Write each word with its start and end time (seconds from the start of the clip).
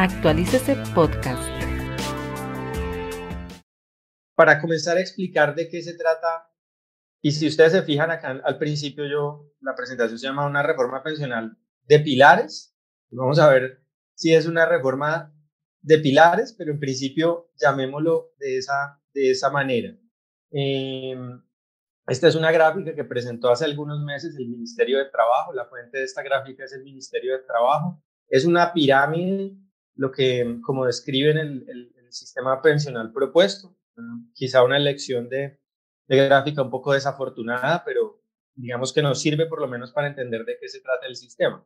Actualícese 0.00 0.76
Podcast. 0.94 1.42
Para 4.36 4.60
comenzar 4.60 4.96
a 4.96 5.00
explicar 5.00 5.56
de 5.56 5.68
qué 5.68 5.82
se 5.82 5.94
trata, 5.94 6.52
y 7.20 7.32
si 7.32 7.48
ustedes 7.48 7.72
se 7.72 7.82
fijan 7.82 8.12
acá 8.12 8.40
al 8.44 8.58
principio, 8.58 9.06
yo, 9.06 9.50
la 9.60 9.74
presentación 9.74 10.16
se 10.16 10.28
llama 10.28 10.46
una 10.46 10.62
reforma 10.62 11.02
pensional 11.02 11.58
de 11.88 11.98
pilares. 11.98 12.76
Vamos 13.10 13.40
a 13.40 13.50
ver 13.50 13.82
si 14.14 14.32
es 14.32 14.46
una 14.46 14.66
reforma 14.66 15.34
de 15.82 15.98
pilares, 15.98 16.54
pero 16.56 16.70
en 16.70 16.78
principio 16.78 17.50
llamémoslo 17.56 18.34
de 18.38 18.58
esa, 18.58 19.02
de 19.12 19.32
esa 19.32 19.50
manera. 19.50 19.98
Em, 20.52 21.42
esta 22.06 22.28
es 22.28 22.36
una 22.36 22.52
gráfica 22.52 22.94
que 22.94 23.02
presentó 23.02 23.50
hace 23.50 23.64
algunos 23.64 24.00
meses 24.04 24.36
el 24.36 24.46
Ministerio 24.46 24.98
de 24.98 25.10
Trabajo. 25.10 25.52
La 25.52 25.64
fuente 25.66 25.98
de 25.98 26.04
esta 26.04 26.22
gráfica 26.22 26.62
es 26.62 26.72
el 26.72 26.84
Ministerio 26.84 27.32
de 27.32 27.42
Trabajo. 27.42 28.00
Es 28.28 28.44
una 28.44 28.72
pirámide, 28.72 29.56
lo 29.98 30.12
que 30.12 30.60
como 30.62 30.86
describen 30.86 31.36
el, 31.36 31.68
el, 31.68 31.92
sistema 32.10 32.62
pensional 32.62 33.12
propuesto. 33.12 33.76
Quizá 34.32 34.62
una 34.62 34.78
elección 34.78 35.28
de, 35.28 35.60
de 36.06 36.16
gráfica 36.16 36.62
un 36.62 36.70
poco 36.70 36.94
desafortunada, 36.94 37.84
pero 37.84 38.22
digamos 38.54 38.94
que 38.94 39.02
nos 39.02 39.20
sirve 39.20 39.44
por 39.44 39.60
lo 39.60 39.68
menos 39.68 39.92
para 39.92 40.06
entender 40.06 40.46
de 40.46 40.56
qué 40.58 40.68
se 40.68 40.80
trata 40.80 41.06
el 41.06 41.16
sistema. 41.16 41.62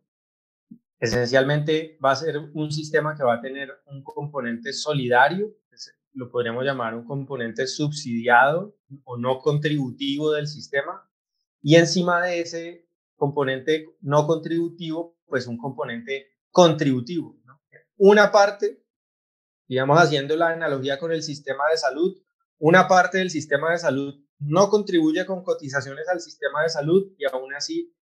Esencialmente 0.98 1.96
va 2.04 2.10
a 2.10 2.16
ser 2.16 2.38
un 2.38 2.72
sistema 2.72 3.14
que 3.14 3.22
va 3.22 3.34
a 3.34 3.40
tener 3.40 3.70
un 3.86 4.02
componente 4.02 4.72
solidario, 4.72 5.54
lo 6.14 6.28
podríamos 6.28 6.64
llamar 6.64 6.96
un 6.96 7.04
componente 7.04 7.68
subsidiado 7.68 8.76
o 9.04 9.16
no 9.16 9.38
contributivo 9.38 10.32
del 10.32 10.48
sistema, 10.48 11.08
y 11.62 11.76
encima 11.76 12.20
de 12.20 12.40
ese 12.40 12.88
componente 13.14 13.86
no 14.00 14.26
contributivo, 14.26 15.16
pues 15.26 15.46
un 15.46 15.56
componente 15.56 16.32
contributivo. 16.50 17.40
Una 18.04 18.32
parte, 18.32 18.82
digamos 19.68 19.96
haciendo 19.96 20.34
la 20.34 20.48
analogía 20.48 20.98
con 20.98 21.12
el 21.12 21.22
sistema 21.22 21.62
de 21.70 21.76
salud, 21.76 22.20
una 22.58 22.88
parte 22.88 23.18
del 23.18 23.30
sistema 23.30 23.70
de 23.70 23.78
salud 23.78 24.24
no 24.40 24.70
contribuye 24.70 25.24
con 25.24 25.44
cotizaciones 25.44 26.08
al 26.08 26.18
sistema 26.18 26.64
de 26.64 26.68
salud 26.68 27.12
y 27.16 27.26
aún 27.26 27.54
así, 27.54 27.94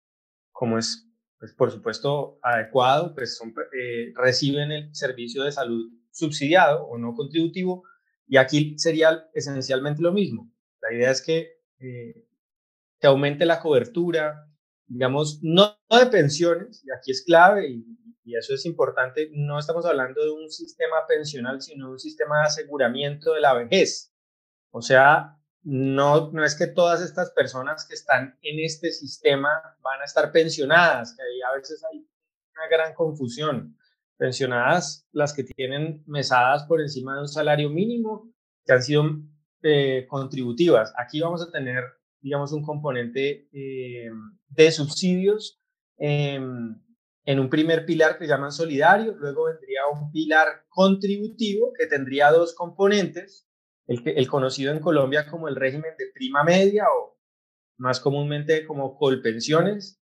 como 0.52 0.78
es 0.78 1.04
pues 1.40 1.52
por 1.52 1.72
supuesto 1.72 2.38
adecuado, 2.44 3.12
pues 3.12 3.40
eh, 3.76 4.12
reciben 4.14 4.70
el 4.70 4.94
servicio 4.94 5.42
de 5.42 5.50
salud 5.50 5.90
subsidiado 6.12 6.84
o 6.84 6.96
no 6.96 7.14
contributivo 7.14 7.82
y 8.28 8.36
aquí 8.36 8.78
sería 8.78 9.28
esencialmente 9.34 10.00
lo 10.00 10.12
mismo. 10.12 10.52
La 10.80 10.94
idea 10.94 11.10
es 11.10 11.22
que 11.22 11.58
eh, 11.80 12.24
que 13.00 13.06
aumente 13.08 13.46
la 13.46 13.58
cobertura, 13.58 14.47
digamos, 14.88 15.40
no, 15.42 15.78
de 15.90 16.06
pensiones, 16.06 16.82
y 16.84 16.90
aquí 16.90 17.12
es 17.12 17.24
clave 17.24 17.68
y, 17.68 17.84
y, 18.24 18.36
eso 18.36 18.54
es 18.54 18.64
importante, 18.66 19.30
no 19.32 19.58
estamos 19.58 19.86
hablando 19.86 20.22
de 20.22 20.30
un 20.30 20.50
sistema 20.50 21.06
pensional, 21.06 21.62
sino 21.62 21.86
de 21.86 21.92
un 21.92 21.98
sistema 21.98 22.40
de 22.40 22.46
aseguramiento 22.46 23.32
de 23.32 23.40
la 23.40 23.54
vejez. 23.54 24.12
O 24.70 24.82
sea, 24.82 25.38
no, 25.62 26.30
no 26.32 26.44
es 26.44 26.54
que 26.54 26.66
todas 26.66 27.02
estas 27.02 27.30
personas 27.32 27.86
que 27.86 27.94
están 27.94 28.38
en 28.42 28.64
este 28.64 28.90
sistema 28.90 29.50
van 29.82 30.00
a 30.00 30.04
estar 30.04 30.32
pensionadas, 30.32 31.14
que 31.14 31.22
ahí 31.22 31.40
a 31.42 31.56
veces 31.56 31.82
hay 31.84 31.98
una 31.98 32.68
gran 32.70 32.94
confusión. 32.94 33.76
Pensionadas 34.16 35.06
las 35.12 35.32
que 35.32 35.44
tienen 35.44 36.02
mesadas 36.06 36.64
por 36.64 36.80
encima 36.80 37.14
de 37.14 37.20
un 37.20 37.28
salario 37.28 37.70
mínimo, 37.70 38.32
que 38.64 38.72
han 38.72 38.82
sido 38.82 39.04
eh, 39.62 40.06
contributivas. 40.08 40.92
Aquí 40.96 41.20
vamos 41.20 41.42
a 41.42 41.50
tener, 41.50 41.84
digamos, 42.20 42.52
un 42.52 42.62
componente 42.62 43.48
eh, 43.52 44.10
de 44.48 44.70
subsidios 44.72 45.60
em, 45.98 46.80
en 47.24 47.40
un 47.40 47.50
primer 47.50 47.84
pilar 47.84 48.18
que 48.18 48.26
llaman 48.26 48.52
solidario, 48.52 49.14
luego 49.14 49.44
vendría 49.44 49.80
un 49.92 50.10
pilar 50.10 50.64
contributivo 50.70 51.72
que 51.78 51.86
tendría 51.86 52.30
dos 52.30 52.54
componentes, 52.54 53.46
el, 53.86 54.26
conocido 54.28 54.72
en 54.72 54.80
Colombia 54.80 55.26
como 55.30 55.48
el 55.48 55.56
régimen 55.56 55.92
de 55.98 56.06
prima 56.14 56.42
media 56.42 56.84
o 56.84 57.18
más 57.78 58.00
comúnmente 58.00 58.66
como 58.66 58.96
colpensiones. 58.96 60.02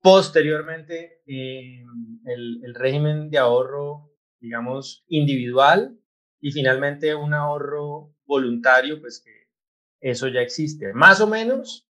Posteriormente, 0.00 1.22
eh, 1.26 1.84
el, 2.24 2.74
régimen 2.74 3.30
de 3.30 3.38
ahorro, 3.38 4.12
digamos, 4.40 5.04
individual 5.08 5.98
y 6.40 6.50
finalmente 6.50 7.14
un 7.14 7.34
ahorro 7.34 8.16
voluntario, 8.24 9.00
pues 9.00 9.22
que 9.24 9.30
eso 10.00 10.28
ya 10.28 10.40
existe. 10.40 10.92
Más 10.92 11.20
o 11.20 11.26
menos 11.26 11.88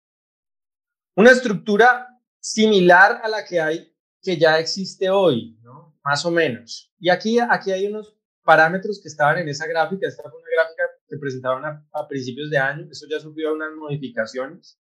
una 1.16 1.30
estructura 1.30 2.08
similar 2.40 3.20
a 3.22 3.28
la 3.28 3.44
que 3.44 3.60
hay, 3.60 3.94
que 4.22 4.36
ya 4.36 4.58
existe 4.58 5.10
hoy. 5.10 5.56
Más 6.02 6.24
o 6.24 6.30
menos. 6.30 6.92
Y 6.98 7.10
aquí, 7.10 7.38
aquí 7.38 7.72
hay 7.72 7.86
unos 7.86 8.16
parámetros 8.42 9.00
que 9.02 9.08
estaban 9.08 9.38
en 9.38 9.48
esa 9.48 9.66
gráfica. 9.66 10.08
Esta 10.08 10.22
fue 10.22 10.40
una 10.40 10.48
gráfica 10.56 10.84
se 11.10 11.18
presentaron 11.18 11.64
a, 11.64 12.08
principios 12.08 12.50
de 12.50 12.58
año, 12.58 12.86
eso 12.88 13.04
ya 13.10 13.18
sufrió 13.18 13.52
unas 13.52 13.72
modificaciones. 13.72 14.80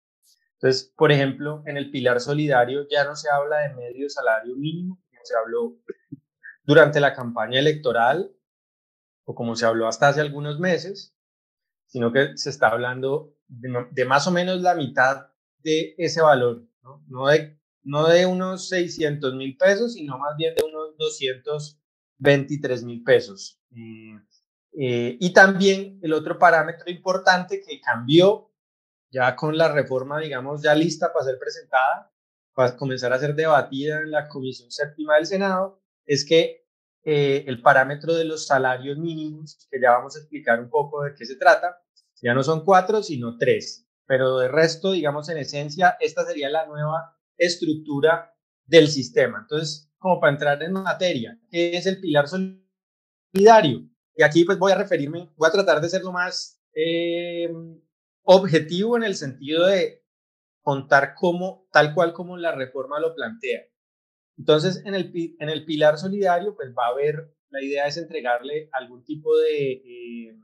Entonces, 0.56 0.94
por 0.98 1.12
ejemplo, 1.12 1.64
en 1.66 1.78
el 1.78 1.90
pilar 1.90 2.20
solidario 2.20 2.86
ya 2.90 3.06
no 3.06 3.16
se 3.16 3.30
habla 3.30 3.60
de 3.60 3.76
medio 3.76 4.10
salario 4.10 4.56
mínimo, 4.58 5.02
como 5.10 5.22
se 5.24 5.36
habló 5.38 5.78
durante 6.66 7.00
la 7.00 7.14
campaña 7.14 7.60
electoral 7.60 8.30
o 9.24 9.34
como 9.34 9.56
se 9.56 9.66
habló 9.66 9.88
hasta 9.88 10.10
hace 10.10 10.20
algunos 10.20 10.60
meses, 10.60 11.16
sino 11.88 12.12
que 12.12 12.38
se 12.38 12.50
está 12.50 12.70
hablando 12.70 13.34
de, 13.48 14.06
más 14.06 14.28
o 14.28 14.32
menos 14.32 14.62
la 14.62 14.76
mitad 14.76 15.28
de 15.64 15.96
ese 15.98 16.22
valor, 16.22 16.68
¿no? 16.84 17.04
No, 17.08 17.28
de, 17.28 17.58
no 17.84 18.08
de 18.08 18.26
unos 18.26 18.70
600 18.70 19.34
mil 19.36 19.58
pesos, 19.58 19.94
sino 19.94 20.18
más 20.18 20.36
bien 20.38 20.56
de 20.56 20.64
unos 20.64 20.98
223 20.98 22.84
mil 22.84 23.04
pesos. 23.04 23.60
Mm, 23.72 24.18
eh, 24.80 25.18
y 25.20 25.34
también 25.34 26.00
el 26.04 26.14
otro 26.14 26.38
parámetro 26.38 26.90
importante 26.92 27.62
que 27.62 27.82
cambió 27.82 28.52
ya 29.10 29.36
con 29.36 29.58
la 29.58 29.72
reforma, 29.72 30.20
digamos, 30.20 30.62
ya 30.62 30.76
lista 30.76 31.12
para 31.12 31.26
ser 31.26 31.40
presentada, 31.40 32.12
para 32.54 32.76
comenzar 32.76 33.14
a 33.14 33.20
ser 33.20 33.36
debatida 33.36 34.00
en 34.00 34.12
la 34.12 34.28
Comisión 34.28 34.70
Séptima 34.70 35.16
del 35.16 35.26
Senado, 35.26 35.82
es 36.06 36.26
que 36.26 36.67
eh, 37.10 37.46
el 37.48 37.62
parámetro 37.62 38.14
de 38.16 38.26
los 38.26 38.48
salarios 38.48 38.98
mínimos, 38.98 39.66
que 39.72 39.80
ya 39.80 39.92
vamos 39.92 40.18
a 40.18 40.20
explicar 40.20 40.60
un 40.60 40.70
poco 40.70 41.04
de 41.04 41.14
qué 41.16 41.26
se 41.26 41.38
trata, 41.38 41.78
ya 42.22 42.34
no 42.34 42.44
son 42.44 42.66
cuatro, 42.66 43.02
sino 43.02 43.38
tres. 43.38 43.88
Pero 44.06 44.40
de 44.40 44.50
resto, 44.50 44.92
digamos, 44.92 45.30
en 45.30 45.38
esencia, 45.38 45.96
esta 46.02 46.26
sería 46.26 46.50
la 46.50 46.66
nueva 46.66 47.18
estructura 47.38 48.36
del 48.66 48.90
sistema. 48.90 49.40
Entonces, 49.40 49.90
como 49.98 50.20
para 50.20 50.34
entrar 50.34 50.62
en 50.62 50.74
materia, 50.74 51.40
¿qué 51.50 51.78
es 51.78 51.86
el 51.86 52.02
pilar 52.02 52.28
solidario? 52.28 53.90
Y 54.14 54.24
aquí 54.24 54.44
pues 54.44 54.60
voy 54.60 54.74
a 54.74 54.78
referirme, 54.78 55.30
voy 55.38 55.48
a 55.48 55.54
tratar 55.54 55.80
de 55.80 55.88
ser 55.88 56.02
lo 56.02 56.12
más 56.12 56.62
eh, 56.74 57.50
objetivo 58.24 58.98
en 58.98 59.04
el 59.04 59.16
sentido 59.16 59.66
de 59.66 60.04
contar 60.62 61.14
cómo, 61.16 61.70
tal 61.72 61.94
cual 61.94 62.12
como 62.12 62.36
la 62.36 62.52
reforma 62.52 63.00
lo 63.00 63.16
plantea. 63.16 63.62
Entonces, 64.38 64.84
en 64.86 64.96
el, 64.96 65.12
en 65.40 65.50
el 65.50 65.66
pilar 65.66 65.98
solidario, 65.98 66.56
pues 66.56 66.70
va 66.78 66.88
a 66.88 66.92
haber, 66.92 67.34
la 67.50 67.62
idea 67.62 67.88
es 67.88 67.98
entregarle 67.98 68.70
algún 68.72 69.04
tipo 69.04 69.36
de 69.38 69.72
eh, 69.72 70.40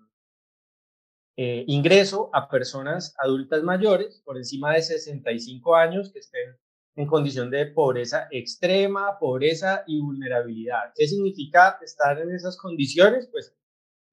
eh, 1.38 1.64
ingreso 1.68 2.30
a 2.34 2.50
personas 2.50 3.16
adultas 3.20 3.64
mayores 3.64 4.22
por 4.26 4.38
encima 4.38 4.74
de 4.74 4.82
65 4.82 5.76
años 5.76 6.12
que 6.12 6.20
estén 6.20 6.58
en 6.96 7.08
condición 7.08 7.50
de 7.50 7.68
pobreza 7.68 8.28
extrema, 8.32 9.18
pobreza 9.20 9.84
y 9.88 10.00
vulnerabilidad. 10.00 10.92
¿Qué 10.96 11.08
significa 11.08 11.80
estar 11.82 12.20
en 12.20 12.32
esas 12.36 12.58
condiciones? 12.58 13.28
Pues 13.32 13.56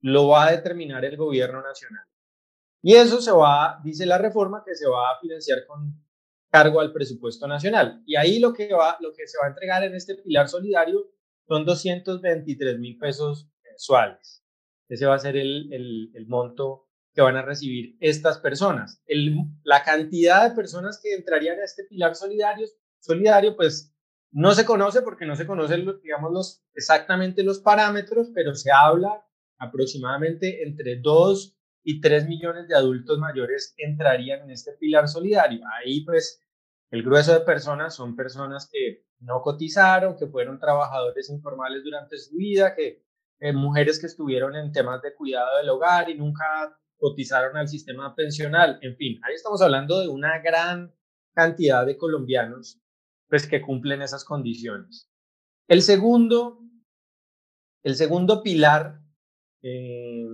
lo 0.00 0.28
va 0.28 0.46
a 0.46 0.52
determinar 0.52 1.04
el 1.04 1.16
gobierno 1.16 1.62
nacional. 1.62 2.04
Y 2.82 2.94
eso 2.94 3.20
se 3.20 3.32
va, 3.32 3.80
dice 3.84 4.06
la 4.06 4.16
reforma, 4.16 4.62
que 4.64 4.74
se 4.74 4.88
va 4.88 5.10
a 5.10 5.20
financiar 5.20 5.66
con 5.66 5.94
cargo 6.50 6.80
al 6.80 6.92
presupuesto 6.92 7.46
nacional. 7.46 8.02
Y 8.06 8.16
ahí 8.16 8.38
lo 8.38 8.52
que, 8.52 8.72
va, 8.72 8.96
lo 9.00 9.12
que 9.12 9.26
se 9.26 9.38
va 9.38 9.46
a 9.46 9.50
entregar 9.50 9.84
en 9.84 9.94
este 9.94 10.16
pilar 10.16 10.48
solidario 10.48 11.10
son 11.46 11.64
223 11.64 12.78
mil 12.78 12.98
pesos 12.98 13.48
mensuales. 13.64 14.44
Ese 14.88 15.06
va 15.06 15.14
a 15.14 15.20
ser 15.20 15.36
el, 15.36 15.72
el, 15.72 16.26
monto 16.26 16.88
que 17.14 17.22
van 17.22 17.36
a 17.36 17.42
recibir 17.42 17.96
estas 18.00 18.38
personas. 18.38 19.02
El, 19.06 19.36
la 19.62 19.84
cantidad 19.84 20.48
de 20.48 20.54
personas 20.54 21.00
que 21.00 21.14
entrarían 21.14 21.60
a 21.60 21.64
este 21.64 21.84
pilar 21.84 22.14
solidario, 22.16 23.56
pues 23.56 23.94
no 24.32 24.52
se 24.52 24.64
conoce 24.64 25.02
porque 25.02 25.26
no 25.26 25.36
se 25.36 25.46
conocen, 25.46 25.86
digamos, 26.02 26.32
los, 26.32 26.64
exactamente 26.74 27.44
los 27.44 27.60
parámetros, 27.60 28.30
pero 28.34 28.54
se 28.54 28.70
habla 28.72 29.24
aproximadamente 29.58 30.62
entre 30.64 30.96
2 30.96 31.59
y 31.82 32.00
3 32.00 32.28
millones 32.28 32.68
de 32.68 32.76
adultos 32.76 33.18
mayores 33.18 33.74
entrarían 33.78 34.42
en 34.42 34.50
este 34.50 34.72
pilar 34.72 35.08
solidario. 35.08 35.60
Ahí 35.78 36.04
pues 36.04 36.42
el 36.90 37.02
grueso 37.02 37.32
de 37.32 37.40
personas 37.40 37.94
son 37.94 38.16
personas 38.16 38.68
que 38.70 39.04
no 39.20 39.42
cotizaron, 39.42 40.16
que 40.16 40.26
fueron 40.26 40.58
trabajadores 40.58 41.30
informales 41.30 41.84
durante 41.84 42.18
su 42.18 42.36
vida, 42.36 42.74
que 42.74 43.04
eh, 43.40 43.52
mujeres 43.52 44.00
que 44.00 44.06
estuvieron 44.06 44.56
en 44.56 44.72
temas 44.72 45.00
de 45.02 45.14
cuidado 45.14 45.58
del 45.58 45.68
hogar 45.70 46.10
y 46.10 46.16
nunca 46.16 46.76
cotizaron 46.98 47.56
al 47.56 47.68
sistema 47.68 48.14
pensional. 48.14 48.78
En 48.82 48.96
fin, 48.96 49.20
ahí 49.24 49.34
estamos 49.34 49.62
hablando 49.62 50.00
de 50.00 50.08
una 50.08 50.40
gran 50.40 50.94
cantidad 51.34 51.86
de 51.86 51.96
colombianos 51.96 52.80
pues 53.28 53.46
que 53.46 53.62
cumplen 53.62 54.02
esas 54.02 54.24
condiciones. 54.24 55.08
El 55.68 55.82
segundo 55.82 56.58
El 57.82 57.94
segundo 57.94 58.42
pilar 58.42 59.00
eh, 59.62 60.26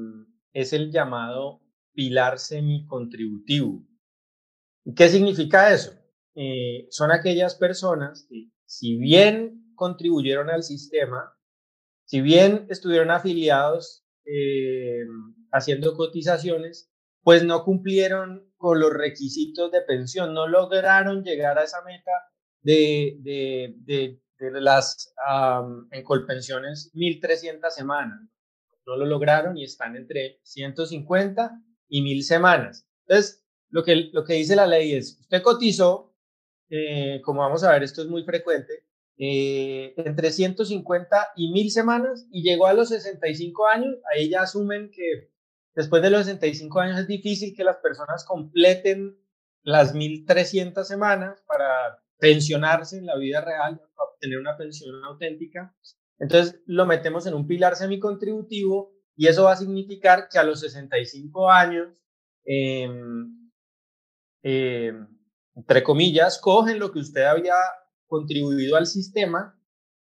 es 0.57 0.73
el 0.73 0.91
llamado 0.91 1.61
pilar 1.93 2.39
semicontributivo. 2.39 3.87
¿Qué 4.97 5.11
significa 5.11 5.71
eso? 5.71 5.93
Eh, 6.35 6.87
son 6.89 7.13
aquellas 7.13 7.57
personas 7.57 8.27
que, 8.27 8.49
si 8.65 8.97
bien 8.97 9.75
contribuyeron 9.75 10.49
al 10.49 10.63
sistema, 10.63 11.37
si 12.07 12.23
bien 12.23 12.67
estuvieron 12.71 13.11
afiliados 13.11 14.07
eh, 14.25 15.05
haciendo 15.53 15.95
cotizaciones, 15.95 16.91
pues 17.23 17.45
no 17.45 17.63
cumplieron 17.63 18.51
con 18.57 18.81
los 18.81 18.95
requisitos 18.95 19.71
de 19.71 19.83
pensión, 19.83 20.33
no 20.33 20.49
lograron 20.49 21.23
llegar 21.23 21.59
a 21.59 21.65
esa 21.65 21.83
meta 21.83 22.13
de, 22.63 23.19
de, 23.21 23.75
de, 23.81 24.23
de 24.39 24.61
las 24.63 25.13
um, 25.31 25.87
en 25.91 26.03
Colpensiones 26.03 26.91
1.300 26.95 27.69
semanas. 27.69 28.36
No 28.87 28.97
lo 28.97 29.07
lograron 29.07 29.57
y 29.59 29.65
están 29.65 29.97
entre 29.97 30.41
150 30.43 31.61
y 31.89 32.03
1.000 32.03 32.23
semanas. 32.23 32.89
Entonces, 33.07 33.45
lo 33.69 33.85
que, 33.85 34.11
lo 34.13 34.25
que 34.25 34.35
dice 34.35 34.57
la 34.57 34.67
ley 34.67 34.95
es, 34.95 35.19
usted 35.21 35.43
cotizó, 35.43 36.15
eh, 36.71 37.21
como 37.25 37.41
vamos 37.41 37.65
a 37.65 37.73
ver, 37.73 37.83
esto 37.83 38.03
es 38.03 38.09
muy 38.09 38.25
frecuente, 38.25 38.87
eh, 39.19 39.95
entre 39.97 40.31
150 40.31 41.29
y 41.37 41.51
1000 41.51 41.71
semanas 41.71 42.27
y 42.31 42.43
llegó 42.43 42.67
a 42.67 42.75
los 42.75 42.91
65 42.91 43.67
años, 43.67 43.97
ahí 44.13 44.29
ya 44.29 44.43
asumen 44.43 44.91
que 44.91 45.31
después 45.75 46.03
de 46.03 46.11
los 46.11 46.27
65 46.27 46.81
años 46.81 47.01
es 47.01 47.07
difícil 47.07 47.55
que 47.57 47.65
las 47.65 47.77
personas 47.77 48.25
completen 48.25 49.19
las 49.63 49.95
1300 49.95 50.87
semanas 50.87 51.43
para 51.47 52.03
pensionarse 52.19 52.99
en 52.99 53.07
la 53.07 53.17
vida 53.17 53.41
real, 53.41 53.81
para 53.97 54.11
obtener 54.11 54.39
una 54.39 54.57
pensión 54.57 55.03
auténtica. 55.05 55.75
Entonces 56.19 56.63
lo 56.67 56.87
metemos 56.87 57.27
en 57.27 57.35
un 57.35 57.47
pilar 57.47 57.77
semicontributivo 57.77 58.93
y 59.17 59.29
eso 59.29 59.45
va 59.45 59.53
a 59.53 59.57
significar 59.57 60.29
que 60.31 60.39
a 60.39 60.45
los 60.45 60.61
65 60.61 61.51
años, 61.51 62.03
eh, 62.45 62.89
eh, 64.43 64.93
entre 65.55 65.83
comillas, 65.83 66.39
cogen 66.39 66.79
lo 66.79 66.93
que 66.93 67.01
usted 67.01 67.23
había 67.23 67.55
contribuido 68.07 68.77
al 68.77 68.87
sistema 68.87 69.59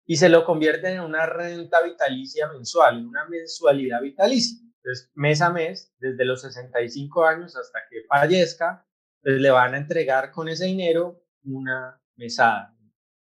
y 0.06 0.16
se 0.16 0.28
lo 0.28 0.44
convierten 0.44 0.94
en 0.94 1.00
una 1.00 1.26
renta 1.26 1.82
vitalicia 1.82 2.48
mensual, 2.52 2.98
en 2.98 3.06
una 3.06 3.26
mensualidad 3.28 4.02
vitalicia. 4.02 4.58
Entonces, 4.82 5.10
mes 5.14 5.40
a 5.40 5.50
mes, 5.50 5.94
desde 5.98 6.24
los 6.24 6.42
65 6.42 7.24
años 7.24 7.56
hasta 7.56 7.80
que 7.88 8.02
fallezca, 8.08 8.86
pues 9.22 9.40
le 9.40 9.50
van 9.50 9.74
a 9.74 9.78
entregar 9.78 10.30
con 10.30 10.48
ese 10.48 10.66
dinero 10.66 11.22
una 11.44 12.00
mesada, 12.16 12.76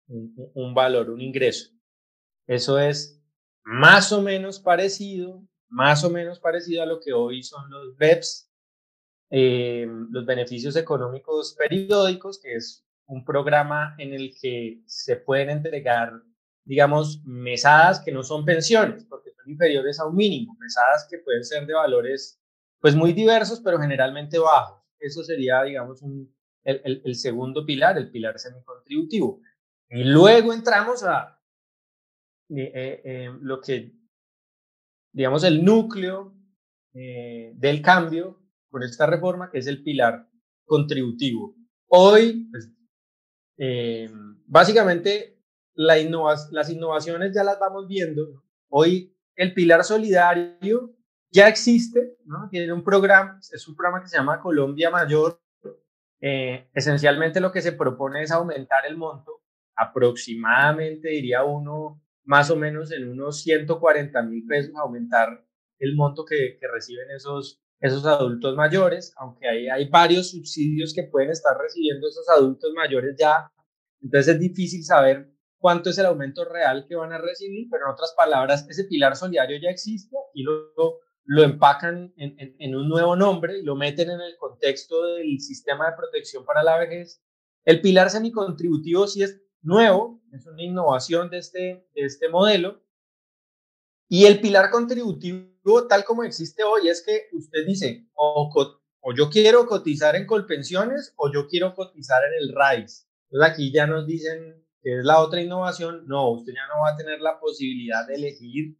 un, 0.08 0.34
un 0.54 0.74
valor, 0.74 1.10
un 1.10 1.20
ingreso. 1.20 1.70
Eso 2.46 2.78
es 2.78 3.20
más 3.64 4.12
o 4.12 4.22
menos 4.22 4.58
parecido, 4.58 5.42
más 5.68 6.04
o 6.04 6.10
menos 6.10 6.40
parecido 6.40 6.82
a 6.82 6.86
lo 6.86 7.00
que 7.00 7.12
hoy 7.12 7.42
son 7.42 7.70
los 7.70 7.96
BEPS, 7.96 8.50
eh, 9.30 9.86
los 10.10 10.26
beneficios 10.26 10.76
económicos 10.76 11.54
periódicos, 11.54 12.38
que 12.40 12.54
es 12.54 12.84
un 13.06 13.24
programa 13.24 13.94
en 13.98 14.12
el 14.12 14.34
que 14.40 14.82
se 14.86 15.16
pueden 15.16 15.50
entregar, 15.50 16.12
digamos, 16.64 17.22
mesadas 17.24 18.00
que 18.00 18.12
no 18.12 18.22
son 18.22 18.44
pensiones, 18.44 19.04
porque 19.04 19.30
son 19.30 19.50
inferiores 19.50 19.98
a 20.00 20.06
un 20.06 20.16
mínimo, 20.16 20.56
mesadas 20.60 21.06
que 21.10 21.18
pueden 21.18 21.44
ser 21.44 21.66
de 21.66 21.74
valores, 21.74 22.40
pues 22.80 22.94
muy 22.94 23.12
diversos, 23.12 23.60
pero 23.60 23.78
generalmente 23.78 24.38
bajos. 24.38 24.82
Eso 24.98 25.22
sería, 25.24 25.62
digamos, 25.62 26.02
el, 26.64 27.02
el, 27.04 27.14
segundo 27.14 27.64
pilar, 27.64 27.98
el 27.98 28.10
pilar 28.10 28.38
semicontributivo. 28.38 29.40
Y 29.88 30.04
luego 30.04 30.52
entramos 30.52 31.02
a 31.02 31.41
eh, 32.56 33.02
eh, 33.04 33.30
lo 33.40 33.60
que, 33.60 33.92
digamos, 35.12 35.44
el 35.44 35.64
núcleo 35.64 36.34
eh, 36.94 37.52
del 37.56 37.80
cambio 37.80 38.42
con 38.70 38.82
esta 38.82 39.06
reforma, 39.06 39.50
que 39.50 39.58
es 39.58 39.66
el 39.66 39.82
pilar 39.82 40.28
contributivo. 40.64 41.54
Hoy, 41.88 42.48
pues, 42.50 42.70
eh, 43.58 44.10
básicamente, 44.46 45.38
la 45.74 45.96
las 46.50 46.70
innovaciones 46.70 47.34
ya 47.34 47.44
las 47.44 47.58
vamos 47.58 47.88
viendo. 47.88 48.42
Hoy 48.68 49.16
el 49.36 49.54
pilar 49.54 49.84
solidario 49.84 50.94
ya 51.30 51.48
existe, 51.48 52.18
¿no? 52.26 52.48
tiene 52.50 52.72
un 52.72 52.84
programa, 52.84 53.38
es 53.40 53.66
un 53.66 53.74
programa 53.74 54.02
que 54.02 54.08
se 54.08 54.16
llama 54.16 54.40
Colombia 54.40 54.90
Mayor. 54.90 55.40
Eh, 56.20 56.68
esencialmente 56.74 57.40
lo 57.40 57.50
que 57.50 57.62
se 57.62 57.72
propone 57.72 58.22
es 58.22 58.30
aumentar 58.30 58.86
el 58.86 58.96
monto, 58.96 59.42
aproximadamente 59.74 61.08
diría 61.08 61.42
uno, 61.42 62.01
más 62.24 62.50
o 62.50 62.56
menos 62.56 62.92
en 62.92 63.08
unos 63.08 63.42
140 63.42 64.22
mil 64.22 64.46
pesos, 64.46 64.72
aumentar 64.76 65.44
el 65.78 65.96
monto 65.96 66.24
que, 66.24 66.56
que 66.60 66.68
reciben 66.68 67.10
esos, 67.10 67.60
esos 67.80 68.06
adultos 68.06 68.54
mayores, 68.54 69.12
aunque 69.16 69.48
hay, 69.48 69.68
hay 69.68 69.88
varios 69.88 70.30
subsidios 70.30 70.94
que 70.94 71.04
pueden 71.04 71.30
estar 71.30 71.56
recibiendo 71.58 72.08
esos 72.08 72.28
adultos 72.28 72.72
mayores 72.74 73.16
ya, 73.18 73.50
entonces 74.00 74.34
es 74.34 74.40
difícil 74.40 74.84
saber 74.84 75.32
cuánto 75.58 75.90
es 75.90 75.98
el 75.98 76.06
aumento 76.06 76.44
real 76.44 76.86
que 76.88 76.96
van 76.96 77.12
a 77.12 77.18
recibir, 77.18 77.68
pero 77.70 77.86
en 77.86 77.92
otras 77.92 78.14
palabras, 78.16 78.66
ese 78.68 78.84
pilar 78.84 79.16
solidario 79.16 79.58
ya 79.60 79.70
existe 79.70 80.16
y 80.34 80.42
luego 80.42 81.00
lo 81.24 81.44
empacan 81.44 82.12
en, 82.16 82.56
en, 82.58 82.74
un 82.74 82.88
nuevo 82.88 83.14
nombre 83.14 83.58
y 83.58 83.62
lo 83.62 83.76
meten 83.76 84.10
en 84.10 84.20
el 84.20 84.36
contexto 84.36 85.04
del 85.04 85.40
sistema 85.40 85.88
de 85.88 85.96
protección 85.96 86.44
para 86.44 86.64
la 86.64 86.78
vejez. 86.78 87.22
El 87.64 87.80
pilar 87.80 88.10
semicontributivo 88.10 89.06
sí 89.06 89.22
es 89.22 89.40
nuevo, 89.62 90.20
es 90.32 90.46
una 90.46 90.62
innovación 90.62 91.30
de 91.30 91.38
este, 91.38 91.88
de 91.94 92.02
este 92.02 92.28
modelo, 92.28 92.82
y 94.08 94.26
el 94.26 94.40
pilar 94.40 94.70
contributivo, 94.70 95.86
tal 95.88 96.04
como 96.04 96.22
existe 96.22 96.62
hoy, 96.62 96.88
es 96.88 97.02
que 97.02 97.28
usted 97.32 97.64
dice, 97.66 98.06
o, 98.14 98.50
o 99.00 99.14
yo 99.14 99.30
quiero 99.30 99.66
cotizar 99.66 100.16
en 100.16 100.26
Colpensiones 100.26 101.14
o 101.16 101.32
yo 101.32 101.48
quiero 101.48 101.74
cotizar 101.74 102.22
en 102.24 102.34
el 102.42 102.54
RAIS. 102.54 103.08
Entonces 103.30 103.52
aquí 103.52 103.72
ya 103.72 103.86
nos 103.86 104.06
dicen 104.06 104.62
que 104.82 104.98
es 104.98 105.04
la 105.04 105.20
otra 105.20 105.40
innovación. 105.40 106.06
No, 106.06 106.30
usted 106.30 106.52
ya 106.52 106.66
no 106.66 106.82
va 106.82 106.90
a 106.90 106.96
tener 106.96 107.20
la 107.20 107.40
posibilidad 107.40 108.06
de 108.06 108.16
elegir, 108.16 108.76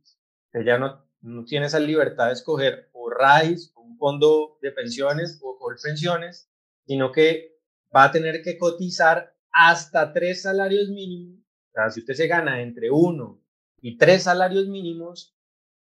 usted 0.46 0.66
ya 0.66 0.78
no, 0.78 1.02
no 1.22 1.44
tiene 1.44 1.66
esa 1.66 1.80
libertad 1.80 2.26
de 2.26 2.34
escoger 2.34 2.90
o 2.92 3.08
RAIS, 3.08 3.72
o 3.74 3.80
un 3.80 3.96
fondo 3.96 4.58
de 4.60 4.70
pensiones 4.70 5.40
o 5.42 5.58
Colpensiones, 5.58 6.50
sino 6.86 7.10
que 7.10 7.58
va 7.94 8.04
a 8.04 8.12
tener 8.12 8.42
que 8.42 8.58
cotizar 8.58 9.31
hasta 9.52 10.12
tres 10.12 10.42
salarios 10.42 10.88
mínimos. 10.88 11.40
O 11.40 11.72
sea, 11.74 11.90
si 11.90 12.00
usted 12.00 12.14
se 12.14 12.26
gana 12.26 12.60
entre 12.60 12.90
uno 12.90 13.42
y 13.80 13.96
tres 13.96 14.24
salarios 14.24 14.66
mínimos, 14.66 15.36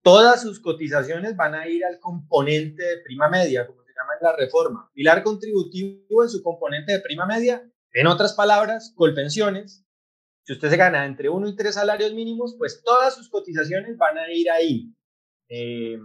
todas 0.02 0.42
sus 0.42 0.60
cotizaciones 0.60 1.37
van 1.37 1.54
a 1.54 1.68
ir 1.68 1.84
al 1.84 1.98
componente 1.98 2.82
de 2.82 2.98
prima 3.02 3.28
media, 3.28 3.66
como 3.66 3.82
se 3.82 3.92
llama 3.92 4.12
en 4.20 4.25
la 4.26 4.37
reforma. 4.37 4.90
Pilar 4.94 5.22
contributivo 5.22 6.22
en 6.22 6.28
su 6.28 6.42
componente 6.42 6.92
de 6.92 7.00
prima 7.00 7.26
media, 7.26 7.62
en 7.92 8.06
otras 8.06 8.34
palabras, 8.34 8.92
colpensiones. 8.96 9.84
Si 10.44 10.52
usted 10.52 10.70
se 10.70 10.76
gana 10.76 11.04
entre 11.04 11.28
uno 11.28 11.48
y 11.48 11.56
tres 11.56 11.75
salarios 11.75 12.12
mínimos, 12.12 12.54
pues 12.56 12.82
todas 12.82 13.14
sus 13.14 13.28
cotizaciones 13.28 13.96
van 13.96 14.18
a 14.18 14.32
ir 14.32 14.50
ahí. 14.50 14.94
Eh, 15.48 15.98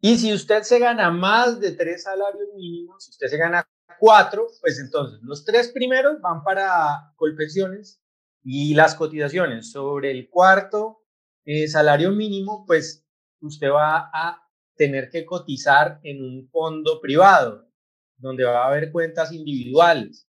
y 0.00 0.18
si 0.18 0.32
usted 0.32 0.62
se 0.62 0.80
gana 0.80 1.10
más 1.12 1.60
de 1.60 1.72
tres 1.72 2.02
salarios 2.02 2.48
mínimos, 2.56 3.04
si 3.04 3.10
usted 3.10 3.28
se 3.28 3.36
gana 3.36 3.68
cuatro, 4.02 4.48
pues 4.60 4.80
entonces 4.80 5.20
los 5.22 5.44
tres 5.44 5.70
primeros 5.70 6.20
van 6.20 6.42
para 6.42 7.12
colpensiones 7.14 8.02
y 8.42 8.74
las 8.74 8.96
cotizaciones 8.96 9.70
sobre 9.70 10.10
el 10.10 10.28
cuarto 10.28 11.04
eh, 11.44 11.68
salario 11.68 12.10
mínimo, 12.10 12.64
pues 12.66 13.06
usted 13.40 13.70
va 13.70 14.10
a 14.12 14.42
tener 14.74 15.08
que 15.08 15.24
cotizar 15.24 16.00
en 16.02 16.20
un 16.20 16.48
fondo 16.48 17.00
privado, 17.00 17.70
donde 18.16 18.42
va 18.42 18.64
a 18.64 18.66
haber 18.70 18.90
cuentas 18.90 19.30
individuales. 19.30 20.28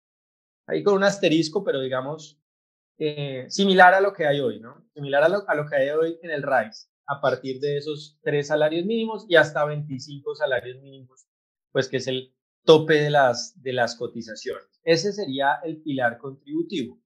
Ahí 0.67 0.83
con 0.83 0.95
un 0.95 1.05
asterisco, 1.05 1.63
pero 1.63 1.81
digamos, 1.81 2.41
eh, 2.97 3.45
similar 3.51 3.93
a 3.93 4.01
lo 4.01 4.15
que 4.15 4.27
hay 4.27 4.41
hoy, 4.41 4.61
¿no? 4.61 4.83
Similar 4.95 5.25
a 5.25 5.29
lo, 5.29 5.45
a 5.47 5.55
lo 5.55 5.67
que 5.67 5.77
hay 5.77 5.91
hoy 5.91 6.19
en 6.23 6.31
el 6.31 6.43
RAIS, 6.43 6.91
a 7.07 7.21
partir 7.21 7.61
de 7.61 7.77
esos 7.77 8.19
tres 8.23 8.47
salarios 8.47 8.87
mínimos 8.87 9.27
y 9.29 9.37
hasta 9.37 9.67
25 9.67 10.37
salarios 10.37 10.81
mínimos, 10.81 11.29
pues 11.71 11.87
que 11.87 11.99
es 11.99 12.07
el 12.07 12.35
tope 12.69 13.01
de 13.01 13.09
las, 13.09 13.55
de 13.63 13.73
las 13.73 13.97
cotizaciones. 13.97 14.79
Ese 14.85 15.11
sería 15.15 15.55
el 15.65 15.81
pilar 15.81 16.19
contributivo. 16.19 17.01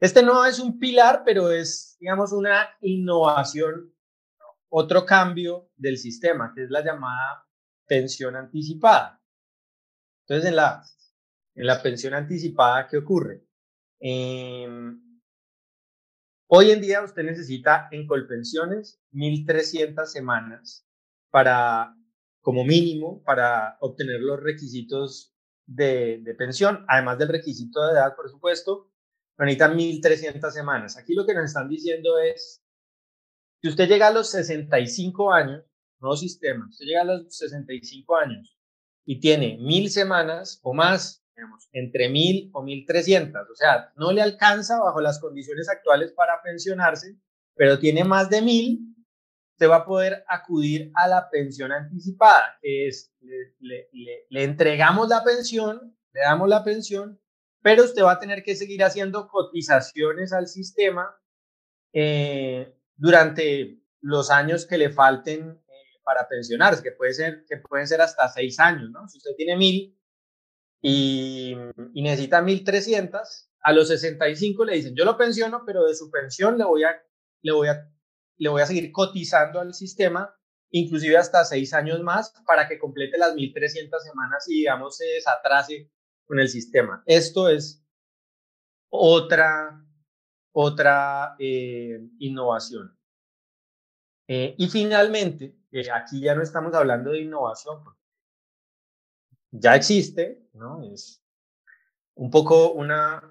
Este 0.00 0.22
no 0.22 0.46
es 0.46 0.58
un 0.60 0.78
pilar, 0.78 1.24
pero 1.26 1.50
es, 1.50 1.98
digamos, 2.00 2.32
una 2.32 2.70
innovación, 2.80 3.94
otro 4.70 5.04
cambio 5.04 5.68
del 5.76 5.98
sistema, 5.98 6.54
que 6.54 6.62
es 6.62 6.70
la 6.70 6.82
llamada 6.82 7.46
pensión 7.86 8.34
anticipada. 8.34 9.22
Entonces, 10.22 10.48
en 10.48 10.56
la, 10.56 10.82
en 11.54 11.66
la 11.66 11.82
pensión 11.82 12.14
anticipada, 12.14 12.88
¿qué 12.88 12.96
ocurre? 12.96 13.46
Em, 14.00 15.20
hoy 16.46 16.70
en 16.70 16.80
día 16.80 17.04
usted 17.04 17.24
necesita 17.24 17.88
en 17.90 18.06
Colpensiones 18.06 19.02
1.300 19.12 20.06
semanas 20.06 20.88
para, 21.30 21.94
como 22.42 22.64
mínimo, 22.64 23.22
para 23.24 23.78
obtener 23.80 24.20
los 24.20 24.40
requisitos 24.40 25.34
de, 25.66 26.20
de 26.22 26.34
pensión, 26.34 26.84
además 26.88 27.18
del 27.18 27.28
requisito 27.28 27.86
de 27.86 27.92
edad, 27.92 28.14
por 28.14 28.28
supuesto, 28.28 28.92
necesitan 29.44 29.76
1.300 29.76 30.50
semanas. 30.50 30.96
Aquí 30.96 31.14
lo 31.14 31.26
que 31.26 31.34
nos 31.34 31.44
están 31.44 31.68
diciendo 31.68 32.18
es, 32.18 32.62
Si 33.60 33.68
usted 33.68 33.88
llega 33.88 34.08
a 34.08 34.12
los 34.12 34.30
65 34.30 35.32
años, 35.32 35.64
nuevo 36.00 36.16
sistema, 36.16 36.66
usted 36.68 36.86
llega 36.86 37.02
a 37.02 37.04
los 37.04 37.36
65 37.36 38.16
años 38.16 38.58
y 39.04 39.20
tiene 39.20 39.58
mil 39.58 39.88
semanas 39.90 40.58
o 40.62 40.74
más, 40.74 41.24
digamos, 41.36 41.68
entre 41.72 42.08
mil 42.08 42.50
o 42.52 42.62
mil 42.62 42.84
trescientas, 42.86 43.48
o 43.48 43.54
sea, 43.54 43.92
no 43.96 44.12
le 44.12 44.20
alcanza 44.20 44.80
bajo 44.80 45.00
las 45.00 45.20
condiciones 45.20 45.68
actuales 45.68 46.12
para 46.12 46.42
pensionarse, 46.42 47.16
pero 47.54 47.78
tiene 47.78 48.04
más 48.04 48.30
de 48.30 48.42
mil, 48.42 48.91
usted 49.62 49.70
va 49.70 49.76
a 49.76 49.84
poder 49.84 50.24
acudir 50.26 50.90
a 50.96 51.06
la 51.06 51.30
pensión 51.30 51.70
anticipada, 51.70 52.58
que 52.60 52.88
es, 52.88 53.14
le, 53.60 53.88
le 54.28 54.42
entregamos 54.42 55.08
la 55.08 55.22
pensión, 55.22 55.96
le 56.12 56.20
damos 56.20 56.48
la 56.48 56.64
pensión, 56.64 57.20
pero 57.62 57.84
usted 57.84 58.02
va 58.02 58.12
a 58.12 58.18
tener 58.18 58.42
que 58.42 58.56
seguir 58.56 58.82
haciendo 58.82 59.28
cotizaciones 59.28 60.32
al 60.32 60.48
sistema 60.48 61.16
eh, 61.92 62.74
durante 62.96 63.78
los 64.00 64.32
años 64.32 64.66
que 64.66 64.78
le 64.78 64.90
falten 64.90 65.50
eh, 65.50 66.00
para 66.02 66.26
pensionarse, 66.26 66.82
que, 66.82 66.90
puede 66.90 67.14
ser, 67.14 67.44
que 67.48 67.58
pueden 67.58 67.86
ser 67.86 68.00
hasta 68.00 68.28
seis 68.28 68.58
años, 68.58 68.90
¿no? 68.90 69.06
Si 69.06 69.18
usted 69.18 69.36
tiene 69.36 69.56
mil 69.56 69.96
y, 70.80 71.54
y 71.94 72.02
necesita 72.02 72.42
mil 72.42 72.64
trescientas, 72.64 73.48
a 73.62 73.72
los 73.72 73.86
65 73.86 74.64
le 74.64 74.74
dicen, 74.74 74.96
yo 74.96 75.04
lo 75.04 75.16
pensiono, 75.16 75.62
pero 75.64 75.84
de 75.84 75.94
su 75.94 76.10
pensión 76.10 76.58
le 76.58 76.64
voy 76.64 76.82
a, 76.82 77.00
le 77.42 77.52
voy 77.52 77.68
a, 77.68 77.91
le 78.42 78.48
voy 78.48 78.60
a 78.60 78.66
seguir 78.66 78.90
cotizando 78.90 79.60
al 79.60 79.72
sistema, 79.72 80.34
inclusive 80.72 81.16
hasta 81.16 81.44
seis 81.44 81.72
años 81.74 82.00
más, 82.00 82.34
para 82.44 82.66
que 82.66 82.76
complete 82.76 83.16
las 83.16 83.36
1.300 83.36 84.00
semanas 84.00 84.48
y, 84.48 84.54
digamos, 84.54 84.96
se 84.96 85.04
desatrase 85.04 85.92
con 86.26 86.40
el 86.40 86.48
sistema. 86.48 87.04
Esto 87.06 87.48
es 87.48 87.86
otra, 88.90 89.86
otra 90.50 91.36
eh, 91.38 92.00
innovación. 92.18 92.98
Eh, 94.26 94.56
y 94.58 94.66
finalmente, 94.66 95.56
aquí 95.94 96.20
ya 96.20 96.34
no 96.34 96.42
estamos 96.42 96.74
hablando 96.74 97.12
de 97.12 97.20
innovación, 97.20 97.78
ya 99.52 99.76
existe, 99.76 100.48
¿no? 100.54 100.82
Es 100.92 101.22
un 102.14 102.28
poco 102.28 102.72
una 102.72 103.22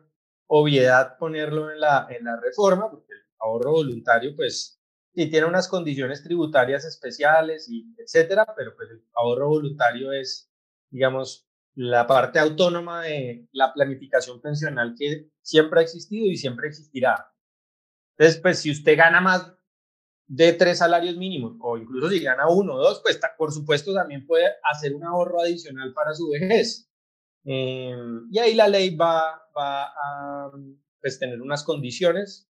obviedad 0.47 1.17
ponerlo 1.17 1.69
en 1.69 1.81
la, 1.81 2.07
en 2.09 2.23
la 2.23 2.39
reforma, 2.39 2.89
porque 2.89 3.11
el 3.11 3.25
ahorro 3.39 3.71
voluntario, 3.73 4.33
pues, 4.37 4.80
sí 5.13 5.29
tiene 5.29 5.47
unas 5.47 5.67
condiciones 5.67 6.23
tributarias 6.23 6.85
especiales 6.85 7.67
y 7.69 7.93
etcétera, 7.97 8.45
pero 8.55 8.75
pues 8.75 8.89
el 8.89 9.03
ahorro 9.13 9.49
voluntario 9.49 10.11
es, 10.11 10.51
digamos, 10.89 11.47
la 11.75 12.05
parte 12.05 12.39
autónoma 12.39 13.03
de 13.03 13.47
la 13.51 13.73
planificación 13.73 14.41
pensional 14.41 14.95
que 14.97 15.29
siempre 15.41 15.79
ha 15.79 15.83
existido 15.83 16.27
y 16.27 16.37
siempre 16.37 16.67
existirá. 16.67 17.33
Entonces, 18.17 18.41
pues 18.41 18.59
si 18.59 18.71
usted 18.71 18.97
gana 18.97 19.21
más 19.21 19.53
de 20.27 20.53
tres 20.53 20.77
salarios 20.77 21.17
mínimos 21.17 21.57
o 21.59 21.77
incluso 21.77 22.09
si 22.09 22.21
gana 22.21 22.47
uno 22.47 22.75
o 22.75 22.77
dos, 22.77 23.01
pues 23.03 23.19
por 23.37 23.51
supuesto 23.51 23.93
también 23.93 24.25
puede 24.25 24.47
hacer 24.63 24.93
un 24.93 25.03
ahorro 25.03 25.41
adicional 25.41 25.93
para 25.93 26.13
su 26.13 26.29
vejez. 26.29 26.89
Em, 27.43 28.27
y 28.31 28.39
ahí 28.39 28.53
la 28.53 28.67
ley 28.67 28.95
va, 28.95 29.41
va 29.57 29.85
a 29.85 30.51
pues, 31.01 31.19
tener 31.19 31.41
unas 31.41 31.63
condiciones. 31.63 32.50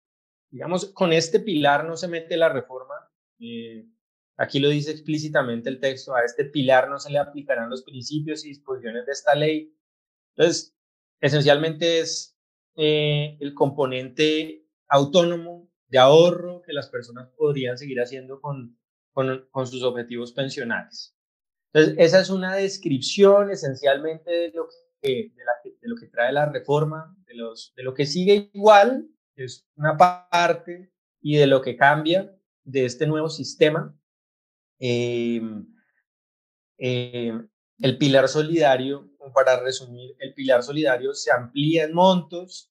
Digamos, 0.53 0.86
con 0.93 1.12
este 1.12 1.39
pilar 1.39 1.83
no 1.86 1.98
se 1.98 2.07
mete 2.07 2.38
la 2.38 2.48
reforma. 2.48 2.95
Eh, 3.39 3.86
Aquí 4.38 4.60
lo 4.60 4.69
dice 4.69 4.91
explícitamente 4.91 5.69
el 5.69 5.79
texto, 5.79 6.15
a 6.15 6.24
este 6.24 6.45
pilar 6.45 6.89
no 6.89 7.00
se 7.00 7.12
le 7.12 7.19
aplicarán 7.19 7.69
los 7.69 7.83
principios 7.83 8.43
y 8.43 8.50
disposiciones 8.50 9.05
de 9.05 9.12
esta 9.12 9.36
ley. 9.36 9.75
Entonces, 10.36 10.75
esencialmente 11.22 12.00
es 12.00 12.36
eh, 12.75 13.38
el 13.39 13.53
componente 13.53 14.65
autónomo 14.88 15.69
de 15.88 16.00
ahorro 16.00 16.63
que 16.63 16.74
las 16.74 16.89
personas 16.89 17.29
podrían 17.38 17.77
seguir 17.77 18.01
haciendo 18.01 18.41
con, 18.41 18.79
con, 19.12 19.67
sus 19.67 19.83
objetivos 19.83 20.33
pensionales. 20.33 21.15
Entonces, 21.72 21.95
esa 22.00 22.19
es 22.19 22.31
una 22.31 22.55
descripción 22.55 23.51
esencialmente 23.51 24.31
de 24.31 24.51
lo 24.51 24.67
que, 25.00 25.31
de 25.79 25.88
lo 25.88 25.95
que 25.95 26.07
trae 26.07 26.31
la 26.31 26.48
reforma, 26.48 27.15
de, 27.27 27.36
los, 27.36 27.74
de 27.75 27.83
lo 27.83 27.93
que 27.93 28.07
sigue 28.07 28.50
igual, 28.53 29.07
es 29.35 29.67
una 29.75 29.97
parte, 29.97 30.91
y 31.21 31.37
de 31.37 31.47
lo 31.47 31.61
que 31.61 31.77
cambia 31.77 32.35
de 32.63 32.85
este 32.85 33.07
nuevo 33.07 33.29
sistema 33.29 33.97
Em, 34.85 35.65
em, 36.77 37.49
el 37.79 37.97
pilar 37.97 38.27
solidario, 38.27 39.09
para 39.33 39.57
resumir, 39.61 40.13
el 40.19 40.33
pilar 40.33 40.61
solidario 40.61 41.13
se 41.13 41.31
amplía 41.31 41.85
en 41.85 41.93
montos, 41.93 42.69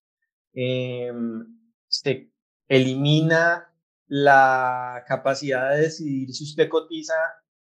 em, 0.53 1.47
se 1.89 2.31
elimina 2.69 3.75
la 4.09 5.05
capacidad 5.09 5.71
de 5.71 5.83
decidir 5.83 6.35
si 6.35 6.45
usted 6.45 6.69
cotiza 6.69 7.15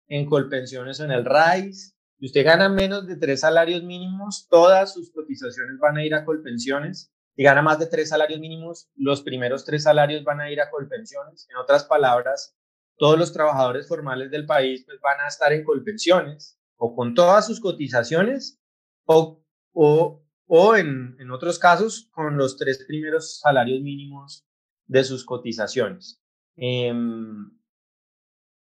en 0.07 0.25
Colpensiones 0.25 1.01
o 1.01 1.03
en 1.03 1.11
el 1.11 1.25
RAIS. 1.25 1.93
Si 2.17 2.25
usted 2.27 2.45
gana 2.45 2.69
menos 2.69 3.05
de 3.05 3.17
tres 3.17 3.41
salarios 3.41 3.83
mínimos, 3.83 4.47
todas 4.49 4.93
sus 4.93 5.11
cotizaciones 5.11 5.77
van 5.79 5.97
a 5.97 6.05
ir 6.05 6.15
a 6.15 6.23
Colpensiones. 6.23 7.11
Si 7.37 7.43
gana 7.43 7.61
más 7.61 7.77
de 7.77 7.85
tres 7.85 8.09
salarios 8.09 8.39
mínimos, 8.39 8.89
los 8.95 9.21
primeros 9.21 9.63
tres 9.63 9.83
salarios 9.83 10.23
van 10.23 10.41
a 10.41 10.49
ir 10.49 10.59
a 10.59 10.71
Colpensiones. 10.71 11.47
En 11.51 11.57
otras 11.57 11.83
palabras, 11.83 12.57
todos 12.97 13.19
los 13.19 13.31
trabajadores 13.31 13.87
formales 13.87 14.31
del 14.31 14.47
país 14.47 14.83
pues, 14.87 14.99
van 15.01 15.21
a 15.21 15.27
estar 15.27 15.53
en 15.53 15.63
colpensiones 15.63 16.59
o 16.77 16.95
con 16.95 17.13
todas 17.13 17.45
sus 17.45 17.59
cotizaciones 17.59 18.59
o, 19.05 19.45
o, 19.71 20.25
o 20.47 20.75
en, 20.75 21.15
en, 21.19 21.29
otros 21.29 21.59
casos 21.59 22.09
con 22.11 22.37
los 22.37 22.57
tres 22.57 22.83
primeros 22.87 23.39
salarios 23.39 23.81
mínimos 23.81 24.43
de 24.87 25.03
sus 25.03 25.23
cotizaciones. 25.23 26.19
Eh, 26.55 26.91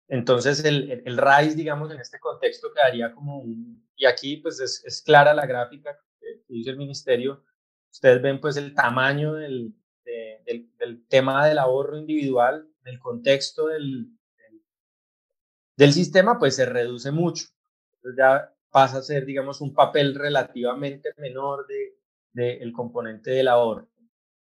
entonces 0.08 0.62
el, 0.66 1.02
el, 1.06 1.16
RAIS, 1.16 1.56
digamos, 1.56 1.90
en 1.90 2.00
este 2.00 2.20
contexto 2.20 2.68
quedaría 2.74 3.14
como 3.14 3.38
un, 3.38 3.88
y 3.96 4.04
aquí 4.04 4.36
pues 4.36 4.60
es, 4.60 4.84
es 4.84 5.00
clara 5.00 5.32
la 5.32 5.46
gráfica 5.46 5.98
que 6.20 6.42
dice 6.46 6.68
el 6.68 6.76
ministerio, 6.76 7.42
ustedes 7.90 8.22
ven 8.22 8.40
pues 8.40 8.56
el 8.56 8.74
tamaño 8.74 9.34
del, 9.34 9.74
del, 10.04 10.70
del 10.78 11.06
tema 11.06 11.46
del 11.46 11.58
ahorro 11.58 11.98
individual 11.98 12.70
el 12.84 12.98
contexto 12.98 13.66
del, 13.66 14.08
del, 15.76 15.92
sistema, 15.92 16.38
pues 16.38 16.56
se 16.56 16.66
reduce 16.66 17.10
mucho. 17.10 17.46
Entonces 17.94 18.18
ya 18.18 18.54
pasa 18.70 18.98
a 18.98 19.02
ser, 19.02 19.24
digamos, 19.24 19.60
un 19.60 19.74
papel 19.74 20.14
relativamente 20.14 21.10
menor 21.18 21.66
del 21.66 21.92
de, 22.32 22.62
el 22.62 22.72
componente 22.72 23.30
del 23.30 23.48
ahorro. 23.48 23.88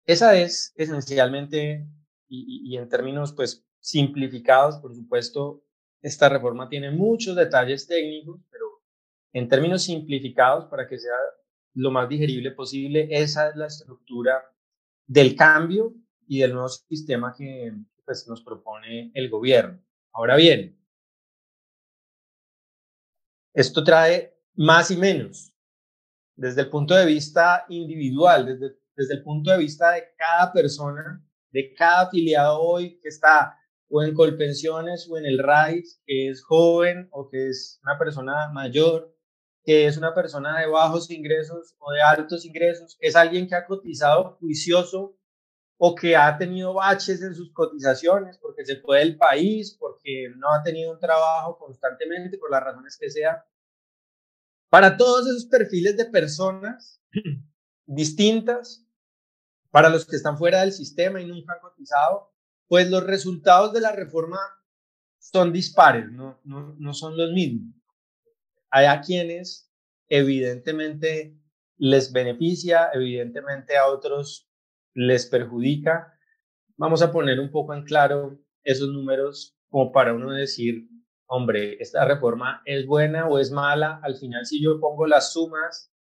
Esa 0.06 0.38
es 0.38 0.74
esencialmente, 0.76 1.86
y, 2.28 2.74
y, 2.74 2.78
en 2.78 2.90
términos 2.90 3.34
pues 3.34 3.66
simplificados, 3.80 4.78
por 4.78 4.96
supuesto, 4.96 5.64
esta 6.02 6.30
reforma 6.30 6.70
tiene 6.70 6.92
muchos 6.92 7.36
detalles 7.36 7.88
técnicos, 7.88 8.42
pero 8.50 8.66
en 9.34 9.48
términos 9.48 9.84
simplificados, 9.84 10.66
para 10.66 10.88
que 10.88 10.98
sea 10.98 11.14
lo 11.74 11.92
más 11.92 12.10
digerible 12.10 12.52
posible, 12.52 13.08
esa 13.10 13.50
es 13.50 13.56
la 13.56 13.68
estructura 13.68 14.44
del 15.08 15.36
cambio 15.36 15.94
y 16.28 16.40
del 16.40 16.54
nuevo 16.54 16.70
sistema 16.70 17.34
que, 17.38 17.74
pues, 18.06 18.28
nos 18.28 18.42
propone 18.42 19.12
el 19.14 19.30
gobierno. 19.30 19.82
Ahora 20.14 20.36
bien, 20.36 20.78
esto 23.54 23.84
trae 23.84 24.38
más 24.56 24.92
y 24.92 24.98
menos 24.98 25.54
desde 26.36 26.62
el 26.62 26.70
punto 26.70 26.96
de 26.96 27.06
vista 27.06 27.66
individual, 27.70 28.46
desde, 28.46 28.78
desde 28.96 29.14
el 29.16 29.24
punto 29.24 29.52
de 29.52 29.58
vista 29.58 29.92
de 29.92 30.04
cada 30.18 30.52
persona, 30.52 31.24
de 31.52 31.74
cada 31.74 32.08
afiliado 32.08 32.60
hoy 32.60 33.00
que 33.02 33.10
está 33.10 33.58
o 33.92 34.02
en 34.02 34.14
Colpensiones 34.14 35.08
o 35.10 35.18
en 35.18 35.26
el 35.26 35.38
RAIS, 35.38 36.02
que 36.06 36.30
es 36.30 36.44
joven 36.44 37.10
o 37.12 37.30
que 37.30 37.50
es 37.50 37.80
una 37.84 37.98
persona 38.00 38.50
mayor, 38.54 39.11
que 39.64 39.86
es 39.86 39.98
una 39.98 40.14
persona 40.14 40.60
de 40.60 40.68
bajos 40.68 41.10
ingresos 41.12 41.76
o 41.80 41.92
de 41.92 42.02
altos 42.02 42.46
ingresos, 42.46 42.98
es 43.00 43.16
alguien 43.16 43.48
que 43.48 43.56
ha 43.56 43.66
cotizado 43.66 44.38
juicioso 44.40 45.18
o 45.78 45.96
que 45.96 46.16
ha 46.16 46.38
tenido 46.38 46.76
baches 46.76 47.22
en 47.22 47.34
sus 47.34 47.52
cotizaciones 47.54 48.38
porque 48.38 48.66
se 48.66 48.78
fue 48.78 49.00
del 49.00 49.18
país, 49.18 49.76
porque 49.80 50.30
no 50.38 50.52
ha 50.52 50.62
tenido 50.62 50.92
un 50.92 51.00
trabajo 51.00 51.58
constantemente, 51.58 52.38
por 52.38 52.52
las 52.52 52.64
razones 52.64 52.98
que 53.00 53.10
sea. 53.10 53.46
Para 54.70 54.96
todos 54.96 55.28
esos 55.28 55.46
perfiles 55.46 55.98
de 55.98 56.06
personas 56.06 57.02
distintas, 57.86 58.86
para 59.72 59.90
los 59.90 60.06
que 60.06 60.16
están 60.16 60.38
fuera 60.38 60.62
del 60.62 60.72
sistema 60.72 61.20
y 61.22 61.26
nunca 61.26 61.54
han 61.54 61.62
cotizado, 61.62 62.32
pues 62.68 62.90
los 62.90 63.04
resultados 63.04 63.74
de 63.74 63.82
la 63.82 63.92
reforma 63.92 64.40
son 65.18 65.52
dispares, 65.52 66.12
no, 66.12 66.40
no, 66.44 66.76
no 66.78 66.94
son 66.94 67.18
los 67.18 67.32
mismos. 67.32 67.81
Hay 68.72 68.86
a 68.86 69.02
quienes 69.02 69.70
evidentemente 70.10 71.38
les 71.78 72.12
beneficia, 72.12 72.90
evidentemente 72.94 73.78
a 73.78 73.88
otros 73.88 74.50
les 74.94 75.26
perjudica. 75.26 76.18
Vamos 76.78 77.02
a 77.02 77.12
poner 77.12 77.40
un 77.40 77.52
poco 77.52 77.74
en 77.74 77.84
claro 77.84 78.40
esos 78.64 78.90
números 78.90 79.58
como 79.70 79.92
para 79.92 80.14
uno 80.14 80.32
decir, 80.32 80.88
hombre, 81.28 81.78
esta 81.80 82.06
reforma 82.06 82.62
es 82.66 82.86
buena 82.86 83.28
o 83.28 83.40
es 83.40 83.52
mala. 83.52 84.00
Al 84.04 84.16
final, 84.16 84.46
si 84.46 84.62
yo 84.62 84.80
pongo 84.80 85.06
las 85.06 85.34
sumas 85.34 85.92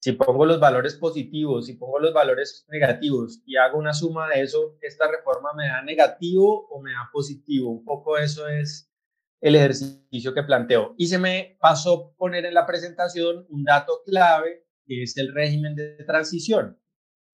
si 0.00 0.12
pongo 0.12 0.46
los 0.46 0.60
valores 0.60 0.94
positivos, 0.94 1.66
si 1.66 1.74
pongo 1.74 1.98
los 1.98 2.12
valores 2.12 2.64
negativos 2.68 3.42
y 3.44 3.56
hago 3.56 3.78
una 3.78 3.92
suma 3.92 4.28
de 4.28 4.42
eso, 4.42 4.78
esta 4.80 5.10
reforma 5.10 5.52
me 5.54 5.66
da 5.66 5.82
negativo 5.82 6.68
o 6.68 6.80
me 6.80 6.92
da 6.92 7.10
positivo. 7.12 7.70
Un 7.70 7.84
poco 7.84 8.16
eso 8.16 8.46
es 8.46 8.87
el 9.40 9.54
ejercicio 9.54 10.34
que 10.34 10.42
planteo. 10.42 10.94
Y 10.96 11.06
se 11.06 11.18
me 11.18 11.56
pasó 11.60 12.14
poner 12.16 12.44
en 12.46 12.54
la 12.54 12.66
presentación 12.66 13.46
un 13.48 13.64
dato 13.64 14.02
clave, 14.04 14.66
que 14.86 15.02
es 15.02 15.16
el 15.16 15.32
régimen 15.32 15.74
de 15.74 16.04
transición, 16.04 16.78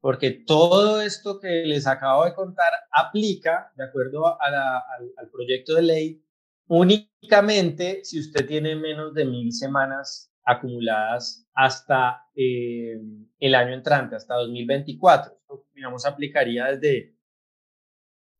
porque 0.01 0.31
todo 0.31 1.01
esto 1.01 1.41
que 1.41 1.65
les 1.65 1.87
acabo 1.87 2.25
de 2.25 2.35
contar 2.35 2.73
aplica, 2.91 3.73
de 3.77 3.85
acuerdo 3.85 4.41
al, 4.41 4.55
al 4.55 5.31
proyecto 5.31 5.75
de 5.75 5.83
ley, 5.83 6.25
únicamente 6.67 8.05
si 8.05 8.21
usted 8.21 8.47
tiene 8.47 8.77
menos 8.77 9.15
de 9.15 9.25
mil 9.25 9.53
semanas 9.53 10.35
acumuladas 10.45 11.47
hasta 11.55 12.23
eh, 12.35 13.01
el 13.39 13.55
año 13.55 13.75
entrante, 13.75 14.17
hasta 14.17 14.35
2024. 14.35 15.33
Esto, 15.33 15.67
digamos, 15.75 16.07
aplicaría 16.07 16.67
desde 16.67 17.14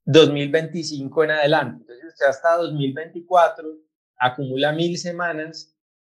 2025 0.05 1.25
en 1.25 1.31
adelante. 1.31 1.81
Entonces, 1.81 2.13
usted 2.13 2.27
hasta 2.27 2.57
2024 2.57 3.69
acumula 4.19 4.73
mil 4.73 4.99
semanas, 4.99 5.77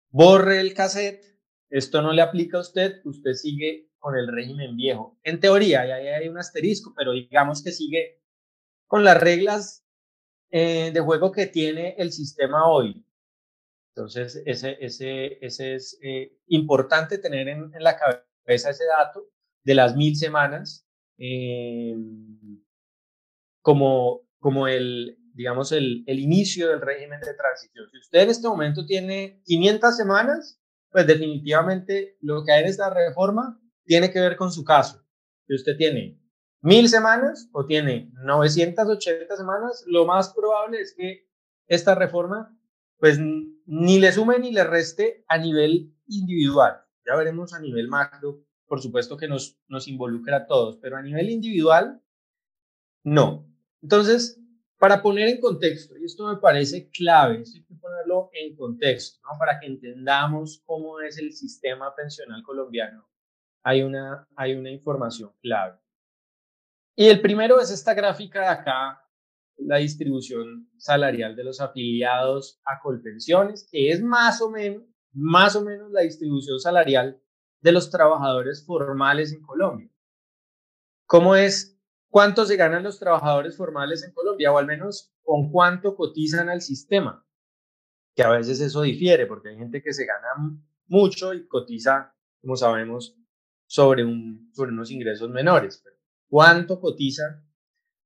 borre 0.09 0.59
el 0.59 0.73
cassette, 0.73 1.25
esto 1.69 2.01
no 2.01 2.13
le 2.13 2.21
aplica 2.21 2.57
a 2.57 2.61
usted, 2.61 3.01
usted 3.03 3.33
sigue 3.33 3.89
con 3.99 4.15
el 4.15 4.27
régimen 4.27 4.75
viejo. 4.75 5.17
En 5.23 5.39
teoría, 5.39 5.81
ahí 5.81 6.07
hay 6.07 6.27
un 6.27 6.37
asterisco, 6.37 6.93
pero 6.95 7.11
digamos 7.11 7.63
que 7.63 7.71
sigue 7.71 8.21
con 8.85 9.03
las 9.03 9.19
reglas 9.19 9.85
eh, 10.49 10.91
de 10.93 10.99
juego 11.01 11.31
que 11.31 11.47
tiene 11.47 11.95
el 11.97 12.11
sistema 12.11 12.69
hoy. 12.69 13.05
Entonces, 13.93 14.41
ese 14.45 15.37
es 15.41 15.99
eh, 16.01 16.37
importante 16.47 17.17
tener 17.17 17.47
en, 17.47 17.71
la 17.79 17.97
cabeza 17.97 18.69
ese 18.69 18.85
dato 18.85 19.27
de 19.63 19.75
las 19.75 19.95
mil 19.95 20.15
semanas 20.15 20.87
eh, 21.17 21.95
como, 23.67 24.21
como 24.39 24.69
el, 24.69 25.17
digamos, 25.33 25.73
el, 25.73 26.05
el 26.07 26.19
inicio 26.19 26.69
del 26.69 26.79
régimen 26.79 27.19
de 27.19 27.33
transición. 27.33 27.85
Si 27.91 27.97
usted 27.97 28.21
en 28.21 28.29
este 28.29 28.47
momento 28.47 28.85
tiene 28.85 29.41
500 29.43 29.97
semanas, 29.97 30.61
pues 30.89 31.05
definitivamente 31.05 32.15
lo 32.21 32.45
que 32.45 32.53
hay 32.53 32.63
en 32.63 32.69
esta 32.69 32.89
reforma 32.89 33.59
tiene 33.83 34.09
que 34.09 34.21
ver 34.21 34.37
con 34.37 34.53
su 34.53 34.63
caso. 34.63 35.05
Si 35.47 35.53
usted 35.53 35.75
tiene 35.75 36.17
mil 36.61 36.87
semanas 36.87 37.49
o 37.51 37.65
tiene 37.65 38.09
980 38.23 39.35
semanas, 39.35 39.83
lo 39.85 40.05
más 40.05 40.33
probable 40.33 40.79
es 40.79 40.95
que 40.97 41.27
esta 41.67 41.93
reforma 41.93 42.57
pues 42.99 43.19
ni 43.19 43.99
le 43.99 44.13
sume 44.13 44.39
ni 44.39 44.53
le 44.53 44.63
reste 44.63 45.25
a 45.27 45.37
nivel 45.37 45.93
individual. 46.07 46.85
Ya 47.05 47.17
veremos 47.17 47.53
a 47.53 47.59
nivel 47.59 47.89
macro, 47.89 48.45
por 48.65 48.81
supuesto 48.81 49.17
que 49.17 49.27
nos, 49.27 49.59
nos 49.67 49.89
involucra 49.89 50.37
a 50.37 50.45
todos, 50.45 50.77
pero 50.77 50.95
a 50.95 51.01
nivel 51.01 51.29
individual, 51.29 52.01
no. 53.03 53.47
Entonces, 53.81 54.41
para 54.77 55.01
poner 55.01 55.27
en 55.27 55.39
contexto, 55.39 55.97
y 55.97 56.05
esto 56.05 56.27
me 56.27 56.39
parece 56.39 56.89
clave, 56.89 57.37
hay 57.37 57.63
que 57.63 57.75
ponerlo 57.75 58.29
en 58.33 58.55
contexto, 58.55 59.19
¿no? 59.23 59.37
para 59.39 59.59
que 59.59 59.67
entendamos 59.67 60.61
cómo 60.65 60.99
es 61.01 61.17
el 61.17 61.33
sistema 61.33 61.95
pensional 61.95 62.43
colombiano, 62.43 63.07
hay 63.63 63.81
una, 63.81 64.27
hay 64.35 64.55
una 64.55 64.69
información 64.69 65.31
clave. 65.41 65.79
Y 66.95 67.07
el 67.07 67.21
primero 67.21 67.59
es 67.59 67.71
esta 67.71 67.93
gráfica 67.93 68.41
de 68.41 68.47
acá, 68.47 69.03
la 69.57 69.77
distribución 69.77 70.69
salarial 70.77 71.35
de 71.35 71.43
los 71.43 71.59
afiliados 71.59 72.61
a 72.65 72.79
Colpensiones, 72.79 73.67
que 73.71 73.89
es 73.89 74.01
más 74.01 74.41
o 74.41 74.49
menos, 74.49 74.83
más 75.11 75.55
o 75.55 75.63
menos 75.63 75.91
la 75.91 76.01
distribución 76.01 76.59
salarial 76.59 77.19
de 77.61 77.71
los 77.71 77.89
trabajadores 77.89 78.65
formales 78.65 79.33
en 79.33 79.41
Colombia. 79.41 79.89
¿Cómo 81.07 81.35
es? 81.35 81.76
¿Cuánto 82.09 82.45
se 82.45 82.55
ganan 82.55 82.83
los 82.83 82.99
trabajadores 82.99 83.57
formales 83.57 84.03
en 84.03 84.13
Colombia? 84.13 84.51
O 84.51 84.57
al 84.57 84.65
menos 84.65 85.13
con 85.23 85.51
cuánto 85.51 85.95
cotizan 85.95 86.49
al 86.49 86.61
sistema. 86.61 87.25
Que 88.15 88.23
a 88.23 88.29
veces 88.29 88.59
eso 88.59 88.81
difiere, 88.81 89.25
porque 89.25 89.49
hay 89.49 89.57
gente 89.57 89.81
que 89.81 89.93
se 89.93 90.05
gana 90.05 90.59
mucho 90.87 91.33
y 91.33 91.47
cotiza, 91.47 92.15
como 92.41 92.55
sabemos, 92.55 93.15
sobre, 93.67 94.03
un, 94.03 94.49
sobre 94.53 94.71
unos 94.71 94.91
ingresos 94.91 95.29
menores. 95.29 95.83
¿Cuánto 96.29 96.79
cotiza 96.79 97.43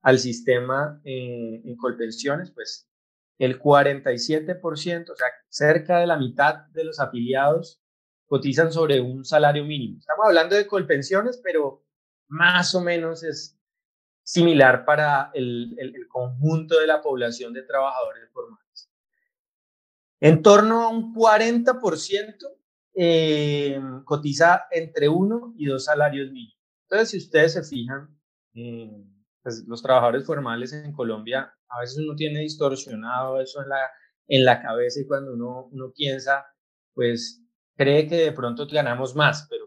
al 0.02 0.20
sistema 0.20 1.00
eh, 1.04 1.62
en 1.64 1.76
Colpensiones, 1.78 2.52
pues 2.52 2.88
el 3.38 3.60
47%, 3.60 4.62
o 5.10 5.16
sea, 5.16 5.28
cerca 5.48 6.00
de 6.00 6.08
la 6.08 6.18
mitad 6.18 6.68
de 6.68 6.84
los 6.84 7.00
afiliados 7.00 7.82
cotizan 8.28 8.72
sobre 8.72 9.02
un 9.02 9.26
salario 9.26 9.66
mínimo. 9.66 10.00
Estamos 10.00 10.26
hablando 10.28 10.56
de 10.56 10.68
Colpensiones, 10.68 11.40
pero 11.44 11.84
más 12.28 12.74
o 12.76 12.82
menos 12.82 13.24
es 13.24 13.60
similar 14.24 14.86
para 14.86 15.32
el, 15.34 15.76
el, 15.78 16.08
conjunto 16.08 16.80
de 16.80 16.88
la 16.88 17.02
población 17.02 17.54
de 17.54 17.64
trabajadores 17.64 18.30
formales. 18.32 18.92
En 20.20 20.42
torno 20.42 20.84
a 20.84 20.90
un 20.90 21.14
40% 21.14 22.36
eh, 22.94 23.80
cotiza 24.06 24.66
entre 24.72 25.10
uno 25.10 25.54
y 25.58 25.66
dos 25.66 25.86
salarios 25.86 26.32
mínimos. 26.32 26.60
Entonces, 26.84 27.10
si 27.10 27.18
ustedes 27.18 27.54
se 27.54 27.64
fijan, 27.64 28.20
eh, 28.54 29.06
pues, 29.42 29.64
los 29.68 29.82
trabajadores 29.82 30.26
formales 30.26 30.74
en 30.74 30.92
Colombia, 30.94 31.54
a 31.70 31.80
veces 31.80 31.98
uno 31.98 32.16
tiene 32.16 32.42
distorsionado 32.42 33.40
eso 33.40 33.62
en 33.64 33.70
la, 33.70 33.90
en 34.28 34.46
la 34.46 34.62
cabeza 34.62 35.00
y 35.00 35.08
cuando 35.08 35.34
uno, 35.34 35.70
uno 35.72 35.92
piensa, 35.96 36.46
pues 36.94 37.42
cree 37.76 38.08
que 38.08 38.18
de 38.18 38.32
pronto 38.34 38.68
ganamos 38.68 39.16
más, 39.16 39.48
pero 39.50 39.66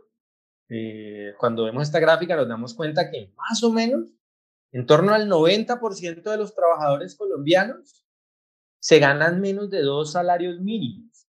eh, 0.69 1.35
cuando 1.39 1.65
vemos 1.65 1.83
esta 1.83 2.01
gráfica 2.01 2.37
nos 2.37 2.49
damos 2.49 2.75
cuenta 2.75 3.11
que 3.11 3.33
más 3.37 3.63
o 3.63 3.73
menos 3.73 4.11
en 4.75 4.87
torno 4.87 5.15
al 5.15 5.29
90% 5.29 6.23
de 6.23 6.37
los 6.37 6.53
trabajadores 6.53 7.15
colombianos 7.15 8.05
se 8.81 8.99
ganan 8.99 9.41
menos 9.41 9.71
de 9.71 9.83
dos 9.83 10.11
salarios 10.11 10.61
mínimos. 10.61 11.29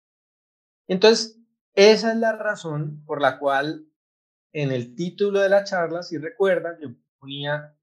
Entonces, 0.87 1.39
esa 1.75 2.11
es 2.11 2.17
la 2.17 2.35
razón 2.35 3.03
por 3.05 3.21
la 3.21 3.37
cual 3.37 3.85
en 4.51 4.71
el 4.71 4.95
título 4.95 5.41
de 5.41 5.49
la 5.49 5.63
charla, 5.63 6.01
si 6.01 6.17
recuerdan, 6.17 6.77
yo 6.81 6.89
ponía 7.19 7.77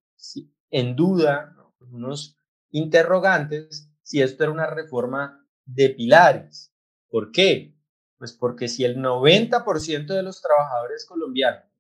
en 0.71 0.97
duda, 0.97 1.57
unos 1.93 2.37
interrogantes, 2.71 3.89
si 4.03 4.21
esto 4.21 4.43
era 4.43 4.53
una 4.53 4.67
reforma 4.67 5.47
de 5.65 5.91
pilares. 5.91 6.75
¿Por 7.09 7.31
qué? 7.31 7.79
Pues 8.19 8.33
porque 8.33 8.67
si 8.67 8.85
el 8.85 8.97
90% 8.97 10.07
de 10.07 10.23
los 10.25 10.43
trabajadores 10.43 11.07
colombianos 11.07 11.71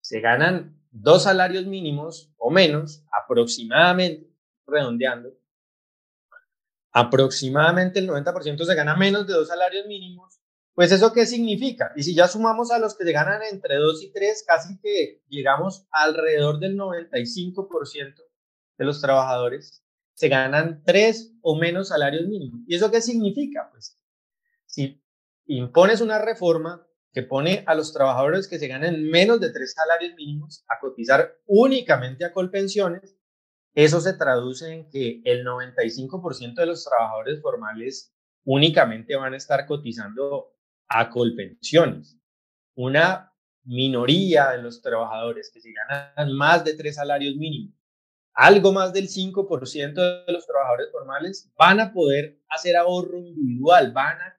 se 0.00 0.20
ganan 0.20 0.83
dos 0.94 1.24
salarios 1.24 1.66
mínimos 1.66 2.32
o 2.38 2.50
menos, 2.50 3.04
aproximadamente, 3.10 4.30
redondeando, 4.66 5.36
aproximadamente 6.92 7.98
el 7.98 8.08
90% 8.08 8.64
se 8.64 8.74
gana 8.74 8.96
menos 8.96 9.26
de 9.26 9.34
dos 9.34 9.48
salarios 9.48 9.86
mínimos, 9.86 10.40
pues 10.74 10.92
eso 10.92 11.12
qué 11.12 11.26
significa? 11.26 11.92
Y 11.96 12.04
si 12.04 12.14
ya 12.14 12.28
sumamos 12.28 12.70
a 12.70 12.78
los 12.78 12.96
que 12.96 13.04
se 13.04 13.12
ganan 13.12 13.42
entre 13.42 13.76
2 13.76 14.02
y 14.04 14.12
3, 14.12 14.44
casi 14.46 14.78
que 14.78 15.22
llegamos 15.28 15.86
alrededor 15.90 16.60
del 16.60 16.76
95% 16.76 18.14
de 18.78 18.84
los 18.84 19.00
trabajadores 19.00 19.84
se 20.14 20.28
ganan 20.28 20.82
tres 20.84 21.34
o 21.42 21.56
menos 21.56 21.88
salarios 21.88 22.26
mínimos. 22.28 22.60
¿Y 22.68 22.76
eso 22.76 22.90
qué 22.90 23.00
significa? 23.00 23.68
Pues 23.72 23.98
si 24.66 25.02
impones 25.46 26.00
una 26.00 26.20
reforma 26.20 26.86
que 27.14 27.22
pone 27.22 27.62
a 27.66 27.76
los 27.76 27.92
trabajadores 27.92 28.48
que 28.48 28.58
se 28.58 28.66
ganan 28.66 29.04
menos 29.04 29.40
de 29.40 29.52
tres 29.52 29.72
salarios 29.72 30.14
mínimos 30.16 30.64
a 30.68 30.80
cotizar 30.80 31.38
únicamente 31.46 32.24
a 32.24 32.32
colpensiones, 32.32 33.16
eso 33.72 34.00
se 34.00 34.14
traduce 34.14 34.72
en 34.72 34.90
que 34.90 35.22
el 35.24 35.46
95% 35.46 36.56
de 36.56 36.66
los 36.66 36.84
trabajadores 36.84 37.40
formales 37.40 38.12
únicamente 38.44 39.14
van 39.14 39.32
a 39.32 39.36
estar 39.36 39.64
cotizando 39.66 40.56
a 40.88 41.08
colpensiones. 41.08 42.18
Una 42.74 43.32
minoría 43.62 44.50
de 44.50 44.62
los 44.62 44.82
trabajadores 44.82 45.52
que 45.54 45.60
se 45.60 45.72
ganan 45.72 46.32
más 46.32 46.64
de 46.64 46.74
tres 46.74 46.96
salarios 46.96 47.36
mínimos, 47.36 47.74
algo 48.34 48.72
más 48.72 48.92
del 48.92 49.08
5% 49.08 50.26
de 50.26 50.32
los 50.32 50.46
trabajadores 50.46 50.90
formales 50.90 51.52
van 51.56 51.78
a 51.78 51.92
poder 51.92 52.40
hacer 52.48 52.76
ahorro 52.76 53.20
individual, 53.20 53.92
van 53.92 54.20
a 54.20 54.36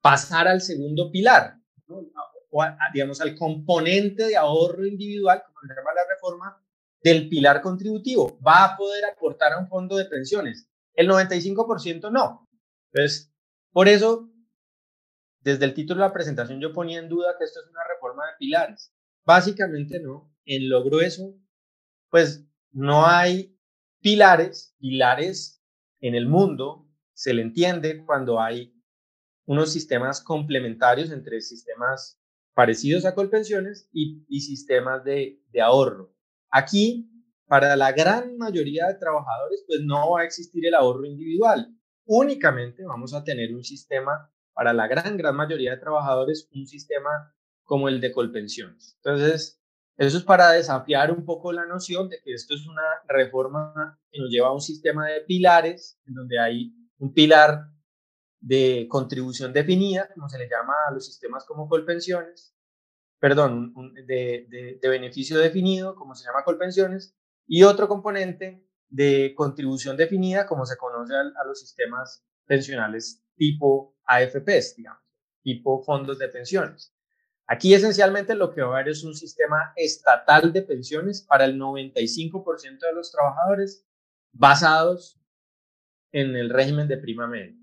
pasar 0.00 0.48
al 0.48 0.62
segundo 0.62 1.10
pilar, 1.10 1.57
o 1.88 2.64
digamos 2.92 3.20
al 3.20 3.34
componente 3.36 4.24
de 4.24 4.36
ahorro 4.36 4.86
individual, 4.86 5.42
como 5.46 5.60
se 5.60 5.68
llama 5.68 5.94
la 5.94 6.14
reforma, 6.14 6.62
del 7.02 7.28
pilar 7.28 7.62
contributivo. 7.62 8.38
Va 8.40 8.64
a 8.64 8.76
poder 8.76 9.04
aportar 9.04 9.52
a 9.52 9.58
un 9.58 9.68
fondo 9.68 9.96
de 9.96 10.06
pensiones. 10.06 10.68
El 10.94 11.08
95% 11.08 12.10
no. 12.10 12.46
Entonces, 12.92 13.32
por 13.72 13.88
eso 13.88 14.30
desde 15.40 15.64
el 15.64 15.74
título 15.74 16.02
de 16.02 16.08
la 16.08 16.12
presentación 16.12 16.60
yo 16.60 16.72
ponía 16.72 16.98
en 16.98 17.08
duda 17.08 17.36
que 17.38 17.44
esto 17.44 17.60
es 17.60 17.70
una 17.70 17.84
reforma 17.88 18.26
de 18.26 18.32
pilares. 18.38 18.92
Básicamente 19.24 20.00
no. 20.00 20.34
En 20.44 20.68
lo 20.68 20.82
grueso, 20.82 21.34
pues 22.10 22.46
no 22.72 23.06
hay 23.06 23.56
pilares. 24.00 24.74
Pilares 24.78 25.62
en 26.00 26.14
el 26.14 26.26
mundo 26.26 26.88
se 27.14 27.34
le 27.34 27.42
entiende 27.42 28.04
cuando 28.04 28.40
hay 28.40 28.77
unos 29.48 29.72
sistemas 29.72 30.20
complementarios 30.20 31.10
entre 31.10 31.40
sistemas 31.40 32.20
parecidos 32.52 33.06
a 33.06 33.14
Colpensiones 33.14 33.88
y, 33.92 34.22
y 34.28 34.42
sistemas 34.42 35.02
de, 35.04 35.40
de 35.50 35.60
ahorro. 35.62 36.14
Aquí, 36.50 37.10
para 37.46 37.74
la 37.74 37.92
gran 37.92 38.36
mayoría 38.36 38.88
de 38.88 38.96
trabajadores, 38.96 39.64
pues 39.66 39.80
no 39.80 40.10
va 40.10 40.20
a 40.20 40.24
existir 40.24 40.66
el 40.66 40.74
ahorro 40.74 41.06
individual. 41.06 41.74
Únicamente 42.04 42.84
vamos 42.84 43.14
a 43.14 43.24
tener 43.24 43.54
un 43.54 43.64
sistema, 43.64 44.30
para 44.52 44.74
la 44.74 44.86
gran, 44.86 45.16
gran 45.16 45.34
mayoría 45.34 45.70
de 45.70 45.78
trabajadores, 45.78 46.46
un 46.52 46.66
sistema 46.66 47.34
como 47.62 47.88
el 47.88 48.02
de 48.02 48.12
Colpensiones. 48.12 48.98
Entonces, 49.02 49.62
eso 49.96 50.18
es 50.18 50.24
para 50.24 50.52
desafiar 50.52 51.10
un 51.10 51.24
poco 51.24 51.52
la 51.52 51.64
noción 51.64 52.10
de 52.10 52.20
que 52.22 52.34
esto 52.34 52.54
es 52.54 52.66
una 52.66 52.82
reforma 53.06 53.98
que 54.10 54.20
nos 54.20 54.28
lleva 54.28 54.48
a 54.48 54.52
un 54.52 54.60
sistema 54.60 55.06
de 55.06 55.22
pilares, 55.22 55.98
en 56.06 56.12
donde 56.12 56.38
hay 56.38 56.74
un 56.98 57.14
pilar 57.14 57.77
de 58.40 58.86
contribución 58.88 59.52
definida, 59.52 60.08
como 60.14 60.28
se 60.28 60.38
le 60.38 60.48
llama 60.48 60.74
a 60.88 60.92
los 60.92 61.06
sistemas 61.06 61.44
como 61.44 61.68
Colpensiones, 61.68 62.54
perdón, 63.18 63.74
de, 64.06 64.78
beneficio 64.82 65.38
definido, 65.38 65.94
como 65.94 66.14
se 66.14 66.24
llama 66.24 66.44
Colpensiones, 66.44 67.16
y 67.46 67.62
otro 67.62 67.88
componente 67.88 68.64
de 68.88 69.34
contribución 69.36 69.96
definida, 69.96 70.46
como 70.46 70.64
se 70.66 70.76
conoce 70.76 71.14
a, 71.14 71.44
los 71.44 71.60
sistemas 71.60 72.24
pensionales 72.46 73.24
tipo 73.36 73.96
AFPs, 74.04 74.76
digamos, 74.76 75.02
tipo 75.42 75.82
fondos 75.82 76.18
de 76.18 76.28
pensiones. 76.28 76.94
Aquí 77.46 77.72
esencialmente 77.72 78.34
lo 78.34 78.52
que 78.52 78.60
va 78.60 78.68
a 78.68 78.80
haber 78.80 78.90
es 78.90 79.04
un 79.04 79.14
sistema 79.14 79.72
estatal 79.76 80.52
de 80.52 80.62
pensiones 80.62 81.22
para 81.22 81.46
el 81.46 81.58
95% 81.58 82.78
de 82.80 82.92
los 82.94 83.10
trabajadores 83.10 83.86
basados 84.32 85.18
en 86.12 86.36
el 86.36 86.50
régimen 86.50 86.88
de 86.88 86.98
prima 86.98 87.26
media. 87.26 87.56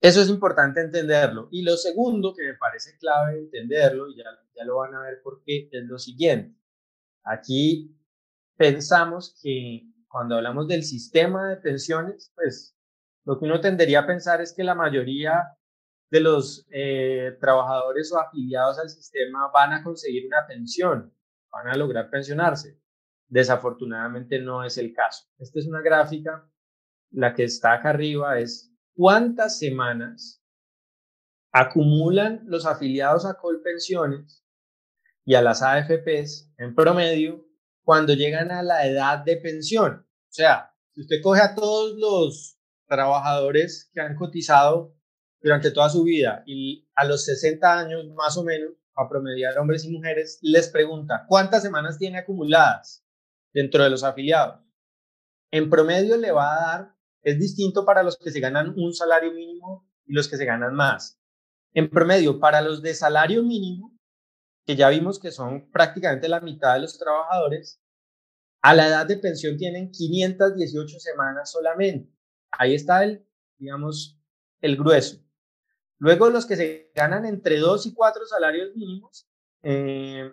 Eso 0.00 0.20
es 0.20 0.28
importante 0.28 0.80
entenderlo. 0.80 1.48
Y 1.50 1.62
lo 1.62 1.76
segundo 1.76 2.34
que 2.34 2.44
me 2.44 2.54
parece 2.54 2.96
clave 2.98 3.38
entenderlo, 3.38 4.08
y 4.08 4.16
ya, 4.16 4.24
ya 4.54 4.64
lo 4.64 4.76
van 4.76 4.94
a 4.94 5.02
ver 5.02 5.20
por 5.22 5.42
qué, 5.44 5.68
es 5.70 5.84
lo 5.84 5.98
siguiente. 5.98 6.56
Aquí 7.24 7.96
pensamos 8.56 9.38
que 9.42 9.82
cuando 10.08 10.36
hablamos 10.36 10.68
del 10.68 10.82
sistema 10.84 11.48
de 11.48 11.56
pensiones, 11.56 12.32
pues 12.34 12.76
lo 13.24 13.38
que 13.38 13.46
uno 13.46 13.60
tendería 13.60 14.00
a 14.00 14.06
pensar 14.06 14.40
es 14.40 14.54
que 14.54 14.64
la 14.64 14.74
mayoría 14.74 15.56
de 16.10 16.20
los 16.20 16.66
eh, 16.70 17.36
trabajadores 17.40 18.12
o 18.12 18.18
afiliados 18.18 18.78
al 18.78 18.88
sistema 18.88 19.50
van 19.52 19.72
a 19.72 19.82
conseguir 19.82 20.26
una 20.26 20.46
pensión, 20.46 21.12
van 21.50 21.68
a 21.68 21.76
lograr 21.76 22.10
pensionarse. 22.10 22.78
Desafortunadamente 23.28 24.38
no 24.38 24.62
es 24.62 24.78
el 24.78 24.92
caso. 24.92 25.26
Esta 25.38 25.58
es 25.58 25.66
una 25.66 25.80
gráfica, 25.80 26.48
la 27.10 27.34
que 27.34 27.44
está 27.44 27.72
acá 27.72 27.90
arriba 27.90 28.38
es 28.38 28.72
cuántas 28.96 29.58
semanas 29.58 30.42
acumulan 31.52 32.42
los 32.46 32.66
afiliados 32.66 33.24
a 33.26 33.34
Colpensiones 33.34 34.44
y 35.24 35.34
a 35.34 35.42
las 35.42 35.62
AFPs 35.62 36.52
en 36.58 36.74
promedio 36.74 37.46
cuando 37.84 38.14
llegan 38.14 38.50
a 38.50 38.62
la 38.62 38.86
edad 38.86 39.18
de 39.24 39.36
pensión. 39.36 40.04
O 40.04 40.32
sea, 40.32 40.74
si 40.94 41.02
usted 41.02 41.16
coge 41.22 41.40
a 41.40 41.54
todos 41.54 41.94
los 41.96 42.58
trabajadores 42.88 43.90
que 43.92 44.00
han 44.00 44.16
cotizado 44.16 44.96
durante 45.40 45.70
toda 45.70 45.88
su 45.88 46.02
vida 46.02 46.42
y 46.46 46.88
a 46.94 47.04
los 47.04 47.24
60 47.24 47.78
años 47.78 48.06
más 48.14 48.36
o 48.36 48.44
menos, 48.44 48.72
a 48.96 49.08
promediar 49.08 49.58
hombres 49.58 49.84
y 49.84 49.90
mujeres, 49.90 50.38
les 50.40 50.68
pregunta 50.68 51.26
cuántas 51.28 51.62
semanas 51.62 51.98
tiene 51.98 52.18
acumuladas 52.18 53.04
dentro 53.52 53.84
de 53.84 53.90
los 53.90 54.02
afiliados. 54.02 54.60
En 55.50 55.68
promedio 55.68 56.16
le 56.16 56.32
va 56.32 56.52
a 56.52 56.66
dar, 56.66 56.95
es 57.26 57.40
distinto 57.40 57.84
para 57.84 58.04
los 58.04 58.16
que 58.16 58.30
se 58.30 58.38
ganan 58.38 58.72
un 58.76 58.94
salario 58.94 59.32
mínimo 59.32 59.84
y 60.04 60.12
los 60.12 60.28
que 60.28 60.36
se 60.36 60.44
ganan 60.44 60.76
más. 60.76 61.18
En 61.74 61.90
promedio, 61.90 62.38
para 62.38 62.60
los 62.60 62.82
de 62.82 62.94
salario 62.94 63.42
mínimo, 63.42 63.98
que 64.64 64.76
ya 64.76 64.88
vimos 64.90 65.18
que 65.18 65.32
son 65.32 65.68
prácticamente 65.72 66.28
la 66.28 66.40
mitad 66.40 66.74
de 66.74 66.82
los 66.82 66.96
trabajadores, 66.96 67.82
a 68.62 68.74
la 68.74 68.86
edad 68.86 69.06
de 69.06 69.16
pensión 69.16 69.56
tienen 69.56 69.90
518 69.90 71.00
semanas 71.00 71.50
solamente. 71.50 72.14
Ahí 72.52 72.76
está 72.76 73.02
el, 73.02 73.26
digamos, 73.58 74.20
el 74.60 74.76
grueso. 74.76 75.18
Luego 75.98 76.30
los 76.30 76.46
que 76.46 76.54
se 76.54 76.92
ganan 76.94 77.26
entre 77.26 77.58
2 77.58 77.86
y 77.86 77.92
4 77.92 78.24
salarios 78.26 78.76
mínimos 78.76 79.28
eh, 79.62 80.32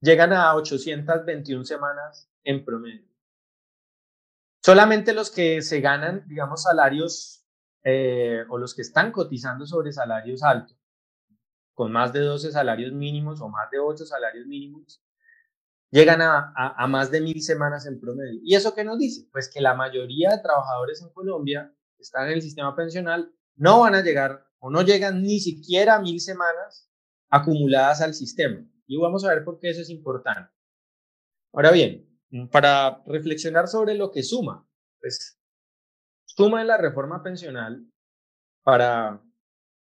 llegan 0.00 0.32
a 0.32 0.54
821 0.54 1.64
semanas 1.66 2.30
en 2.44 2.64
promedio. 2.64 3.15
Solamente 4.66 5.14
los 5.14 5.30
que 5.30 5.62
se 5.62 5.80
ganan, 5.80 6.24
digamos, 6.26 6.64
salarios 6.64 7.46
eh, 7.84 8.42
o 8.48 8.58
los 8.58 8.74
que 8.74 8.82
están 8.82 9.12
cotizando 9.12 9.64
sobre 9.64 9.92
salarios 9.92 10.42
altos, 10.42 10.76
con 11.72 11.92
más 11.92 12.12
de 12.12 12.18
12 12.18 12.50
salarios 12.50 12.92
mínimos 12.92 13.40
o 13.40 13.48
más 13.48 13.70
de 13.70 13.78
8 13.78 14.04
salarios 14.04 14.44
mínimos, 14.48 15.00
llegan 15.92 16.20
a, 16.20 16.52
a, 16.52 16.86
más 16.88 17.12
de 17.12 17.20
mil 17.20 17.40
semanas 17.42 17.86
en 17.86 18.00
promedio. 18.00 18.40
¿Y 18.42 18.56
eso 18.56 18.74
qué 18.74 18.82
nos 18.82 18.98
dice? 18.98 19.28
Pues 19.30 19.48
que 19.48 19.60
la 19.60 19.74
mayoría 19.74 20.30
de 20.30 20.42
trabajadores 20.42 21.00
en 21.00 21.10
Colombia 21.10 21.72
están 22.00 22.26
en 22.26 22.32
el 22.32 22.42
sistema 22.42 22.74
pensional 22.74 23.32
no 23.54 23.82
van 23.82 23.94
a 23.94 24.02
llegar 24.02 24.48
o 24.58 24.68
no 24.68 24.82
llegan 24.82 25.22
ni 25.22 25.38
siquiera 25.38 25.94
a 25.94 26.00
mil 26.00 26.18
semanas 26.20 26.90
acumuladas 27.28 28.00
al 28.00 28.14
sistema. 28.14 28.68
Y 28.88 28.98
vamos 28.98 29.24
a 29.24 29.28
ver 29.28 29.44
por 29.44 29.60
qué 29.60 29.70
eso 29.70 29.82
es 29.82 29.90
importante. 29.90 30.50
Ahora 31.52 31.70
bien, 31.70 32.05
para 32.50 33.02
reflexionar 33.06 33.68
sobre 33.68 33.94
lo 33.94 34.10
que 34.10 34.22
suma, 34.22 34.66
pues 35.00 35.38
suma 36.24 36.60
en 36.60 36.66
la 36.66 36.76
reforma 36.76 37.22
pensional 37.22 37.86
para 38.62 39.22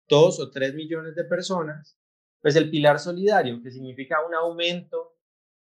dos 0.08 0.40
o 0.40 0.50
tres 0.50 0.74
millones 0.74 1.14
de 1.14 1.24
personas, 1.24 1.98
pues 2.40 2.56
el 2.56 2.70
pilar 2.70 2.98
solidario, 2.98 3.60
que 3.62 3.70
significa 3.70 4.24
un 4.26 4.34
aumento 4.34 5.16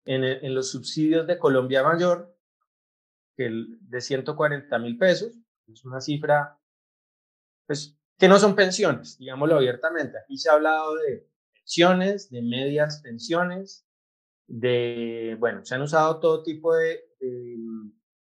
en, 0.04 0.24
en 0.24 0.54
los 0.54 0.70
subsidios 0.70 1.26
de 1.26 1.38
Colombia 1.38 1.82
Mayor, 1.82 2.36
que 3.36 3.46
el 3.46 3.78
de 3.80 4.00
140 4.00 4.78
mil 4.78 4.98
pesos, 4.98 5.32
es 5.66 5.84
una 5.84 6.00
cifra 6.00 6.58
pues, 7.66 7.96
que 8.18 8.28
no 8.28 8.38
son 8.38 8.56
pensiones, 8.56 9.18
digámoslo 9.18 9.56
abiertamente. 9.56 10.18
Aquí 10.18 10.36
se 10.36 10.50
ha 10.50 10.54
hablado 10.54 10.96
de 10.96 11.28
pensiones, 11.54 12.30
de 12.30 12.42
medias 12.42 13.00
pensiones, 13.02 13.86
de, 14.48 15.36
bueno, 15.38 15.64
se 15.64 15.74
han 15.74 15.82
usado 15.82 16.18
todo 16.18 16.42
tipo 16.42 16.74
de, 16.74 17.04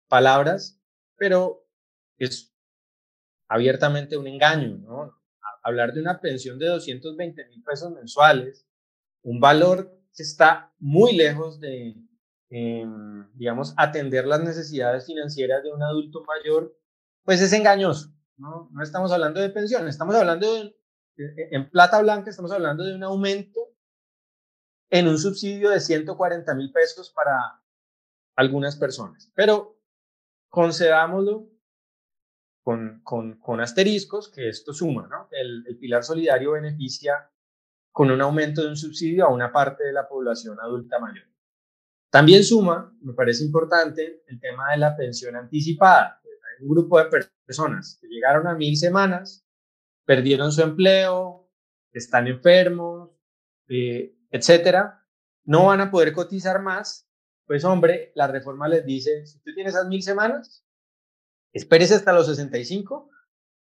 palabras, 0.08 0.82
pero 1.17 1.67
es 2.17 2.51
abiertamente 3.47 4.17
un 4.17 4.25
engaño, 4.25 4.77
¿no? 4.79 5.15
Hablar 5.62 5.93
de 5.93 6.01
una 6.01 6.19
pensión 6.19 6.58
de 6.58 6.65
220 6.65 7.45
mil 7.45 7.63
pesos 7.63 7.91
mensuales, 7.91 8.67
un 9.21 9.39
valor 9.39 9.95
que 10.15 10.23
está 10.23 10.73
muy 10.79 11.15
lejos 11.15 11.60
de, 11.60 11.95
em, 12.49 13.32
digamos, 13.36 13.75
atender 13.77 14.25
las 14.25 14.43
necesidades 14.43 15.05
financieras 15.05 15.62
de 15.62 15.71
un 15.71 15.84
adulto 15.84 16.25
mayor, 16.25 16.75
pues 17.23 17.39
es 17.39 17.53
engañoso. 17.53 18.12
¿no? 18.38 18.69
No 18.71 18.82
estamos 18.82 19.12
hablando 19.12 19.39
de 19.39 19.51
pensiones, 19.51 19.89
estamos 19.89 20.15
hablando 20.15 20.55
de, 20.55 20.75
en 21.51 21.69
plata 21.69 22.01
blanca, 22.01 22.32
estamos 22.32 22.51
hablando 22.51 22.84
de 22.84 22.95
un 22.95 23.03
aumento 23.03 23.68
en 24.89 25.08
un 25.08 25.17
subsidio 25.17 25.69
de 25.69 25.80
140 25.80 26.54
mil 26.56 26.71
pesos 26.71 27.12
para 27.12 27.62
algunas 28.36 28.75
personas. 28.75 29.32
Pero 29.36 29.80
concedámoslo 30.49 31.49
con, 32.63 33.02
con, 33.04 33.39
con, 33.39 33.62
asteriscos 33.62 34.30
que 34.30 34.49
esto 34.49 34.73
suma, 34.73 35.08
¿no? 35.08 35.28
El, 35.32 35.65
el, 35.67 35.78
pilar 35.78 36.04
solidario 36.04 36.54
beneficia 36.54 37.32
con 37.91 38.12
un 38.12 38.21
aumento 38.21 38.62
de 38.62 38.69
un 38.69 38.78
subsidio 38.78 39.25
a 39.25 39.34
una 39.34 39.52
parte 39.52 39.84
de 39.84 39.93
la 39.93 40.08
población 40.08 40.60
adulta 40.60 40.99
mayor. 40.99 41.28
También 42.10 42.43
suma, 42.43 42.95
me 43.02 43.13
parece 43.13 43.43
importante, 43.43 44.23
el 44.28 44.39
tema 44.39 44.71
de 44.71 44.78
la 44.78 44.95
pensión 44.95 45.36
anticipada 45.36 46.19
un 46.62 46.69
grupo 46.69 46.99
de 46.99 47.28
personas 47.45 47.97
que 48.02 48.08
llegaron 48.08 48.47
a 48.47 48.56
mil 48.56 48.75
semanas, 48.78 49.45
perdieron 50.06 50.52
su 50.52 50.62
empleo, 50.62 51.49
están 51.91 52.28
enfermos, 52.28 53.12
eh, 53.69 54.15
etcétera, 54.29 55.05
no 55.43 55.65
van 55.67 55.81
a 55.81 55.91
poder 55.91 56.13
cotizar 56.13 56.61
más, 56.61 57.09
pues 57.45 57.63
hombre, 57.63 58.11
la 58.15 58.27
reforma 58.27 58.67
les 58.67 58.85
dice, 58.85 59.25
si 59.25 59.37
usted 59.37 59.53
tiene 59.55 59.69
esas 59.69 59.87
mil 59.87 60.03
semanas, 60.03 60.63
espérese 61.53 61.95
hasta 61.95 62.13
los 62.13 62.27
65 62.27 63.09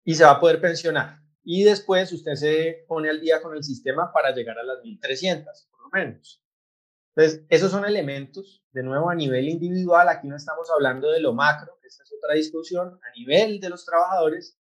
y 0.05 0.15
se 0.15 0.23
va 0.23 0.31
a 0.31 0.39
poder 0.39 0.61
pensionar. 0.61 1.19
Y 1.43 1.63
después 1.63 2.11
usted 2.13 2.35
se 2.35 2.85
pone 2.87 3.09
al 3.09 3.19
día 3.19 3.41
con 3.41 3.55
el 3.55 3.63
sistema 3.63 4.11
para 4.13 4.33
llegar 4.33 4.57
a 4.57 4.63
las 4.63 4.81
1300, 4.83 5.67
por 5.69 5.81
lo 5.81 5.89
menos. 5.89 6.41
Entonces, 7.15 7.45
esos 7.49 7.71
son 7.71 7.85
elementos, 7.85 8.63
de 8.71 8.83
nuevo, 8.83 9.09
a 9.09 9.15
nivel 9.15 9.47
individual, 9.47 10.09
aquí 10.09 10.27
no 10.27 10.35
estamos 10.35 10.69
hablando 10.69 11.11
de 11.11 11.21
lo 11.21 11.33
macro, 11.33 11.77
esta 11.83 12.03
es 12.03 12.13
otra 12.13 12.35
discusión, 12.35 12.99
a 13.03 13.17
nivel 13.17 13.59
de 13.59 13.69
los 13.69 13.85
trabajadores 13.85 14.59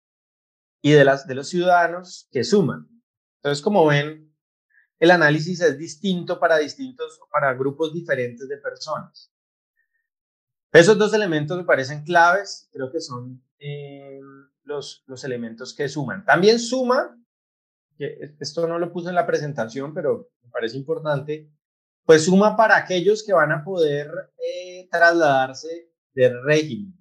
y 0.83 0.92
de, 0.92 1.05
las, 1.05 1.26
de 1.26 1.35
los 1.35 1.48
ciudadanos 1.48 2.29
que 2.33 2.42
suman. 2.42 2.88
Entonces, 3.37 3.62
como 3.62 3.87
ven, 3.87 4.30
el 5.01 5.11
análisis 5.11 5.61
es 5.61 5.77
distinto 5.77 6.39
para 6.39 6.59
distintos, 6.59 7.19
para 7.33 7.55
grupos 7.55 7.93
diferentes 7.93 8.49
de 8.49 8.59
personas. 8.59 9.33
Esos 10.73 10.97
dos 10.97 11.13
elementos 11.13 11.59
me 11.59 11.65
parecen 11.65 12.05
claves, 12.05 12.69
creo 12.73 12.93
que 12.93 13.01
son 13.01 13.43
eh, 13.59 14.21
los, 14.63 15.03
los 15.07 15.25
elementos 15.25 15.75
que 15.75 15.89
suman. 15.89 16.25
También 16.25 16.61
suma 16.61 17.17
esto 18.39 18.67
no 18.67 18.79
lo 18.79 18.93
puse 18.93 19.11
en 19.11 19.15
la 19.15 19.27
presentación, 19.27 19.93
pero 19.93 20.31
me 20.43 20.51
parece 20.51 20.77
importante, 20.77 21.51
pues 22.05 22.25
suma 22.25 22.57
para 22.57 22.77
aquellos 22.77 23.23
que 23.25 23.33
van 23.33 23.53
a 23.53 23.63
poder 23.63 24.11
eh, 24.39 24.89
trasladarse 24.91 25.91
de 26.15 26.33
régimen. 26.43 26.97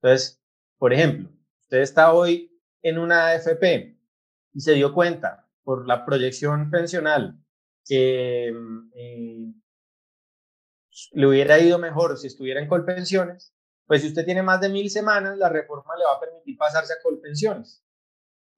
Entonces, 0.00 0.42
por 0.78 0.92
ejemplo, 0.92 1.30
usted 1.62 1.78
está 1.78 2.12
hoy 2.12 2.60
en 2.82 2.98
una 2.98 3.28
AFP 3.28 3.98
y 4.52 4.60
se 4.60 4.72
dio 4.72 4.92
cuenta 4.92 5.41
por 5.64 5.86
la 5.86 6.04
proyección 6.04 6.70
pensional 6.70 7.38
que 7.84 8.52
mm, 8.52 8.90
eh, 8.94 9.54
le 11.12 11.26
hubiera 11.26 11.58
ido 11.58 11.78
mejor 11.78 12.18
si 12.18 12.26
estuviera 12.26 12.60
en 12.60 12.68
Colpensiones, 12.68 13.54
pues 13.86 14.02
si 14.02 14.08
usted 14.08 14.24
tiene 14.24 14.42
más 14.42 14.60
de 14.60 14.68
mil 14.68 14.90
semanas, 14.90 15.36
la 15.38 15.48
reforma 15.48 15.96
le 15.96 16.04
va 16.04 16.16
a 16.16 16.20
permitir 16.20 16.56
pasarse 16.56 16.92
a 16.92 17.02
Colpensiones 17.02 17.84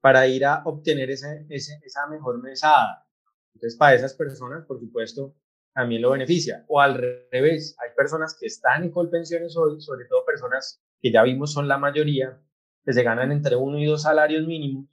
para 0.01 0.27
ir 0.27 0.45
a 0.45 0.61
obtener 0.65 1.09
ese, 1.09 1.47
esa 1.49 2.07
mejor 2.07 2.41
mesada. 2.41 3.07
Entonces, 3.53 3.77
para 3.77 3.95
esas 3.95 4.13
personas, 4.13 4.65
por 4.65 4.79
supuesto, 4.79 5.35
también 5.73 6.01
lo 6.01 6.11
beneficia. 6.11 6.63
O 6.67 6.79
al 6.79 6.95
revés, 7.31 7.75
hay 7.79 7.89
personas 7.95 8.37
que 8.39 8.45
están 8.45 8.83
en 8.83 8.91
Colpensiones 8.91 9.57
hoy, 9.57 9.81
sobre 9.81 10.05
todo 10.05 10.23
personas 10.25 10.81
que 11.01 11.11
ya 11.11 11.23
vimos 11.23 11.53
son 11.53 11.67
la 11.67 11.77
mayoría, 11.77 12.39
que 12.83 12.93
se 12.93 13.03
ganan 13.03 13.31
entre 13.31 13.55
uno 13.55 13.79
y 13.79 13.85
dos 13.85 14.03
salarios 14.03 14.45
mínimos, 14.45 14.87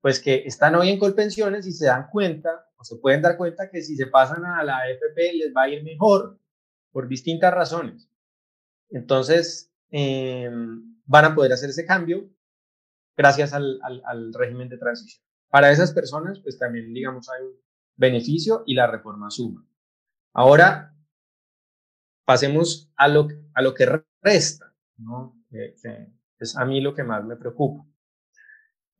pues 0.00 0.20
que 0.20 0.42
están 0.46 0.74
hoy 0.74 0.88
en 0.88 0.98
Colpensiones 0.98 1.66
y 1.66 1.72
se 1.72 1.86
dan 1.86 2.08
cuenta, 2.10 2.66
o 2.76 2.84
se 2.84 2.96
pueden 2.96 3.22
dar 3.22 3.36
cuenta 3.36 3.70
que 3.70 3.82
si 3.82 3.96
se 3.96 4.06
pasan 4.06 4.44
a 4.44 4.62
la 4.64 4.78
AFP 4.78 5.34
les 5.34 5.54
va 5.54 5.62
a 5.62 5.68
ir 5.68 5.82
mejor, 5.84 6.38
por 6.92 7.08
distintas 7.08 7.52
razones. 7.52 8.08
Entonces, 8.90 9.72
em, 9.90 10.98
van 11.04 11.24
a 11.24 11.34
poder 11.34 11.52
hacer 11.52 11.70
ese 11.70 11.86
cambio 11.86 12.28
gracias 13.16 13.52
al, 13.52 14.32
régimen 14.32 14.68
de 14.68 14.78
transición. 14.78 15.22
Para 15.50 15.70
esas 15.70 15.92
personas, 15.92 16.40
pues 16.40 16.58
también, 16.58 16.92
digamos, 16.92 17.28
hay 17.28 17.44
un 17.44 17.60
beneficio 17.96 18.62
y 18.66 18.74
la 18.74 18.86
reforma 18.86 19.30
suma. 19.30 19.66
Ahora, 20.32 20.94
pasemos 22.24 22.90
a 22.96 23.08
lo, 23.08 23.28
a 23.52 23.62
lo 23.62 23.74
que 23.74 23.86
resta, 24.22 24.74
¿no? 24.96 25.36
es 25.50 26.56
a 26.56 26.64
mí 26.64 26.80
lo 26.80 26.94
que 26.94 27.02
más 27.02 27.24
me 27.24 27.36
preocupa. 27.36 27.89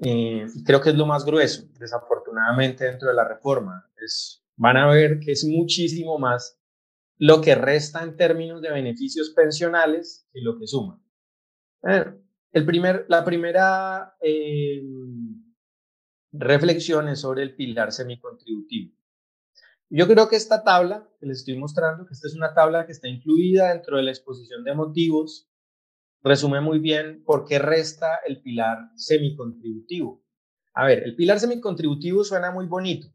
Eh, 0.03 0.47
creo 0.65 0.81
que 0.81 0.91
es 0.91 0.97
lo 0.97 1.07
más 1.07 1.25
grueso, 1.25 1.69
desafortunadamente, 1.79 2.85
dentro 2.85 3.09
de 3.09 3.15
la 3.15 3.29
reforma. 3.29 3.91
Es, 3.97 4.43
van 4.57 4.77
a 4.77 4.91
ver 4.91 5.21
que 5.21 5.33
es 5.33 5.45
muchísimo 5.45 6.19
más 6.19 6.59
lo 7.19 7.43
que 7.43 7.55
resta 7.55 8.03
en 8.03 8.17
términos 8.17 8.63
de 8.63 8.71
beneficios 8.71 9.31
pensionales 9.31 10.27
y 10.33 10.41
lo 10.41 10.59
que 10.59 10.67
suma. 10.67 11.03
el 11.83 12.67
primer, 12.67 13.05
la 13.09 13.25
primera 13.25 14.17
eh, 14.23 14.83
reflexión 16.33 17.09
es 17.09 17.21
sobre 17.21 17.43
el 17.43 17.55
pilar 17.55 17.93
semicontributivo. 17.93 18.97
Yo 19.91 20.07
creo 20.07 20.29
que 20.29 20.37
esta 20.37 20.63
tabla 20.63 21.09
que 21.19 21.27
les 21.27 21.39
estoy 21.39 21.59
mostrando, 21.59 22.07
que 22.07 22.15
esta 22.15 22.29
es 22.29 22.35
una 22.35 22.55
tabla 22.55 22.87
que 22.87 22.93
está 22.93 23.09
incluida 23.09 23.73
dentro 23.73 23.97
de 23.97 24.05
la 24.05 24.13
exposición 24.13 24.65
de 24.65 24.75
motivos, 24.75 25.50
resume 26.23 26.61
muy 26.61 26.79
bien 26.79 27.23
por 27.25 27.47
qué 27.47 27.59
resta 27.59 28.21
el 28.27 28.43
pilar 28.43 28.91
semicontributivo. 28.95 30.23
A 30.75 30.85
ver, 30.87 31.03
el 31.03 31.17
pilar 31.17 31.41
semicontributivo 31.41 32.25
suena 32.25 32.51
muy 32.51 32.67
bonito, 32.67 33.09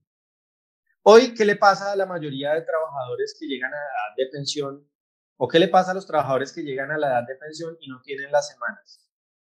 Hoy, 1.07 1.35
¿qué 1.35 1.45
le 1.45 1.55
pasa 1.55 1.91
a 1.91 1.95
la 1.95 2.07
mayoría 2.07 2.55
de 2.55 2.63
trabajadores 2.63 3.37
que 3.39 3.45
llegan 3.45 3.71
a 3.71 3.75
la 3.75 3.83
edad 3.83 4.15
de 4.17 4.25
pensión? 4.31 4.89
¿O 5.37 5.47
qué 5.47 5.59
le 5.59 5.67
pasa 5.67 5.91
a 5.91 5.93
los 5.93 6.07
trabajadores 6.07 6.51
que 6.51 6.63
llegan 6.63 6.89
a 6.89 6.97
la 6.97 7.09
edad 7.09 7.27
de 7.27 7.35
pensión 7.35 7.77
y 7.79 7.87
no 7.87 8.01
tienen 8.01 8.31
las 8.31 8.47
semanas? 8.47 9.07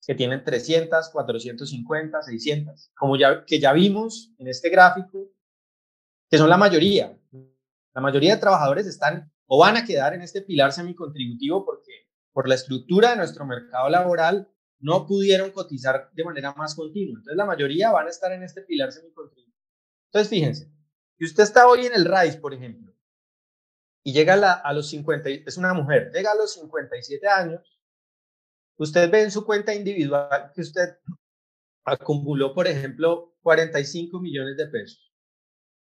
Que 0.07 0.15
tienen 0.15 0.45
300, 0.45 1.11
450, 1.11 2.23
600, 2.23 2.93
como 2.95 3.17
ya, 3.17 3.45
que 3.45 3.59
ya 3.59 3.73
vimos 3.73 4.33
en 4.39 4.47
este 4.47 4.71
gráfico, 4.71 5.33
que 6.31 6.39
son 6.39 6.49
la 6.49 6.57
mayoría. 6.57 7.19
La 7.95 8.01
mayoría 8.01 8.37
de 8.37 8.41
trabajadores 8.41 8.87
están 8.87 9.33
o 9.47 9.59
van 9.59 9.77
a 9.77 9.85
quedar 9.85 10.15
en 10.15 10.23
este 10.23 10.43
pilar 10.43 10.71
semicontributivo 10.71 11.65
porque 11.65 12.00
por 12.33 12.49
la 12.49 12.55
estructura 12.55 13.11
de 13.11 13.16
nuestro 13.16 13.45
mercado 13.45 13.88
laboral 13.88 14.49
no 14.79 15.07
pudieron 15.07 15.51
cotizar 15.51 16.11
de 16.12 16.25
manera 16.25 16.55
más 16.55 16.75
continua. 16.75 17.19
Entonces 17.19 17.37
la 17.37 17.45
mayoría 17.45 17.90
van 17.90 18.07
a 18.07 18.11
estar 18.11 18.33
en 18.33 18.43
este 18.43 18.62
pilar 18.62 18.93
semicontributivo. 18.93 19.57
Entonces 20.07 20.29
fíjense, 20.29 20.73
si 21.19 21.25
usted 21.25 21.43
está 21.43 21.69
hoy 21.69 21.87
en 21.87 21.95
el 21.95 22.07
RAIS, 22.07 22.37
por 22.37 22.55
ejemplo, 22.55 22.90
y 24.03 24.12
llega 24.12 24.35
a, 24.55 24.73
los 24.73 24.88
50, 24.88 25.29
es 25.29 25.57
una 25.59 25.75
mujer, 25.75 26.11
llega 26.12 26.33
a 26.33 26.35
los 26.35 26.55
57 26.55 27.29
años, 27.29 27.79
usted 28.79 29.11
ve 29.11 29.23
en 29.23 29.31
su 29.31 29.45
cuenta 29.45 29.75
individual 29.75 30.51
que 30.55 30.62
usted 30.62 30.97
acumuló, 31.85 32.55
por 32.55 32.66
ejemplo, 32.66 33.35
45 33.43 34.19
millones 34.21 34.57
de 34.57 34.66
pesos, 34.69 35.12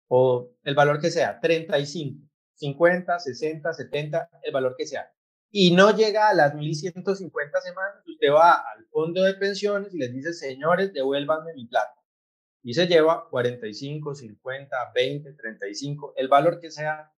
o 0.08 0.52
el 0.64 0.76
valor 0.76 1.00
que 1.00 1.10
sea, 1.10 1.40
35, 1.40 2.30
50, 2.54 3.20
60, 3.20 3.74
70, 3.74 4.30
el 4.44 4.54
valor 4.54 4.76
que 4.78 4.86
sea, 4.86 5.12
y 5.58 5.72
no 5.72 5.96
llega 5.96 6.28
a 6.28 6.34
las 6.34 6.54
1.150 6.54 7.62
semanas, 7.62 8.04
usted 8.06 8.30
va 8.30 8.56
al 8.56 8.86
fondo 8.88 9.24
de 9.24 9.36
pensiones 9.36 9.94
y 9.94 9.98
les 9.98 10.12
dice, 10.12 10.34
señores, 10.34 10.92
devuélvanme 10.92 11.54
mi 11.54 11.66
plata 11.66 11.96
y 12.62 12.74
se 12.74 12.88
lleva 12.88 13.30
45, 13.30 14.16
50, 14.16 14.76
20, 14.94 15.32
35, 15.32 16.14
el 16.18 16.28
valor 16.28 16.60
que 16.60 16.72
sea, 16.72 17.10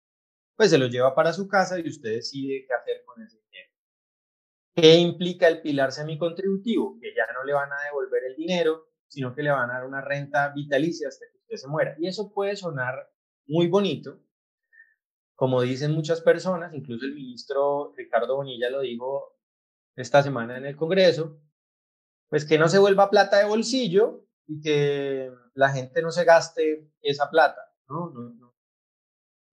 pues 0.56 0.70
se 0.70 0.78
lo 0.78 0.86
lleva 0.86 1.16
para 1.16 1.34
su 1.34 1.48
casa 1.48 1.80
y 1.80 1.90
usted 1.90 2.12
decide 2.12 2.64
qué 2.68 2.74
hacer 2.76 3.04
con 3.06 3.24
ese 3.24 3.40
dinero. 3.40 3.72
¿Qué 4.76 4.98
implica 4.98 5.48
el 5.48 5.64
pilar 5.64 5.92
semicontributivo? 5.92 7.00
Que 7.02 7.16
ya 7.16 7.26
no 7.34 7.44
le 7.44 7.54
van 7.54 7.74
a 7.74 7.86
devolver 7.86 8.24
el 8.24 8.36
dinero, 8.36 8.90
sino 9.08 9.34
que 9.34 9.42
le 9.42 9.50
van 9.50 9.72
a 9.72 9.80
dar 9.80 9.88
una 9.88 10.02
renta 10.02 10.54
vitalicia 10.54 11.08
hasta 11.08 11.26
que 11.32 11.40
usted 11.40 11.56
se 11.56 11.68
muera. 11.68 11.96
Y 11.98 12.08
eso 12.08 12.32
puede 12.32 12.56
sonar 12.56 13.10
muy 13.48 13.66
bonito, 13.66 14.22
como 15.38 15.62
dicen 15.62 15.92
muchas 15.92 16.20
personas, 16.20 16.74
incluso 16.74 17.06
el 17.06 17.14
ministro 17.14 17.94
Ricardo 17.96 18.38
Bonilla 18.38 18.72
lo 18.72 18.82
dijo 18.82 19.38
esta 19.96 20.24
semana 20.24 20.58
en 20.58 20.66
el 20.66 20.76
Congreso, 20.76 21.40
pues 22.28 22.44
que 22.44 22.58
no 22.58 22.68
se 22.68 22.80
vuelva 22.80 23.12
plata 23.12 23.38
de 23.38 23.46
bolsillo, 23.46 24.28
y 24.48 24.60
que 24.62 25.32
la 25.54 25.70
gente 25.70 26.02
no 26.02 26.12
se 26.12 26.24
gaste 26.24 26.90
esa 27.02 27.30
plata, 27.30 27.62
¿no? 27.88 28.10
No, 28.10 28.54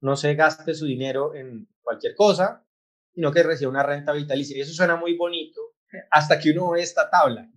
no, 0.01 0.17
se 0.17 0.35
gaste 0.35 0.73
su 0.73 0.87
dinero 0.87 1.35
en 1.35 1.69
cualquier 1.83 2.15
cosa, 2.15 2.65
sino 3.13 3.31
que 3.31 3.43
reciba 3.43 3.71
una 3.71 3.83
renta 3.83 4.13
vitalicia. 4.13 4.57
Y 4.57 4.61
eso 4.61 4.73
suena 4.73 4.97
muy 4.97 5.17
bonito 5.19 5.61
hasta 6.11 6.39
que 6.39 6.53
uno 6.53 6.71
ve 6.71 6.81
esta 6.81 7.11
tabla. 7.11 7.51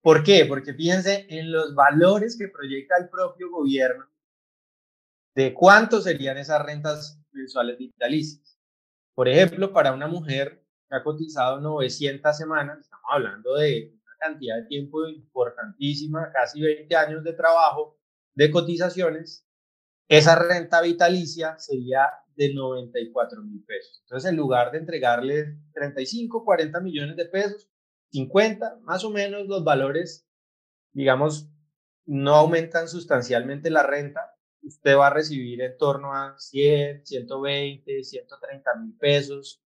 ¿Por 0.00 0.24
qué? 0.24 0.44
Porque 0.44 0.74
fíjense 0.74 1.26
en 1.28 1.52
los 1.52 1.74
valores 1.74 2.36
que 2.36 2.48
proyecta 2.48 2.96
el 2.98 3.08
propio 3.08 3.48
gobierno 3.48 4.08
de 5.34 5.54
cuánto 5.54 6.00
serían 6.00 6.38
esas 6.38 6.64
rentas 6.64 7.17
mensuales 7.32 7.78
vitalicias. 7.78 8.58
Por 9.14 9.28
ejemplo, 9.28 9.72
para 9.72 9.92
una 9.92 10.06
mujer 10.06 10.64
que 10.88 10.96
ha 10.96 11.02
cotizado 11.02 11.60
900 11.60 12.36
semanas, 12.36 12.78
estamos 12.80 13.04
hablando 13.10 13.54
de 13.54 13.94
cantidad 14.18 14.56
de 14.56 14.66
tiempo 14.66 15.06
importantísima, 15.08 16.30
casi 16.32 16.60
20 16.60 16.94
años 16.96 17.24
de 17.24 17.32
trabajo, 17.32 17.98
de 18.34 18.50
cotizaciones, 18.50 19.46
esa 20.08 20.36
renta 20.36 20.80
vitalicia 20.80 21.58
sería 21.58 22.08
de 22.34 22.54
94 22.54 23.42
mil 23.42 23.62
pesos. 23.64 24.00
Entonces, 24.04 24.30
en 24.30 24.36
lugar 24.36 24.70
de 24.70 24.78
entregarle 24.78 25.58
35, 25.74 26.44
40 26.44 26.80
millones 26.80 27.16
de 27.16 27.26
pesos, 27.26 27.68
50, 28.12 28.78
más 28.82 29.04
o 29.04 29.10
menos 29.10 29.46
los 29.46 29.64
valores, 29.64 30.26
digamos, 30.92 31.50
no 32.06 32.36
aumentan 32.36 32.88
sustancialmente 32.88 33.70
la 33.70 33.82
renta, 33.82 34.37
usted 34.62 34.96
va 34.96 35.08
a 35.08 35.14
recibir 35.14 35.60
en 35.62 35.76
torno 35.76 36.12
a 36.14 36.38
100, 36.38 37.06
120, 37.06 38.04
130 38.04 38.74
mil 38.76 38.96
pesos. 38.96 39.62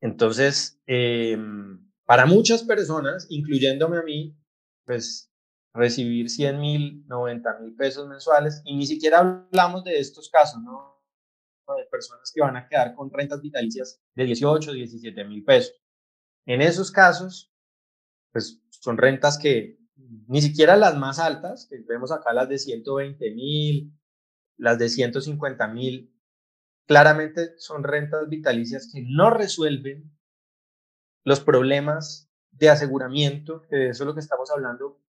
Entonces, 0.00 0.80
eh, 0.86 1.38
para 2.04 2.26
muchas 2.26 2.62
personas, 2.62 3.26
incluyéndome 3.30 3.98
a 3.98 4.02
mí, 4.02 4.36
pues 4.84 5.30
recibir 5.74 6.28
100 6.28 6.60
mil, 6.60 7.06
90 7.06 7.58
mil 7.60 7.74
pesos 7.74 8.08
mensuales, 8.08 8.60
y 8.64 8.76
ni 8.76 8.86
siquiera 8.86 9.20
hablamos 9.20 9.84
de 9.84 9.98
estos 9.98 10.28
casos, 10.28 10.60
¿no? 10.62 11.00
De 11.76 11.86
personas 11.86 12.30
que 12.34 12.42
van 12.42 12.56
a 12.56 12.68
quedar 12.68 12.94
con 12.94 13.10
rentas 13.10 13.40
vitalicias 13.40 14.02
de 14.14 14.24
18, 14.24 14.72
17 14.72 15.24
mil 15.24 15.42
pesos. 15.44 15.80
En 16.44 16.60
esos 16.60 16.90
casos, 16.90 17.50
pues 18.32 18.60
son 18.68 18.98
rentas 18.98 19.38
que 19.38 19.78
ni 20.28 20.40
siquiera 20.42 20.76
las 20.76 20.96
más 20.96 21.18
altas, 21.18 21.66
que 21.68 21.78
vemos 21.88 22.12
acá 22.12 22.32
las 22.32 22.48
de 22.48 22.58
120 22.58 23.30
mil, 23.32 23.92
las 24.56 24.78
de 24.78 24.88
150 24.88 25.68
mil, 25.68 26.12
claramente 26.86 27.58
son 27.58 27.84
rentas 27.84 28.28
vitalicias 28.28 28.90
que 28.92 29.02
no 29.02 29.30
resuelven 29.30 30.10
los 31.24 31.40
problemas 31.40 32.30
de 32.50 32.70
aseguramiento, 32.70 33.62
que 33.68 33.76
de 33.76 33.88
eso 33.90 34.04
es 34.04 34.06
lo 34.06 34.14
que 34.14 34.20
estamos 34.20 34.50
hablando, 34.50 35.00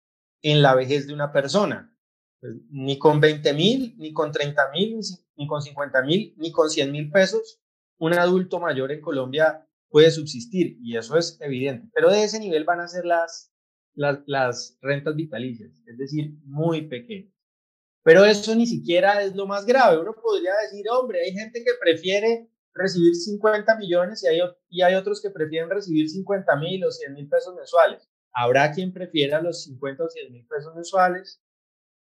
en 0.43 0.63
la 0.63 0.75
vejez 0.75 1.07
de 1.07 1.15
una 1.15 1.33
persona. 1.33 1.97
Pues, 2.41 2.57
ni 2.71 2.99
con 2.99 3.21
20 3.21 3.53
mil, 3.55 3.95
ni 3.99 4.13
con 4.13 4.33
30 4.33 4.71
mil, 4.73 5.01
ni 5.37 5.47
con 5.47 5.63
50 5.63 6.03
mil, 6.03 6.35
ni 6.37 6.51
con 6.53 6.69
100 6.69 6.91
mil 6.93 7.11
pesos, 7.11 7.61
un 7.99 8.15
adulto 8.15 8.59
mayor 8.59 8.91
en 8.91 9.01
Colombia 9.01 9.67
puede 9.89 10.11
subsistir 10.11 10.79
y 10.83 10.97
eso 10.97 11.17
es 11.17 11.39
evidente. 11.41 11.89
Pero 11.95 12.11
de 12.11 12.25
ese 12.25 12.41
nivel 12.41 12.65
van 12.65 12.81
a 12.81 12.89
ser 12.89 13.05
las, 13.05 13.52
las, 13.95 14.79
rentas 14.81 15.15
vitalicias, 15.15 15.83
es 15.87 15.99
decir, 15.99 16.35
muy 16.45 16.83
pequeñas. 16.89 17.33
Pero 18.05 18.25
eso 18.25 18.55
ni 18.57 18.67
siquiera 18.67 19.23
es 19.23 19.37
lo 19.37 19.47
más 19.47 19.65
grave. 19.65 20.01
Uno 20.01 20.15
podría 20.15 20.53
decir, 20.63 20.87
hombre, 20.91 21.23
hay 21.23 21.33
gente 21.33 21.63
que 21.63 21.71
prefiere 21.81 22.49
recibir 22.75 23.15
50 23.15 23.77
millones 23.77 24.25
y 24.25 24.29
hay, 24.29 24.41
y 24.69 24.83
hay 24.83 24.95
otros 24.95 25.23
que 25.23 25.31
prefieren 25.31 25.71
recibir 25.71 26.09
50 26.09 26.57
mil 26.57 26.85
o 26.85 26.91
100 26.91 27.13
mil 27.13 27.29
pesos 27.29 27.55
mensuales. 27.55 28.09
Habrá 28.33 28.73
quien 28.73 28.93
prefiera 28.93 29.41
los 29.41 29.65
50 29.65 30.05
o 30.05 30.09
100 30.09 30.33
mil 30.33 30.47
pesos 30.47 30.75
mensuales. 30.75 31.43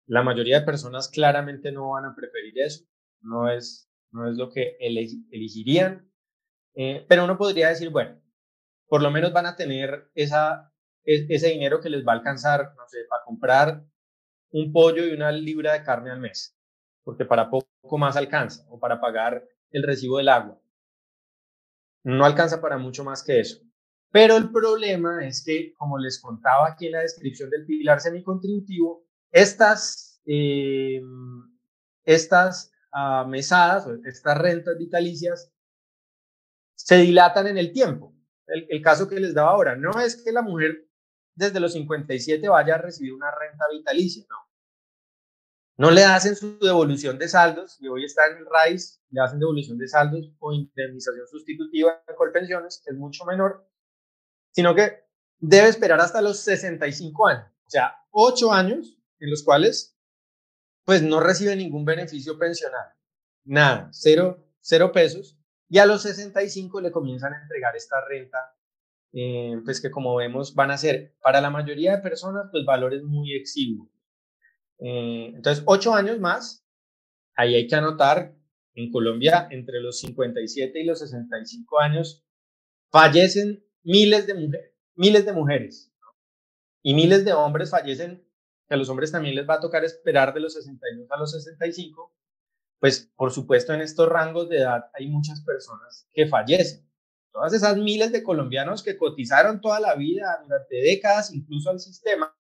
La 0.07 0.23
mayoría 0.23 0.61
de 0.61 0.67
personas 0.67 1.09
claramente 1.09 1.71
no 1.71 1.91
van 1.91 2.07
a 2.07 2.15
preferir 2.15 2.59
eso. 2.61 2.85
No 3.21 3.51
es, 3.51 3.91
no 4.13 4.31
es 4.31 4.37
lo 4.37 4.49
que 4.49 4.77
elegirían. 4.81 6.11
Eh, 6.75 7.05
pero 7.09 7.25
uno 7.25 7.37
podría 7.37 7.69
decir, 7.69 7.91
bueno, 7.91 8.21
por 8.87 9.03
lo 9.03 9.11
menos 9.11 9.33
van 9.33 9.47
a 9.47 9.57
tener 9.57 10.11
esa, 10.15 10.70
ese 11.05 11.49
dinero 11.49 11.81
que 11.81 11.91
les 11.91 12.07
va 12.07 12.13
a 12.13 12.17
alcanzar, 12.17 12.75
no 12.77 12.87
sé, 12.89 12.99
para 13.09 13.25
comprar 13.25 13.85
un 14.53 14.73
pollo 14.73 15.07
y 15.07 15.13
una 15.13 15.33
libra 15.33 15.73
de 15.73 15.83
carne 15.83 16.11
al 16.11 16.21
mes, 16.21 16.57
porque 17.05 17.25
para 17.25 17.51
poco 17.51 17.99
más 17.99 18.17
alcanza, 18.17 18.67
o 18.69 18.79
para 18.79 19.01
pagar 19.01 19.45
el 19.71 19.83
recibo 19.83 20.19
del 20.19 20.29
agua. 20.29 20.61
No 22.05 22.25
alcanza 22.25 22.61
para 22.61 22.79
mucho 22.79 23.05
más 23.05 23.23
que 23.23 23.41
eso. 23.41 23.61
Pero 24.13 24.37
el 24.37 24.51
problema 24.51 25.25
es 25.25 25.45
que, 25.45 25.73
como 25.75 25.99
les 25.99 26.21
contaba 26.21 26.69
aquí 26.69 26.87
en 26.87 26.93
la 26.93 27.03
descripción 27.03 27.49
del 27.51 27.65
pilar 27.65 28.01
semicontributivo, 28.01 29.07
estas, 29.31 30.21
eh, 30.27 31.01
estas 32.05 32.73
uh, 32.93 33.29
mesadas, 33.29 33.87
estas 34.05 34.37
rentas 34.37 34.77
vitalicias, 34.77 35.53
se 36.75 36.97
dilatan 36.97 37.47
en 37.47 37.59
el 37.59 37.73
tiempo. 37.73 38.17
El, 38.47 38.67
el, 38.69 38.83
caso 38.83 39.09
que 39.09 39.21
les 39.21 39.33
daba 39.33 39.51
ahora, 39.51 39.77
no 39.77 40.01
es 40.01 40.21
que 40.25 40.33
la 40.33 40.43
mujer 40.43 40.90
desde 41.35 41.61
los 41.61 41.73
57 41.73 42.49
vaya 42.49 42.75
a 42.75 42.79
recibir 42.79 43.13
una 43.13 43.31
renta 43.31 43.65
vitalicia, 43.73 44.25
no. 44.29 44.37
No 45.77 45.91
le 45.91 46.05
hacen 46.05 46.37
su 46.37 46.59
devolución 46.59 47.19
de 47.19 47.29
saldos, 47.29 47.79
y 47.81 47.89
hoy 47.89 48.05
está 48.05 48.27
en 48.27 48.39
el 48.39 48.47
RAIS, 48.47 49.01
le 49.11 49.23
hacen 49.23 49.39
devolución 49.39 49.79
de 49.79 49.89
saldos 49.89 50.31
o 50.39 50.53
indemnización 50.53 51.27
sustitutiva 51.27 52.03
en 52.07 52.17
Colpensiones, 52.17 52.83
que 52.85 52.91
es 52.91 52.99
mucho 52.99 53.25
menor, 53.25 53.67
sino 54.53 54.75
que 54.75 55.05
debe 55.39 55.69
esperar 55.69 56.01
hasta 56.01 56.21
los 56.21 56.41
65 56.41 57.29
años, 57.29 57.47
o 57.67 57.71
sea, 57.71 57.95
8 58.11 58.53
años 58.53 58.99
en 59.21 59.31
los 59.31 59.43
cuales 59.43 59.97
pues 60.85 61.03
no 61.03 61.21
recibe 61.21 61.57
ningún 61.57 61.85
beneficio 61.85 62.39
pensional, 62.39 62.93
nada, 63.45 63.89
cero, 63.93 64.45
cero 64.61 64.93
pesos, 64.93 65.39
y 65.69 65.79
a 65.79 65.87
los 65.87 66.03
65 66.03 66.81
le 66.81 66.91
comienzan 66.91 67.33
a 67.33 67.41
entregar 67.41 67.75
esta 67.77 68.05
renta 68.07 68.55
eh, 69.13 69.57
pues 69.65 69.81
que 69.81 69.91
como 69.91 70.15
vemos 70.17 70.55
van 70.55 70.71
a 70.71 70.79
ser 70.79 71.17
para 71.23 71.41
la 71.41 71.51
mayoría 71.51 71.97
de 71.97 72.03
personas 72.03 72.47
pues 72.51 72.65
valores 72.65 73.03
muy 73.03 73.35
exiguos. 73.35 73.89
Eh, 74.79 75.33
entonces, 75.35 75.63
ocho 75.67 75.95
años 75.95 76.19
más, 76.21 76.65
ahí 77.35 77.55
hay 77.55 77.67
que 77.67 77.77
anotar, 77.77 78.35
en 78.75 78.91
Colombia 78.91 79.49
entre 79.51 79.81
los 79.81 79.99
57 80.01 80.81
y 80.81 80.85
los 80.85 81.01
65 81.01 81.81
años 81.81 82.25
fallecen 82.91 83.65
miles 83.83 84.27
de 84.27 84.35
mujeres, 84.35 84.73
miles 84.95 85.25
de 85.27 85.33
mujeres 85.33 85.93
y 86.83 86.95
miles 86.95 87.25
de 87.25 87.33
hombres 87.33 87.71
fallecen, 87.71 88.25
que 88.69 88.75
a 88.75 88.77
los 88.77 88.89
hombres 88.89 89.13
también 89.13 89.35
les 89.35 89.49
va 89.49 89.55
a 89.55 89.61
tocar 89.61 89.85
esperar 89.85 90.33
de 90.33 90.41
los 90.41 90.55
62 90.55 91.11
a 91.11 91.19
los 91.19 91.33
65, 91.33 92.15
pues 92.79 93.11
por 93.17 93.33
supuesto 93.33 93.75
en 93.75 93.83
estos 93.83 94.09
rangos 94.09 94.49
de 94.49 94.59
edad 94.59 94.85
hay 94.95 95.09
muchas 95.09 95.43
personas 95.43 96.09
que 96.13 96.27
fallecen 96.27 96.90
todas 97.33 97.53
esas 97.53 97.77
miles 97.77 98.13
de 98.13 98.23
colombianos 98.23 98.83
que 98.83 98.97
cotizaron 98.97 99.61
toda 99.61 99.81
la 99.81 99.95
vida, 99.95 100.41
durante 100.43 100.77
décadas, 100.77 101.33
incluso 101.33 101.71
al 101.71 101.81
sistema, 101.81 102.35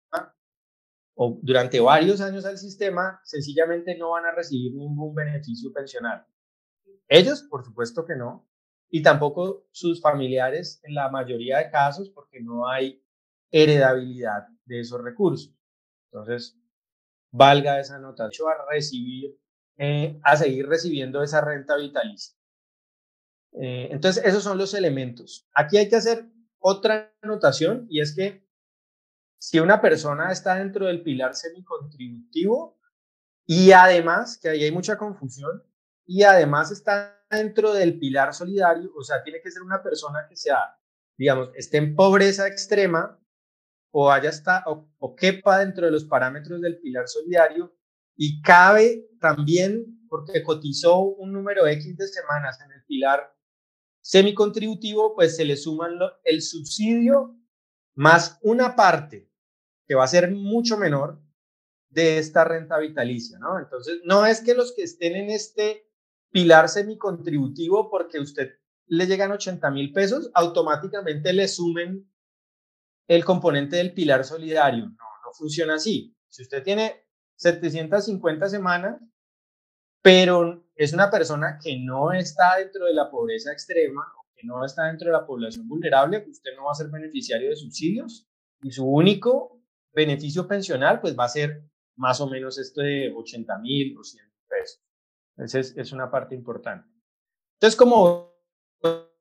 o 1.14 1.38
durante 1.42 1.80
varios 1.80 2.20
años 2.20 2.44
al 2.46 2.58
sistema, 2.58 3.20
sencillamente 3.24 3.96
no 3.96 4.10
van 4.10 4.24
a 4.24 4.32
recibir 4.32 4.74
ningún 4.74 5.14
beneficio 5.14 5.72
pensional. 5.72 6.26
Ellos, 7.08 7.42
por 7.42 7.64
supuesto 7.64 8.06
que 8.06 8.16
no, 8.16 8.48
y 8.88 9.02
tampoco 9.02 9.66
sus 9.70 10.00
familiares 10.00 10.80
en 10.82 10.94
la 10.94 11.10
mayoría 11.10 11.58
de 11.58 11.70
casos, 11.70 12.10
porque 12.10 12.40
no 12.40 12.68
hay 12.68 13.04
heredabilidad 13.50 14.48
de 14.64 14.80
esos 14.80 15.02
recursos. 15.02 15.54
Entonces, 16.10 16.58
valga 17.30 17.78
esa 17.78 17.98
nota 17.98 18.24
a 18.24 18.30
recibir, 18.70 19.38
eh, 19.76 20.18
a 20.24 20.36
seguir 20.36 20.66
recibiendo 20.66 21.22
esa 21.22 21.40
renta 21.40 21.76
vitalicia. 21.76 22.39
Eh, 23.52 23.88
entonces, 23.90 24.24
esos 24.24 24.42
son 24.42 24.58
los 24.58 24.74
elementos. 24.74 25.48
Aquí 25.54 25.76
hay 25.76 25.88
que 25.88 25.96
hacer 25.96 26.26
otra 26.58 27.12
anotación 27.22 27.86
y 27.88 28.00
es 28.00 28.14
que 28.14 28.46
si 29.38 29.58
una 29.58 29.80
persona 29.80 30.30
está 30.30 30.56
dentro 30.56 30.86
del 30.86 31.02
pilar 31.02 31.34
semicontributivo 31.34 32.78
y 33.46 33.72
además, 33.72 34.38
que 34.38 34.50
ahí 34.50 34.64
hay 34.64 34.70
mucha 34.70 34.96
confusión, 34.96 35.62
y 36.06 36.22
además 36.22 36.70
está 36.70 37.24
dentro 37.30 37.72
del 37.72 37.98
pilar 37.98 38.34
solidario, 38.34 38.92
o 38.96 39.02
sea, 39.02 39.22
tiene 39.22 39.40
que 39.40 39.50
ser 39.50 39.62
una 39.62 39.82
persona 39.82 40.26
que 40.28 40.36
sea, 40.36 40.76
digamos, 41.16 41.50
esté 41.54 41.78
en 41.78 41.96
pobreza 41.96 42.46
extrema 42.46 43.18
o 43.92 44.10
haya 44.10 44.30
está, 44.30 44.62
o, 44.66 44.88
o 44.98 45.16
quepa 45.16 45.58
dentro 45.58 45.86
de 45.86 45.92
los 45.92 46.04
parámetros 46.04 46.60
del 46.60 46.78
pilar 46.78 47.08
solidario 47.08 47.74
y 48.16 48.42
cabe 48.42 49.08
también 49.20 50.06
porque 50.08 50.42
cotizó 50.42 50.98
un 51.00 51.32
número 51.32 51.66
X 51.66 51.96
de 51.96 52.08
semanas 52.08 52.60
en 52.60 52.72
el 52.72 52.84
pilar 52.84 53.32
semicontributivo, 54.00 55.14
pues 55.14 55.36
se 55.36 55.44
le 55.44 55.56
suman 55.56 55.98
el 56.24 56.42
subsidio 56.42 57.36
más 57.94 58.38
una 58.42 58.76
parte 58.76 59.30
que 59.86 59.94
va 59.94 60.04
a 60.04 60.08
ser 60.08 60.30
mucho 60.30 60.76
menor 60.76 61.20
de 61.88 62.18
esta 62.18 62.44
renta 62.44 62.78
vitalicia, 62.78 63.38
¿no? 63.38 63.58
Entonces, 63.58 64.00
no 64.04 64.24
es 64.24 64.40
que 64.40 64.54
los 64.54 64.72
que 64.74 64.84
estén 64.84 65.16
en 65.16 65.30
este 65.30 65.90
pilar 66.30 66.68
semicontributivo, 66.68 67.90
porque 67.90 68.20
usted 68.20 68.60
le 68.86 69.06
llegan 69.06 69.32
80 69.32 69.70
mil 69.70 69.92
pesos, 69.92 70.30
automáticamente 70.34 71.32
le 71.32 71.48
sumen 71.48 72.08
el 73.08 73.24
componente 73.24 73.76
del 73.76 73.92
pilar 73.92 74.24
solidario. 74.24 74.86
No, 74.86 75.04
no 75.24 75.32
funciona 75.32 75.74
así. 75.74 76.16
Si 76.28 76.42
usted 76.42 76.62
tiene 76.62 77.04
750 77.36 78.48
semanas, 78.48 79.00
pero 80.02 80.64
es 80.80 80.94
una 80.94 81.10
persona 81.10 81.58
que 81.62 81.78
no 81.78 82.10
está 82.10 82.56
dentro 82.56 82.86
de 82.86 82.94
la 82.94 83.10
pobreza 83.10 83.52
extrema 83.52 84.02
que 84.34 84.46
no 84.46 84.64
está 84.64 84.86
dentro 84.86 85.08
de 85.08 85.12
la 85.12 85.26
población 85.26 85.68
vulnerable, 85.68 86.24
usted 86.30 86.52
no 86.56 86.64
va 86.64 86.72
a 86.72 86.74
ser 86.74 86.88
beneficiario 86.88 87.50
de 87.50 87.56
subsidios 87.56 88.26
y 88.62 88.70
su 88.72 88.86
único 88.86 89.60
beneficio 89.92 90.48
pensional 90.48 90.98
pues 91.02 91.14
va 91.18 91.24
a 91.24 91.28
ser 91.28 91.62
más 91.96 92.22
o 92.22 92.30
menos 92.30 92.58
esto 92.58 92.80
de 92.80 93.12
80 93.14 93.58
mil 93.58 93.98
o 93.98 94.02
100 94.02 94.24
pesos. 94.48 94.82
Entonces 95.36 95.76
es 95.76 95.92
una 95.92 96.10
parte 96.10 96.34
importante. 96.34 96.88
Entonces 97.58 97.76
como 97.76 98.32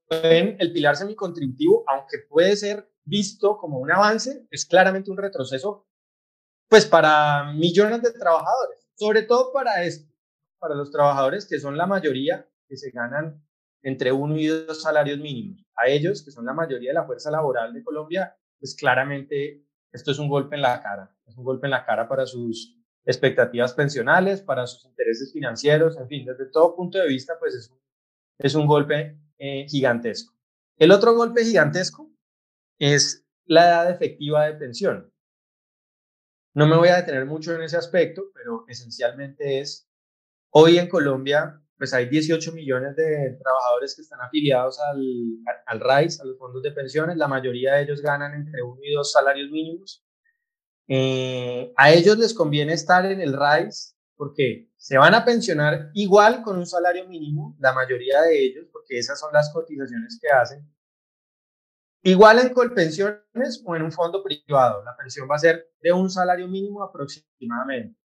ven, 0.09 0.55
el 0.59 0.71
pilar 0.71 0.95
semicontributivo, 0.95 1.83
aunque 1.87 2.19
puede 2.29 2.55
ser 2.55 2.89
visto 3.03 3.57
como 3.57 3.79
un 3.79 3.91
avance, 3.91 4.47
es 4.49 4.65
claramente 4.65 5.11
un 5.11 5.17
retroceso 5.17 5.89
pues 6.69 6.85
para 6.85 7.51
millones 7.51 8.01
de 8.01 8.13
trabajadores, 8.13 8.87
sobre 8.95 9.23
todo 9.23 9.51
para 9.51 9.83
esto 9.83 10.08
para 10.59 10.75
los 10.75 10.91
trabajadores, 10.91 11.47
que 11.47 11.59
son 11.59 11.77
la 11.77 11.87
mayoría 11.87 12.47
que 12.67 12.77
se 12.77 12.91
ganan 12.91 13.43
entre 13.81 14.11
uno 14.11 14.37
y 14.37 14.47
dos 14.47 14.81
salarios 14.81 15.19
mínimos. 15.19 15.63
A 15.75 15.87
ellos, 15.87 16.23
que 16.23 16.31
son 16.31 16.45
la 16.45 16.53
mayoría 16.53 16.89
de 16.89 16.95
la 16.95 17.05
fuerza 17.05 17.31
laboral 17.31 17.73
de 17.73 17.83
Colombia, 17.83 18.35
pues 18.59 18.75
claramente 18.75 19.65
esto 19.91 20.11
es 20.11 20.19
un 20.19 20.27
golpe 20.27 20.55
en 20.55 20.61
la 20.61 20.81
cara. 20.81 21.15
Es 21.25 21.37
un 21.37 21.43
golpe 21.43 21.67
en 21.67 21.71
la 21.71 21.85
cara 21.85 22.07
para 22.07 22.25
sus 22.25 22.77
expectativas 23.05 23.73
pensionales, 23.73 24.41
para 24.41 24.67
sus 24.67 24.85
intereses 24.85 25.31
financieros, 25.33 25.97
en 25.97 26.07
fin, 26.07 26.25
desde 26.25 26.45
todo 26.51 26.75
punto 26.75 26.99
de 26.99 27.07
vista, 27.07 27.33
pues 27.39 27.55
es, 27.55 27.73
es 28.37 28.55
un 28.55 28.67
golpe 28.67 29.17
eh, 29.37 29.65
gigantesco. 29.67 30.35
El 30.77 30.91
otro 30.91 31.15
golpe 31.15 31.43
gigantesco 31.43 32.11
es 32.77 33.25
la 33.45 33.67
edad 33.67 33.89
efectiva 33.91 34.45
de 34.45 34.53
pensión. 34.53 35.11
No 36.53 36.67
me 36.67 36.77
voy 36.77 36.89
a 36.89 36.97
detener 36.97 37.25
mucho 37.25 37.55
en 37.55 37.61
ese 37.61 37.77
aspecto, 37.77 38.31
pero 38.33 38.65
esencialmente 38.67 39.59
es 39.59 39.88
Hoy 40.51 40.77
en 40.77 40.89
Colombia, 40.89 41.61
pues 41.77 41.93
hay 41.93 42.09
18 42.09 42.51
millones 42.53 42.95
de 42.95 43.37
trabajadores 43.41 43.95
que 43.95 44.01
están 44.01 44.19
afiliados 44.21 44.79
al, 44.79 45.01
al 45.65 45.79
RAIS, 45.79 46.19
a 46.19 46.25
los 46.25 46.37
fondos 46.37 46.63
de 46.63 46.71
pensiones. 46.71 47.17
La 47.17 47.27
mayoría 47.27 47.75
de 47.75 47.83
ellos 47.83 48.01
ganan 48.01 48.33
entre 48.33 48.61
uno 48.63 48.81
y 48.83 48.93
dos 48.93 49.11
salarios 49.11 49.49
mínimos. 49.51 50.05
Eh, 50.87 51.71
a 51.77 51.91
ellos 51.91 52.17
les 52.17 52.33
conviene 52.33 52.73
estar 52.73 53.05
en 53.05 53.21
el 53.21 53.33
RAIS 53.33 53.95
porque 54.15 54.69
se 54.75 54.97
van 54.97 55.13
a 55.13 55.23
pensionar 55.23 55.91
igual 55.93 56.41
con 56.41 56.57
un 56.57 56.65
salario 56.65 57.07
mínimo, 57.07 57.55
la 57.59 57.73
mayoría 57.73 58.21
de 58.23 58.43
ellos, 58.43 58.65
porque 58.71 58.97
esas 58.97 59.19
son 59.19 59.31
las 59.31 59.53
cotizaciones 59.53 60.19
que 60.21 60.29
hacen. 60.29 60.67
Igual 62.01 62.39
en 62.39 62.53
Colpensiones 62.53 63.61
o 63.65 63.75
en 63.75 63.83
un 63.83 63.91
fondo 63.91 64.23
privado, 64.23 64.83
la 64.83 64.97
pensión 64.97 65.27
va 65.29 65.35
a 65.35 65.39
ser 65.39 65.69
de 65.81 65.91
un 65.91 66.09
salario 66.09 66.47
mínimo 66.47 66.83
aproximadamente. 66.83 67.97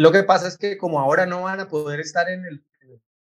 Lo 0.00 0.12
que 0.12 0.22
pasa 0.22 0.48
es 0.48 0.56
que 0.56 0.78
como 0.78 0.98
ahora 0.98 1.26
no 1.26 1.42
van 1.42 1.60
a 1.60 1.68
poder 1.68 2.00
estar 2.00 2.26
en 2.30 2.46
el, 2.46 2.64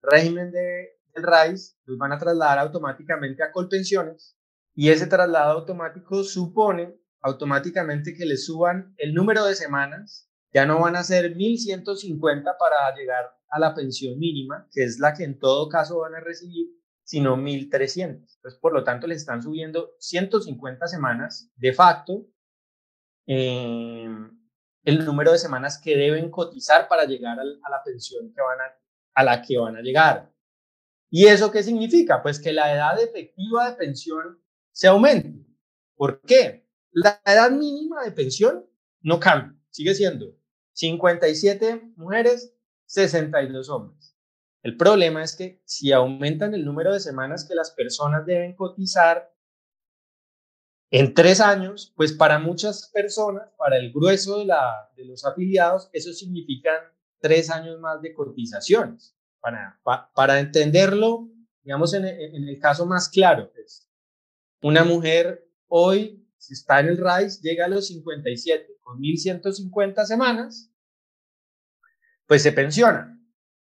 régimen 0.01 0.53
de, 0.53 0.91
del 1.13 1.25
RAIS, 1.25 1.77
los 1.87 1.99
van 1.99 2.13
a 2.13 2.19
trasladar 2.19 2.61
automáticamente 2.61 3.43
a 3.43 3.51
Colpensiones 3.51 4.37
Y 4.73 4.91
ese 4.91 5.09
traslado 5.09 5.59
automático 5.59 6.23
supone 6.23 6.97
automáticamente 7.21 8.15
que 8.15 8.27
le 8.27 8.37
suban 8.37 8.95
el 8.99 9.13
número 9.13 9.45
de 9.45 9.57
semanas, 9.57 10.31
ya 10.55 10.65
no 10.65 10.79
van 10.79 10.95
a 10.95 11.03
ser 11.03 11.35
1.150 11.35 12.57
para 12.57 12.95
llegar 12.95 13.29
a 13.49 13.59
la 13.59 13.75
pensión 13.75 14.17
mínima, 14.21 14.69
que 14.71 14.85
es 14.85 15.01
la 15.01 15.15
que 15.15 15.25
en 15.25 15.41
todo 15.41 15.69
caso 15.69 15.99
van 15.99 16.15
a 16.15 16.21
recibir, 16.21 16.69
sino 17.03 17.37
1.300. 17.37 18.07
Entonces, 18.09 18.61
por 18.61 18.73
lo 18.73 18.85
tanto, 18.85 19.09
le 19.09 19.17
están 19.17 19.43
subiendo 19.43 19.97
150 19.99 20.87
semanas 20.87 21.51
de 21.57 21.73
facto 21.73 22.25
eh, 23.27 24.09
el 24.85 25.05
número 25.05 25.33
de 25.33 25.39
semanas 25.39 25.81
que 25.83 25.97
deben 25.97 26.31
cotizar 26.31 26.89
para 26.89 27.05
llegar 27.05 27.39
a 27.39 27.45
la 27.45 27.83
pensión 27.85 28.33
que 28.33 28.41
van 28.41 28.61
a, 28.61 28.75
a 29.15 29.25
la 29.25 29.43
que 29.43 29.59
van 29.59 29.77
a 29.77 29.81
llegar. 29.81 30.33
¿Y 31.11 31.27
eso 31.27 31.51
qué 31.51 31.63
significa? 31.63 32.23
Pues 32.23 32.41
que 32.41 32.53
la 32.53 32.73
edad 32.73 33.01
efectiva 33.01 33.71
de 33.71 33.77
pensión 33.77 34.43
se 34.73 34.89
aumente. 34.89 35.47
¿Por 35.95 36.21
qué? 36.23 36.67
La 36.91 37.21
edad 37.25 37.51
mínima 37.51 38.03
de 38.03 38.13
pensión 38.13 38.67
no 39.03 39.21
cambia, 39.21 39.59
sigue 39.71 39.95
siendo 39.95 40.37
57 40.73 41.93
mujeres, 41.97 42.55
62 42.87 43.69
hombres. 43.69 44.17
El 44.63 44.77
problema 44.77 45.23
es 45.23 45.37
que 45.37 45.61
si 45.65 45.93
aumentan 45.93 46.55
el 46.55 46.65
número 46.65 46.93
de 46.93 47.01
semanas 47.01 47.45
que 47.45 47.55
las 47.55 47.73
personas 47.73 48.25
deben 48.25 48.55
cotizar 48.55 49.35
en 50.93 51.15
tres 51.15 51.41
años, 51.41 51.91
pues 51.97 52.13
para 52.13 52.39
muchas 52.39 52.91
personas, 52.93 53.49
para 53.57 53.79
el 53.79 53.91
grueso 53.95 54.39
de, 54.39 54.45
la, 54.45 54.93
de 54.95 55.07
los 55.07 55.25
afiliados, 55.25 55.89
eso 55.95 56.13
significa 56.13 56.71
tres 57.19 57.49
años 57.49 57.81
más 57.81 58.03
de 58.03 58.13
cotizaciones. 58.13 59.17
Para, 59.41 59.81
para 60.15 60.39
entenderlo, 60.39 61.31
digamos 61.63 61.95
en, 61.95 62.05
en, 62.05 62.47
el 62.47 62.59
caso 62.61 62.85
más 62.85 63.09
claro, 63.09 63.51
pues, 63.55 63.89
una 64.61 64.85
mujer 64.85 65.49
hoy, 65.67 66.29
si 66.37 66.53
está 66.53 66.81
en 66.81 66.89
el 66.89 66.99
RAIS, 66.99 67.41
llega 67.41 67.65
a 67.65 67.69
los 67.69 67.87
57 67.87 68.77
con 68.81 69.01
1.150 69.01 70.05
semanas, 70.05 70.71
pues 72.27 72.43
se 72.43 72.53
pensiona. 72.53 73.19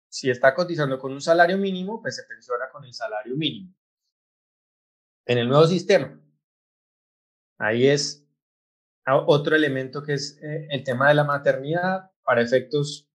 Si 0.08 0.30
está 0.30 0.56
cotizando 0.56 0.98
con 0.98 1.12
un 1.12 1.22
salario 1.22 1.58
mínimo, 1.58 2.02
pues 2.02 2.16
se 2.16 2.24
pensiona 2.24 2.70
con 2.72 2.86
el 2.86 2.94
salario 2.94 3.36
mínimo. 3.36 3.76
En 5.26 5.40
el 5.40 5.50
nuevo 5.50 5.68
sistema. 5.68 6.18
Ahí 7.58 7.88
es 7.88 8.26
otro 9.06 9.56
elemento 9.56 10.04
que 10.04 10.14
es 10.14 10.40
eh, 10.42 10.68
el 10.70 10.84
tema 10.84 11.10
de 11.10 11.16
la 11.16 11.24
maternidad. 11.24 12.12
Para 12.24 12.42
efectos 12.42 13.10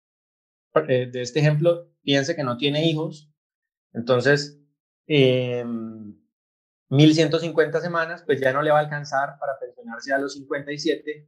eh, 0.87 1.09
de 1.11 1.21
este 1.21 1.39
ejemplo, 1.39 1.91
piense 2.01 2.35
que 2.35 2.43
no 2.43 2.57
tiene 2.57 2.87
hijos. 2.87 3.31
Entonces, 3.93 4.59
eh, 5.07 5.65
1150 6.89 7.81
semanas, 7.81 8.23
pues 8.23 8.39
ya 8.39 8.53
no 8.53 8.61
le 8.61 8.71
va 8.71 8.77
a 8.77 8.81
alcanzar 8.81 9.37
para 9.39 9.57
pensionarse 9.59 10.13
a 10.13 10.19
los 10.19 10.33
57, 10.33 11.27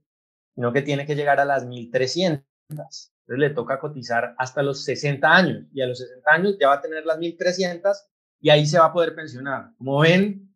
sino 0.53 0.71
que 0.71 0.81
tiene 0.81 1.05
que 1.05 1.15
llegar 1.15 1.39
a 1.39 1.45
las 1.45 1.65
1300. 1.65 2.45
Entonces 2.69 3.11
le 3.27 3.49
toca 3.51 3.79
cotizar 3.79 4.35
hasta 4.37 4.61
los 4.61 4.83
60 4.83 5.27
años 5.27 5.65
y 5.73 5.81
a 5.81 5.87
los 5.87 5.99
60 5.99 6.31
años 6.31 6.57
ya 6.59 6.67
va 6.67 6.75
a 6.75 6.81
tener 6.81 7.05
las 7.05 7.17
1.300 7.17 7.95
y 8.39 8.49
ahí 8.49 8.65
se 8.65 8.79
va 8.79 8.85
a 8.85 8.93
poder 8.93 9.15
pensionar. 9.15 9.71
Como 9.77 9.99
ven, 9.99 10.50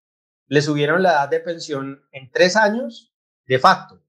le 0.47 0.61
subieron 0.61 1.03
la 1.03 1.11
edad 1.11 1.29
de 1.29 1.39
pensión 1.39 2.03
en 2.11 2.31
tres 2.31 2.55
años 2.55 3.13
de 3.47 3.59
facto. 3.59 4.01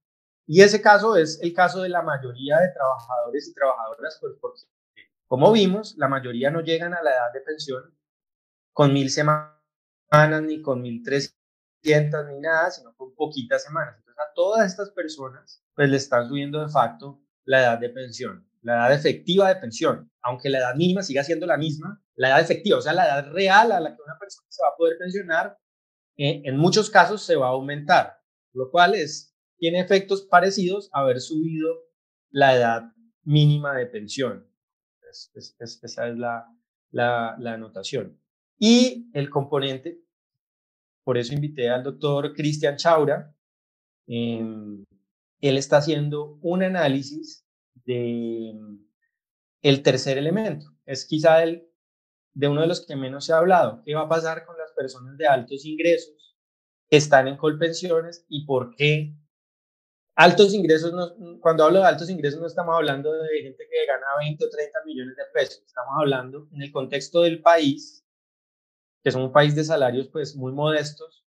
Y 0.47 0.63
ese 0.63 0.81
caso 0.81 1.17
es 1.17 1.41
el 1.43 1.53
caso 1.53 1.83
de 1.83 1.89
la 1.89 2.03
mayoría 2.03 2.59
de 2.59 2.73
trabajadores 2.73 3.49
y 3.49 3.55
trabajadoras, 3.55 4.19
pues 4.21 4.35
porque, 4.41 4.61
como 5.27 5.53
vimos, 5.53 5.97
la 5.99 6.09
mayoría 6.09 6.51
no 6.51 6.61
llegan 6.61 6.95
a 6.95 7.03
la 7.03 7.11
edad 7.11 7.33
de 7.33 7.41
pensión 7.41 7.83
con 8.73 8.93
mil 8.93 9.11
semanas 9.11 9.53
ni 10.43 10.63
con 10.63 10.83
1.300 10.83 11.33
ni 12.29 12.41
nada, 12.41 12.71
sino 12.71 12.95
con 12.97 13.15
poquitas 13.15 13.65
semanas. 13.65 13.97
Entonces 13.99 14.23
a 14.23 14.33
todas 14.35 14.67
estas 14.67 14.91
personas 14.91 15.63
pues 15.75 15.89
le 15.91 15.97
están 15.97 16.29
subiendo 16.29 16.61
de 16.65 16.69
facto 16.69 17.21
la 17.45 17.61
edad 17.61 17.79
de 17.79 17.91
pensión 17.91 18.47
la 18.67 18.75
edad 18.75 18.95
efectiva 18.95 19.49
de 19.49 19.57
pensión, 19.57 20.11
aunque 20.23 20.51
la 20.51 20.59
edad 20.59 20.75
mínima 20.75 21.01
siga 21.01 21.23
siendo 21.23 21.47
la 21.47 21.57
misma, 21.57 22.03
la 22.17 22.29
edad 22.29 22.41
efectiva, 22.41 22.79
o 22.79 22.83
sea, 22.83 22.93
la 22.93 23.07
edad 23.07 23.31
real 23.31 23.71
a 23.71 23.79
la 23.79 23.95
que 23.95 24.03
una 24.03 24.19
persona 24.19 24.47
se 24.49 24.61
va 24.61 24.71
a 24.71 24.77
poder 24.77 24.99
pensionar, 24.99 25.57
eh, 26.17 26.43
en 26.45 26.57
muchos 26.57 26.91
casos 26.91 27.23
se 27.23 27.37
va 27.37 27.47
a 27.47 27.51
aumentar, 27.51 28.21
lo 28.53 28.71
cual 28.71 28.95
es, 28.95 29.35
tiene 29.59 29.81
efectos 29.81 30.23
parecidos 30.23 30.89
a 30.93 31.01
haber 31.01 31.21
subido 31.21 31.87
la 32.31 32.55
edad 32.55 32.93
mínima 33.25 33.75
de 33.75 33.87
pensión. 33.87 34.47
esa 35.11 36.09
es 36.09 36.17
la, 36.17 36.47
la, 36.91 37.53
anotación. 37.53 38.21
Y 38.59 39.11
el 39.13 39.29
componente, 39.31 40.01
por 41.05 41.19
eso 41.19 41.35
invité 41.35 41.69
al 41.69 41.83
doctor 41.83 42.35
Cristian 42.35 42.77
Chaura, 42.77 43.35
em, 44.07 44.85
él 45.41 45.59
está 45.59 45.79
haciendo 45.79 46.39
un 46.41 46.63
análisis 46.63 47.47
de 47.85 48.55
el 49.63 49.83
tercer 49.83 50.19
elemento. 50.19 50.67
Es 50.87 51.05
quizá 51.07 51.43
el 51.43 51.69
de 52.35 52.49
uno 52.49 52.61
de 52.61 52.67
los 52.67 52.87
que 52.87 52.97
menos 52.97 53.25
se 53.27 53.33
ha 53.33 53.39
hablado. 53.39 53.83
¿Qué 53.85 53.95
va 53.95 54.03
a 54.03 54.09
pasar 54.09 54.45
con 54.45 54.56
personas 54.77 55.17
de 55.17 55.27
altos 55.27 55.65
ingresos 55.65 56.37
que 56.89 56.99
están 56.99 57.27
en 57.27 57.37
colpensiones 57.37 58.25
y 58.29 58.45
por 58.45 58.77
qué 58.77 59.15
altos 60.15 60.55
ingresos? 60.55 60.93
No, 60.93 61.41
cuando 61.41 61.65
hablo 61.65 61.81
de 61.81 61.87
altos 61.87 62.11
ingresos 62.11 62.41
no 62.41 62.47
estamos 62.47 62.77
hablando 62.77 63.13
de 63.13 63.43
gente 63.43 63.67
que 63.69 63.87
gana 63.87 64.07
20 64.21 64.45
o 64.45 64.51
30 64.51 64.79
millones 64.85 65.17
de 65.17 65.25
pesos. 65.35 65.65
Estamos 65.67 65.95
hablando 65.99 66.49
en 66.53 66.63
el 66.63 66.71
contexto 66.71 67.23
del 67.23 67.43
país, 67.43 68.07
que 69.03 69.09
es 69.09 69.15
un 69.15 69.33
país 69.33 69.57
de 69.57 69.65
salarios 69.65 70.09
pues 70.09 70.37
muy 70.37 70.53
modestos. 70.53 71.25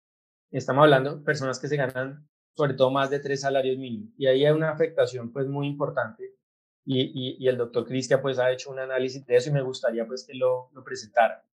Estamos 0.51 0.85
hablando 0.85 1.17
de 1.17 1.25
personas 1.25 1.59
que 1.59 1.69
se 1.69 1.77
ganan 1.77 2.29
sobre 2.57 2.75
todo 2.75 2.91
más 2.91 3.09
de 3.11 3.21
tres 3.21 3.41
salarios 3.43 3.79
mínimos. 3.79 4.13
Y 4.19 4.27
ahí 4.27 4.45
hay 4.45 4.53
una 4.53 4.71
afectación 4.71 5.33
pues 5.33 5.47
muy 5.47 5.67
importante 5.67 6.39
y, 6.91 7.47
el 7.47 7.59
doctor 7.59 7.87
Cristian 7.87 8.23
pues 8.23 8.39
ha 8.39 8.51
hecho 8.51 8.71
un 8.71 8.79
análisis 8.79 9.25
de 9.27 9.37
eso 9.37 9.51
y 9.51 9.53
me 9.53 9.63
gustaría 9.63 10.07
pues 10.07 10.25
que 10.25 10.35
lo, 10.35 10.71
lo 10.73 10.83
presentara. 10.83 11.45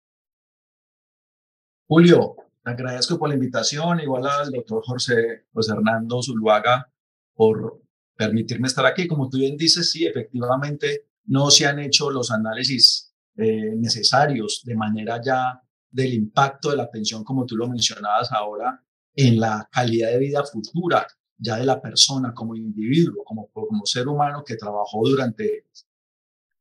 Julio, 1.87 2.37
agradezco 2.65 3.19
por 3.19 3.29
la 3.29 3.35
invitación, 3.35 4.01
igual 4.01 4.27
al 4.27 4.51
doctor 4.51 4.83
José, 4.85 5.45
José 5.53 5.73
Hernando 5.73 6.23
Zuluaga 6.23 6.91
por 7.35 7.83
permitirme 8.17 8.69
estar 8.69 8.87
aquí. 8.87 9.07
Como 9.07 9.29
tú 9.29 9.37
bien 9.39 9.57
dices, 9.57 9.91
sí, 9.91 10.07
efectivamente 10.07 11.09
no 11.27 11.51
se 11.51 11.67
han 11.67 11.79
hecho 11.81 12.11
los 12.11 12.31
análisis 12.31 13.13
eh, 13.37 13.75
necesarios 13.77 14.63
de 14.65 14.77
manera 14.77 15.21
ya 15.23 15.61
del 15.91 16.15
impacto 16.15 16.71
de 16.71 16.77
la 16.77 16.91
pensión, 16.91 17.23
como 17.23 17.45
tú 17.45 17.57
lo 17.57 17.69
mencionabas 17.69 18.33
ahora, 18.33 18.83
en 19.15 19.39
la 19.39 19.69
calidad 19.71 20.11
de 20.11 20.19
vida 20.19 20.43
futura 20.45 21.07
ya 21.37 21.57
de 21.57 21.67
la 21.67 21.81
persona 21.83 22.33
como 22.33 22.55
individuo, 22.55 23.25
como, 23.25 23.49
como 23.49 23.85
ser 23.85 24.09
humano 24.09 24.43
que 24.45 24.57
trabajó 24.57 25.07
durante 25.07 25.67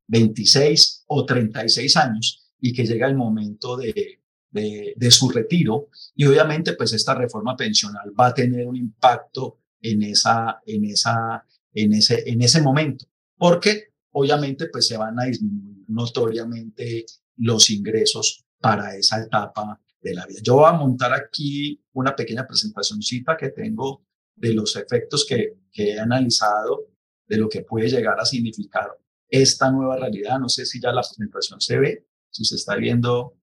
26 0.08 1.06
o 1.08 1.26
36 1.26 1.98
años 1.98 2.52
y 2.60 2.74
que 2.74 2.86
llega 2.86 3.08
el 3.08 3.16
momento 3.16 3.78
de, 3.78 4.23
de, 4.54 5.12
su 5.12 5.30
retiro. 5.30 5.89
Y 6.16 6.26
obviamente, 6.26 6.74
pues 6.74 6.93
esta 6.93 7.16
reforma 7.16 7.56
pensional 7.56 8.14
va 8.18 8.28
a 8.28 8.34
tener 8.34 8.66
un 8.68 8.76
impacto 8.76 9.60
en, 9.82 10.04
esa, 10.04 10.62
en, 10.66 10.86
esa, 10.86 11.45
en, 11.74 11.93
ese, 11.93 12.24
en 12.30 12.41
ese 12.41 12.62
momento, 12.62 13.06
porque 13.38 13.93
obviamente 14.12 14.68
pues 14.68 14.88
se 14.88 14.97
van 14.97 15.20
a 15.20 15.26
disminuir 15.26 15.86
notoriamente 15.88 17.06
los 17.38 17.70
ingresos 17.70 18.45
para 18.60 18.95
esa 18.95 19.22
etapa 19.22 19.82
de 20.01 20.14
la 20.14 20.26
vida. 20.26 20.39
Yo 20.43 20.56
voy 20.56 20.70
a 20.70 20.74
montar 20.74 21.14
aquí 21.14 21.82
una 21.93 22.16
pequeña 22.16 22.47
presentacióncita 22.47 23.36
que 23.36 23.49
tengo 23.49 24.06
de 24.36 24.54
los 24.54 24.76
efectos 24.76 25.26
que, 25.28 25.58
he 25.76 25.99
analizado, 25.99 26.88
de 27.28 27.38
lo 27.38 27.49
que 27.49 27.62
puede 27.62 27.89
llegar 27.89 28.20
a 28.20 28.26
significar 28.26 28.88
esta 29.28 29.72
nueva 29.72 29.97
realidad. 29.97 30.39
No 30.39 30.49
sé 30.49 30.66
si 30.66 30.80
ya 30.80 30.91
la 30.91 31.01
presentación 31.01 31.60
se 31.60 31.80
ve, 31.80 32.08
si 32.30 32.45
se 32.45 32.56
está 32.56 32.76
viendo 32.76 33.34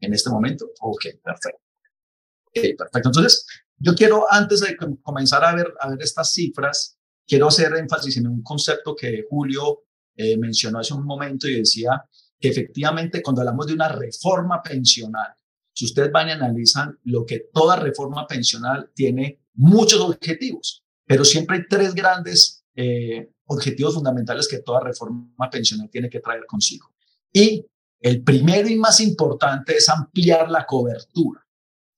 en 0.00 0.14
este 0.14 0.30
momento. 0.30 0.70
Ok, 0.80 1.06
perfecto. 1.22 1.60
perfecto. 2.52 3.08
Entonces, 3.08 3.46
yo 3.76 3.94
quiero, 3.94 4.26
antes 4.30 4.60
de 4.60 4.76
comenzar 5.02 5.44
a 5.44 5.54
ver, 5.54 5.72
a 5.80 5.90
ver 5.90 6.02
estas 6.02 6.32
cifras, 6.32 6.98
quiero 7.26 7.48
hacer 7.48 7.74
énfasis 7.74 8.16
en 8.16 8.26
un 8.26 8.42
concepto 8.42 8.96
que 8.96 9.24
Julio 9.28 9.84
eh, 10.16 10.36
mencionó 10.36 10.80
hace 10.80 10.94
un 10.94 11.04
momento 11.04 11.46
y 11.46 11.58
decía 11.58 12.02
que 12.40 12.48
efectivamente 12.48 13.22
cuando 13.22 13.42
hablamos 13.42 13.66
de 13.66 13.74
una 13.74 13.88
reforma 13.88 14.62
pensional, 14.62 15.34
si 15.72 15.84
ustedes 15.84 16.10
van 16.10 16.28
y 16.28 16.32
analizan 16.32 16.98
lo 17.04 17.24
que 17.24 17.46
toda 17.52 17.76
reforma 17.76 18.26
pensional 18.26 18.90
tiene 18.94 19.42
muchos 19.54 20.00
objetivos, 20.00 20.82
pero 21.04 21.24
siempre 21.24 21.58
hay 21.58 21.62
tres 21.68 21.94
grandes 21.94 22.64
eh, 22.74 23.30
objetivos 23.46 23.94
fundamentales 23.94 24.48
que 24.48 24.58
toda 24.58 24.80
reforma 24.80 25.50
pensional 25.50 25.88
tiene 25.90 26.08
que 26.10 26.20
traer 26.20 26.46
consigo. 26.46 26.92
Y 27.32 27.64
el 28.00 28.22
primero 28.22 28.68
y 28.68 28.76
más 28.76 29.00
importante 29.00 29.76
es 29.76 29.88
ampliar 29.88 30.50
la 30.50 30.64
cobertura. 30.66 31.44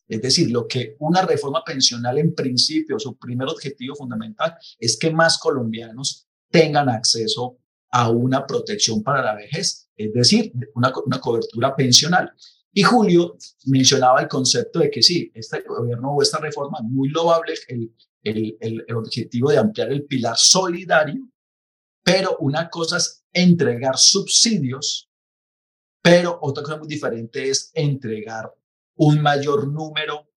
Es 0.09 0.21
decir, 0.21 0.51
lo 0.51 0.67
que 0.67 0.97
una 0.99 1.23
reforma 1.23 1.63
pensional 1.65 2.19
en 2.19 2.35
principio, 2.35 2.99
su 2.99 3.17
primer 3.17 3.49
objetivo 3.49 3.95
fundamental 3.95 4.57
es 4.79 4.99
que 4.99 5.11
más 5.11 5.39
colombianos 5.39 6.27
tengan 6.51 6.89
acceso 6.89 7.59
a 7.93 8.11
una 8.11 8.47
protección 8.47 9.03
para 9.03 9.23
la 9.23 9.35
vejez, 9.35 9.89
es 9.97 10.13
decir, 10.13 10.53
una, 10.75 10.93
cobertura 11.21 11.77
pensional. 11.77 12.33
Y 12.73 12.83
Julio 12.83 13.37
mencionaba 13.67 14.23
el 14.23 14.29
concepto 14.29 14.79
de 14.81 14.91
que 14.91 15.03
sí, 15.03 15.31
este 15.35 15.63
gobierno 15.63 16.13
o 16.13 16.23
esta 16.23 16.39
reforma, 16.39 16.79
muy 16.83 17.09
loable 17.11 17.55
el 18.23 18.95
objetivo 18.95 19.51
de 19.51 19.59
ampliar 19.59 19.93
el 19.93 20.05
pilar 20.07 20.37
solidario, 20.37 21.29
pero 22.03 22.37
una 22.41 22.69
cosa 22.69 22.97
es 22.97 23.25
entregar 23.33 23.97
subsidios, 23.97 25.10
pero 26.03 26.39
otra 26.43 26.63
cosa 26.63 26.79
muy 26.79 26.89
diferente 26.89 27.49
es 27.49 27.71
entregar 27.75 28.53
un 28.97 29.21
mayor 29.21 29.69
número 29.69 30.29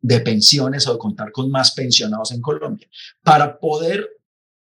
de 0.00 0.20
pensiones 0.20 0.86
o 0.86 0.98
contar 0.98 1.32
con 1.32 1.50
más 1.50 1.72
pensionados 1.72 2.30
en 2.32 2.40
Colombia. 2.40 2.88
Para 3.22 3.58
poder 3.58 4.08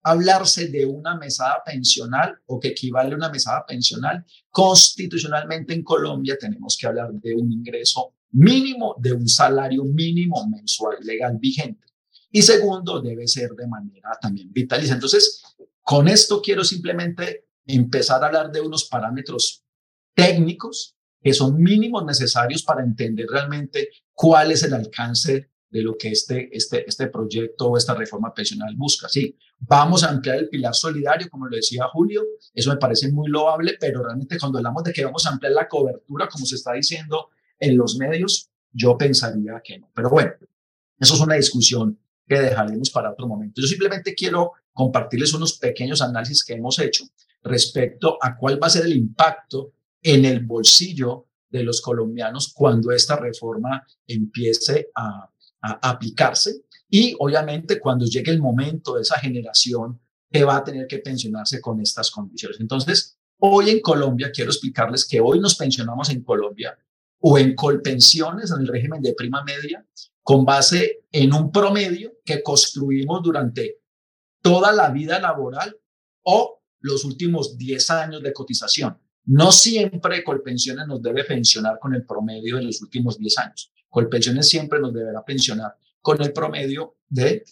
hablarse 0.03 0.67
de 0.67 0.85
una 0.85 1.17
mesada 1.17 1.63
pensional 1.65 2.39
o 2.45 2.59
que 2.59 2.69
equivale 2.69 3.13
a 3.13 3.17
una 3.17 3.29
mesada 3.29 3.65
pensional, 3.65 4.23
constitucionalmente 4.51 5.73
en 5.73 5.83
Colombia 5.83 6.37
tenemos 6.39 6.77
que 6.79 6.85
hablar 6.85 7.11
de 7.11 7.33
un 7.33 7.51
ingreso 7.51 8.13
mínimo, 8.31 8.95
de 8.99 9.13
un 9.13 9.27
salario 9.27 9.83
mínimo 9.83 10.47
mensual 10.47 10.97
legal 11.01 11.37
vigente. 11.39 11.87
Y 12.29 12.43
segundo, 12.43 13.01
debe 13.01 13.27
ser 13.27 13.51
de 13.51 13.65
manera 13.65 14.11
también 14.21 14.53
vitaliza. 14.53 14.93
Entonces, 14.93 15.41
con 15.81 16.07
esto 16.07 16.41
quiero 16.41 16.63
simplemente 16.63 17.47
empezar 17.65 18.21
a 18.21 18.27
hablar 18.27 18.51
de 18.51 18.61
unos 18.61 18.85
parámetros 18.85 19.64
técnicos 20.15 20.95
que 21.21 21.33
son 21.33 21.57
mínimos 21.57 22.05
necesarios 22.05 22.63
para 22.63 22.83
entender 22.83 23.27
realmente 23.29 23.89
cuál 24.13 24.51
es 24.51 24.63
el 24.63 24.73
alcance 24.73 25.49
de 25.69 25.81
lo 25.81 25.97
que 25.97 26.09
este, 26.09 26.55
este, 26.55 26.87
este 26.87 27.07
proyecto 27.07 27.67
o 27.67 27.77
esta 27.77 27.95
reforma 27.95 28.33
pensional 28.33 28.75
busca. 28.77 29.09
Sí, 29.09 29.37
vamos 29.59 30.03
a 30.03 30.09
ampliar 30.09 30.37
el 30.37 30.49
pilar 30.49 30.73
solidario, 30.73 31.29
como 31.29 31.47
lo 31.47 31.55
decía 31.55 31.85
Julio, 31.91 32.23
eso 32.53 32.69
me 32.69 32.77
parece 32.77 33.11
muy 33.11 33.29
loable, 33.29 33.75
pero 33.79 34.03
realmente 34.03 34.37
cuando 34.39 34.59
hablamos 34.59 34.83
de 34.83 34.93
que 34.93 35.03
vamos 35.03 35.25
a 35.25 35.31
ampliar 35.31 35.53
la 35.53 35.67
cobertura, 35.67 36.29
como 36.29 36.45
se 36.45 36.55
está 36.55 36.73
diciendo 36.73 37.29
en 37.59 37.75
los 37.75 37.97
medios, 37.97 38.49
yo 38.71 38.97
pensaría 38.97 39.61
que 39.63 39.79
no. 39.79 39.91
Pero 39.93 40.09
bueno, 40.09 40.31
eso 40.99 41.15
es 41.15 41.19
una 41.19 41.35
discusión 41.35 41.99
que 42.27 42.39
dejaremos 42.39 42.89
para 42.89 43.11
otro 43.11 43.27
momento. 43.27 43.61
Yo 43.61 43.67
simplemente 43.67 44.15
quiero 44.15 44.53
compartirles 44.71 45.33
unos 45.33 45.57
pequeños 45.57 46.01
análisis 46.01 46.43
que 46.43 46.53
hemos 46.53 46.79
hecho 46.79 47.03
respecto 47.43 48.17
a 48.21 48.37
cuál 48.37 48.61
va 48.61 48.67
a 48.67 48.71
ser 48.71 48.85
el 48.85 48.95
impacto 48.95 49.73
en 50.05 50.23
el 50.23 50.45
bolsillo 50.45 51.25
de 51.49 51.63
los 51.63 51.81
colombianos 51.81 52.53
cuando 52.53 52.91
esta 52.91 53.15
reforma 53.15 53.83
empiece 54.05 54.91
a, 54.95 55.31
aplicarse 55.81 56.61
y 56.87 57.15
obviamente 57.17 57.79
cuando 57.79 58.05
llegue 58.05 58.29
el 58.29 58.39
momento 58.39 58.93
de 58.93 59.01
esa 59.01 59.17
generación 59.17 59.99
que 60.31 60.43
va 60.43 60.57
a 60.57 60.63
tener 60.63 60.85
que 60.85 60.99
pensionarse 60.99 61.59
con 61.59 61.81
estas 61.81 62.11
condiciones. 62.11 62.59
Entonces, 62.59 63.17
hoy 63.39 63.71
en 63.71 63.79
Colombia, 63.79 64.31
quiero 64.31 64.51
explicarles 64.51 65.05
que 65.05 65.19
hoy 65.19 65.39
nos 65.39 65.55
pensionamos 65.55 66.11
en 66.11 66.21
Colombia 66.21 66.77
o 67.19 67.39
en 67.39 67.55
colpensiones 67.55 68.51
en 68.51 68.61
el 68.61 68.67
régimen 68.67 69.01
de 69.01 69.15
prima 69.15 69.43
media 69.43 69.83
con 70.21 70.45
base 70.45 71.05
en 71.11 71.33
un 71.33 71.51
promedio 71.51 72.13
que 72.23 72.43
construimos 72.43 73.23
durante 73.23 73.79
toda 74.43 74.71
la 74.71 74.91
vida 74.91 75.19
laboral 75.19 75.75
o 76.21 76.61
los 76.81 77.05
últimos 77.05 77.57
10 77.57 77.89
años 77.89 78.21
de 78.21 78.33
cotización. 78.33 78.99
No 79.25 79.51
siempre 79.51 80.23
Colpensiones 80.23 80.87
nos 80.87 81.01
debe 81.01 81.23
pensionar 81.23 81.79
con 81.79 81.95
el 81.95 82.05
promedio 82.05 82.57
de 82.57 82.63
los 82.63 82.81
últimos 82.81 83.17
10 83.17 83.37
años. 83.39 83.71
Colpensiones 83.89 84.47
siempre 84.47 84.79
nos 84.79 84.93
deberá 84.93 85.23
pensionar 85.23 85.75
con 86.01 86.21
el 86.21 86.31
promedio 86.31 86.97
de 87.07 87.43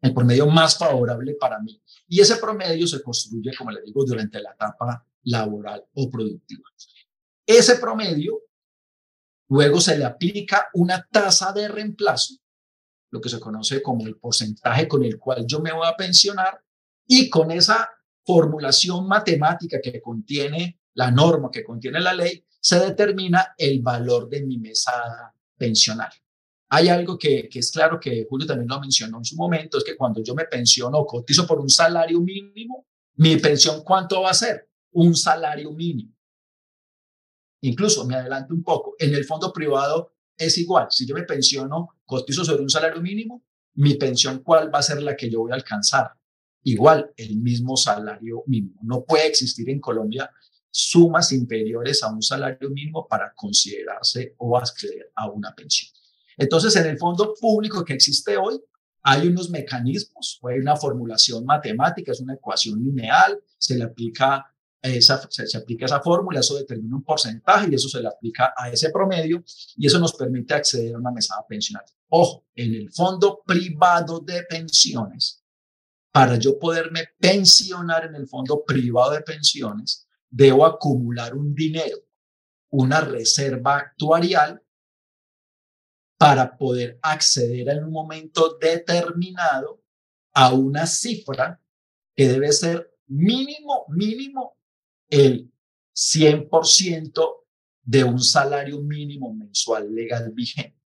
el 0.00 0.12
promedio 0.12 0.46
más 0.46 0.76
favorable 0.76 1.34
para 1.40 1.58
mí. 1.60 1.80
Y 2.08 2.20
ese 2.20 2.36
promedio 2.36 2.86
se 2.86 3.02
construye, 3.02 3.52
como 3.56 3.70
le 3.70 3.80
digo, 3.82 4.04
durante 4.04 4.40
la 4.40 4.52
etapa 4.52 5.06
laboral 5.22 5.82
o 5.94 6.10
productiva. 6.10 6.68
Ese 7.46 7.76
promedio 7.76 8.40
luego 9.48 9.80
se 9.80 9.96
le 9.96 10.04
aplica 10.04 10.68
una 10.74 11.06
tasa 11.10 11.52
de 11.52 11.68
reemplazo, 11.68 12.34
lo 13.10 13.20
que 13.20 13.28
se 13.28 13.40
conoce 13.40 13.82
como 13.82 14.06
el 14.06 14.16
porcentaje 14.16 14.88
con 14.88 15.04
el 15.04 15.18
cual 15.18 15.46
yo 15.46 15.60
me 15.60 15.72
voy 15.72 15.86
a 15.86 15.96
pensionar, 15.96 16.60
y 17.06 17.30
con 17.30 17.50
esa 17.50 17.88
formulación 18.24 19.06
matemática 19.06 19.78
que 19.82 20.00
contiene 20.00 20.80
la 20.94 21.10
norma, 21.10 21.50
que 21.50 21.64
contiene 21.64 22.00
la 22.00 22.14
ley, 22.14 22.44
se 22.60 22.78
determina 22.78 23.54
el 23.58 23.82
valor 23.82 24.28
de 24.28 24.44
mi 24.44 24.58
mesada 24.58 25.34
pensional. 25.56 26.10
Hay 26.70 26.88
algo 26.88 27.18
que, 27.18 27.48
es 27.52 27.70
claro 27.70 28.00
que 28.00 28.26
Julio 28.28 28.46
también 28.46 28.68
lo 28.68 28.80
mencionó 28.80 29.18
en 29.18 29.24
su 29.24 29.36
momento, 29.36 29.78
es 29.78 29.84
que 29.84 29.96
cuando 29.96 30.22
yo 30.22 30.34
me 30.34 30.46
pensiono 30.46 30.98
o 30.98 31.06
cotizo 31.06 31.46
por 31.46 31.60
un 31.60 31.68
salario 31.68 32.20
mínimo, 32.20 32.86
mi 33.16 33.36
pensión 33.36 33.82
¿cuánto 33.84 34.22
va 34.22 34.30
a 34.30 34.34
ser? 34.34 34.68
Un 34.92 35.14
salario 35.14 35.72
mínimo. 35.72 36.14
Incluso 37.60 38.04
me 38.06 38.16
adelanto 38.16 38.54
un 38.54 38.62
poco, 38.62 38.94
en 38.98 39.14
el 39.14 39.24
fondo 39.24 39.52
privado 39.52 40.14
es 40.36 40.58
igual. 40.58 40.88
Si 40.90 41.06
yo 41.06 41.14
me 41.14 41.22
pensiono, 41.22 41.96
cotizo 42.04 42.44
sobre 42.44 42.62
un 42.62 42.70
salario 42.70 43.00
mínimo, 43.00 43.44
mi 43.74 43.94
pensión 43.94 44.40
¿cuál 44.40 44.74
va 44.74 44.78
a 44.80 44.82
ser 44.82 45.02
la 45.02 45.16
que 45.16 45.30
yo 45.30 45.40
voy 45.40 45.52
a 45.52 45.56
alcanzar? 45.56 46.12
Igual, 46.62 47.12
el 47.16 47.36
mismo 47.36 47.76
salario 47.76 48.42
mínimo. 48.46 48.80
No 48.82 49.04
puede 49.04 49.26
existir 49.26 49.68
en 49.70 49.80
Colombia 49.80 50.30
sumas 50.76 51.30
inferiores 51.30 52.02
a 52.02 52.10
un 52.10 52.20
salario 52.20 52.68
mínimo 52.68 53.06
para 53.06 53.32
considerarse 53.32 54.34
o 54.38 54.58
acceder 54.58 55.12
a 55.14 55.30
una 55.30 55.54
pensión. 55.54 55.92
Entonces, 56.36 56.74
en 56.74 56.86
el 56.86 56.98
fondo 56.98 57.32
público 57.40 57.84
que 57.84 57.92
existe 57.92 58.36
hoy, 58.36 58.60
hay 59.04 59.28
unos 59.28 59.50
mecanismos, 59.50 60.40
hay 60.42 60.58
una 60.58 60.74
formulación 60.74 61.44
matemática, 61.44 62.10
es 62.10 62.20
una 62.20 62.34
ecuación 62.34 62.82
lineal, 62.82 63.38
se 63.56 63.76
le 63.76 63.84
aplica 63.84 64.52
esa, 64.82 65.24
se, 65.30 65.56
aplica 65.56 65.86
esa 65.86 66.00
fórmula, 66.00 66.40
eso 66.40 66.56
determina 66.56 66.96
un 66.96 67.04
porcentaje 67.04 67.68
y 67.70 67.76
eso 67.76 67.88
se 67.88 68.00
le 68.00 68.08
aplica 68.08 68.52
a 68.56 68.68
ese 68.68 68.90
promedio 68.90 69.44
y 69.76 69.86
eso 69.86 70.00
nos 70.00 70.14
permite 70.14 70.54
acceder 70.54 70.96
a 70.96 70.98
una 70.98 71.12
mesada 71.12 71.46
pensional. 71.48 71.84
Ojo, 72.08 72.46
en 72.54 72.74
el 72.74 72.92
fondo 72.92 73.42
privado 73.46 74.18
de 74.18 74.42
pensiones, 74.42 75.44
para 76.10 76.36
yo 76.36 76.58
poderme 76.58 77.08
pensionar 77.18 78.06
en 78.06 78.16
el 78.16 78.26
fondo 78.26 78.64
privado 78.64 79.12
de 79.12 79.20
pensiones, 79.20 80.03
debo 80.34 80.66
acumular 80.66 81.32
un 81.36 81.54
dinero, 81.54 81.96
una 82.70 83.00
reserva 83.00 83.76
actuarial 83.76 84.60
para 86.18 86.56
poder 86.56 86.98
acceder 87.02 87.68
en 87.68 87.84
un 87.84 87.92
momento 87.92 88.58
determinado 88.60 89.80
a 90.32 90.52
una 90.52 90.86
cifra 90.86 91.60
que 92.16 92.26
debe 92.26 92.50
ser 92.50 92.96
mínimo, 93.06 93.84
mínimo 93.90 94.58
el 95.08 95.52
100% 95.94 97.44
de 97.82 98.02
un 98.02 98.20
salario 98.20 98.80
mínimo 98.80 99.32
mensual 99.32 99.94
legal 99.94 100.32
vigente. 100.32 100.80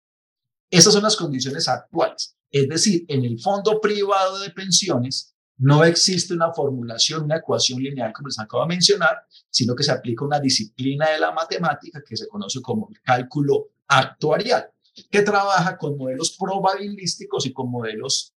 Esas 0.68 0.92
son 0.92 1.04
las 1.04 1.14
condiciones 1.14 1.68
actuales. 1.68 2.36
Es 2.50 2.68
decir, 2.68 3.04
en 3.06 3.24
el 3.24 3.38
fondo 3.38 3.80
privado 3.80 4.40
de 4.40 4.50
pensiones, 4.50 5.35
no 5.58 5.84
existe 5.84 6.34
una 6.34 6.52
formulación, 6.52 7.24
una 7.24 7.36
ecuación 7.36 7.80
lineal, 7.80 8.12
como 8.12 8.28
les 8.28 8.38
acabo 8.38 8.62
de 8.64 8.68
mencionar, 8.68 9.24
sino 9.48 9.74
que 9.74 9.84
se 9.84 9.92
aplica 9.92 10.24
una 10.24 10.38
disciplina 10.38 11.10
de 11.10 11.18
la 11.18 11.32
matemática 11.32 12.02
que 12.06 12.16
se 12.16 12.28
conoce 12.28 12.60
como 12.60 12.88
el 12.90 13.00
cálculo 13.00 13.70
actuarial, 13.88 14.70
que 15.10 15.22
trabaja 15.22 15.78
con 15.78 15.96
modelos 15.96 16.36
probabilísticos 16.38 17.46
y 17.46 17.52
con 17.52 17.70
modelos, 17.70 18.34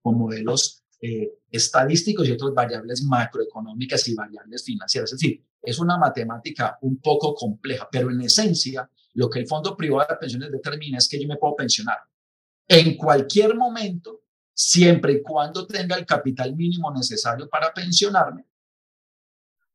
con 0.00 0.18
modelos 0.18 0.82
eh, 1.00 1.40
estadísticos 1.50 2.26
y 2.26 2.32
otras 2.32 2.54
variables 2.54 3.02
macroeconómicas 3.02 4.08
y 4.08 4.14
variables 4.14 4.64
financieras. 4.64 5.12
Es 5.12 5.18
decir, 5.18 5.44
es 5.60 5.78
una 5.78 5.98
matemática 5.98 6.78
un 6.82 7.00
poco 7.00 7.34
compleja, 7.34 7.88
pero 7.90 8.10
en 8.10 8.22
esencia, 8.22 8.88
lo 9.14 9.28
que 9.28 9.40
el 9.40 9.46
Fondo 9.46 9.76
Privado 9.76 10.06
de 10.08 10.16
Pensiones 10.16 10.50
determina 10.50 10.98
es 10.98 11.08
que 11.08 11.20
yo 11.20 11.28
me 11.28 11.36
puedo 11.36 11.56
pensionar 11.56 11.98
en 12.68 12.96
cualquier 12.96 13.54
momento 13.54 14.22
siempre 14.56 15.12
y 15.12 15.22
cuando 15.22 15.66
tenga 15.66 15.96
el 15.96 16.06
capital 16.06 16.56
mínimo 16.56 16.90
necesario 16.90 17.46
para 17.46 17.74
pensionarme. 17.74 18.46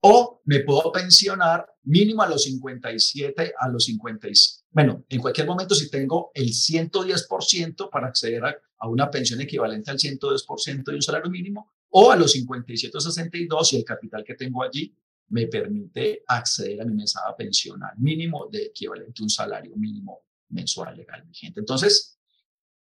O 0.03 0.41
me 0.45 0.61
puedo 0.61 0.91
pensionar 0.91 1.67
mínimo 1.83 2.23
a 2.23 2.27
los 2.27 2.43
57, 2.45 3.53
a 3.59 3.69
los 3.69 3.85
56. 3.85 4.65
Bueno, 4.71 5.05
en 5.07 5.21
cualquier 5.21 5.45
momento 5.45 5.75
si 5.75 5.91
tengo 5.91 6.31
el 6.33 6.47
110% 6.47 7.91
para 7.91 8.07
acceder 8.07 8.43
a, 8.43 8.87
una 8.87 9.11
pensión 9.11 9.39
equivalente 9.41 9.91
al 9.91 9.99
110% 9.99 10.83
de 10.83 10.95
un 10.95 11.01
salario 11.03 11.29
mínimo, 11.29 11.71
o 11.89 12.11
a 12.11 12.15
los 12.15 12.31
57 12.31 12.97
o 12.97 13.01
62 13.01 13.73
y 13.73 13.77
el 13.77 13.83
capital 13.83 14.23
que 14.23 14.33
tengo 14.33 14.63
allí 14.63 14.95
me 15.27 15.45
permite 15.45 16.23
acceder 16.25 16.81
a 16.81 16.85
mi 16.85 16.95
mesada 16.95 17.35
pensional 17.37 17.93
mínimo 17.99 18.47
de 18.51 18.63
equivalente 18.63 19.21
a 19.21 19.23
un 19.23 19.29
salario 19.29 19.75
mínimo 19.75 20.23
mensual 20.49 20.97
legal 20.97 21.21
vigente. 21.21 21.59
Entonces, 21.59 22.17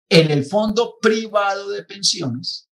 en 0.10 0.32
el 0.32 0.43
fondo 0.43 0.97
privado 0.99 1.70
de 1.70 1.84
pensiones, 1.84 2.68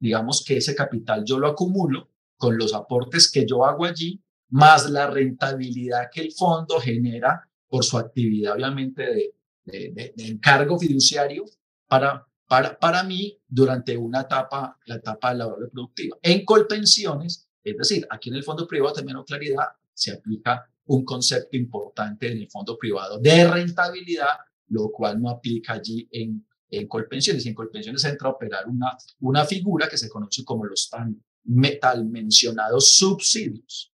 digamos 0.00 0.44
que 0.44 0.56
ese 0.56 0.74
capital 0.74 1.24
yo 1.24 1.38
lo 1.38 1.46
acumulo 1.46 2.10
con 2.36 2.58
los 2.58 2.74
aportes 2.74 3.30
que 3.30 3.46
yo 3.46 3.64
hago 3.64 3.84
allí, 3.84 4.20
más 4.50 4.90
la 4.90 5.06
rentabilidad 5.06 6.10
que 6.12 6.20
el 6.20 6.32
fondo 6.32 6.80
genera 6.80 7.48
por 7.68 7.84
su 7.84 7.96
actividad, 7.96 8.54
obviamente, 8.54 9.32
de, 9.64 10.14
encargo 10.18 10.76
fiduciario 10.78 11.44
para, 11.86 12.26
para, 12.48 12.76
para 12.78 13.04
mí 13.04 13.38
durante 13.46 13.96
una 13.96 14.22
etapa, 14.22 14.76
la 14.86 14.96
etapa 14.96 15.32
laboral 15.32 15.70
productiva. 15.70 16.18
En 16.20 16.44
colpensiones, 16.44 17.48
es 17.62 17.76
decir, 17.76 18.06
aquí 18.10 18.28
en 18.28 18.36
el 18.36 18.42
fondo 18.42 18.66
privado, 18.66 18.94
también 18.94 19.22
claridad, 19.22 19.68
se 19.94 20.12
aplica 20.12 20.68
un 20.86 21.04
concepto 21.04 21.56
importante 21.56 22.30
en 22.30 22.38
el 22.38 22.50
fondo 22.50 22.76
privado 22.76 23.18
de 23.18 23.48
rentabilidad, 23.48 24.36
lo 24.66 24.90
cual 24.90 25.22
no 25.22 25.30
aplica 25.30 25.74
allí 25.74 26.08
en, 26.10 26.44
en 26.72 26.88
Colpensiones. 26.88 27.44
Y 27.44 27.50
en 27.50 27.54
Colpensiones 27.54 28.04
entra 28.04 28.28
a 28.28 28.32
operar 28.32 28.66
una, 28.66 28.96
una 29.20 29.44
figura 29.44 29.88
que 29.88 29.98
se 29.98 30.08
conoce 30.08 30.44
como 30.44 30.64
los 30.64 30.88
tan 30.88 31.22
metal 31.44 32.04
mencionados 32.06 32.96
subsidios, 32.96 33.92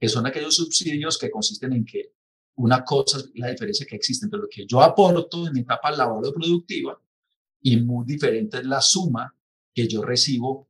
que 0.00 0.08
son 0.08 0.26
aquellos 0.26 0.56
subsidios 0.56 1.18
que 1.18 1.30
consisten 1.30 1.72
en 1.74 1.84
que 1.84 2.14
una 2.56 2.84
cosa 2.84 3.18
es 3.18 3.30
la 3.34 3.50
diferencia 3.50 3.86
que 3.86 3.96
existe 3.96 4.26
entre 4.26 4.40
lo 4.40 4.48
que 4.48 4.64
yo 4.66 4.80
aporto 4.80 5.46
en 5.46 5.52
mi 5.52 5.60
etapa 5.60 5.90
laboral 5.90 6.32
productiva 6.32 6.98
y 7.60 7.76
muy 7.78 8.06
diferente 8.06 8.58
es 8.58 8.64
la 8.64 8.80
suma 8.80 9.34
que 9.74 9.88
yo 9.88 10.02
recibo 10.02 10.68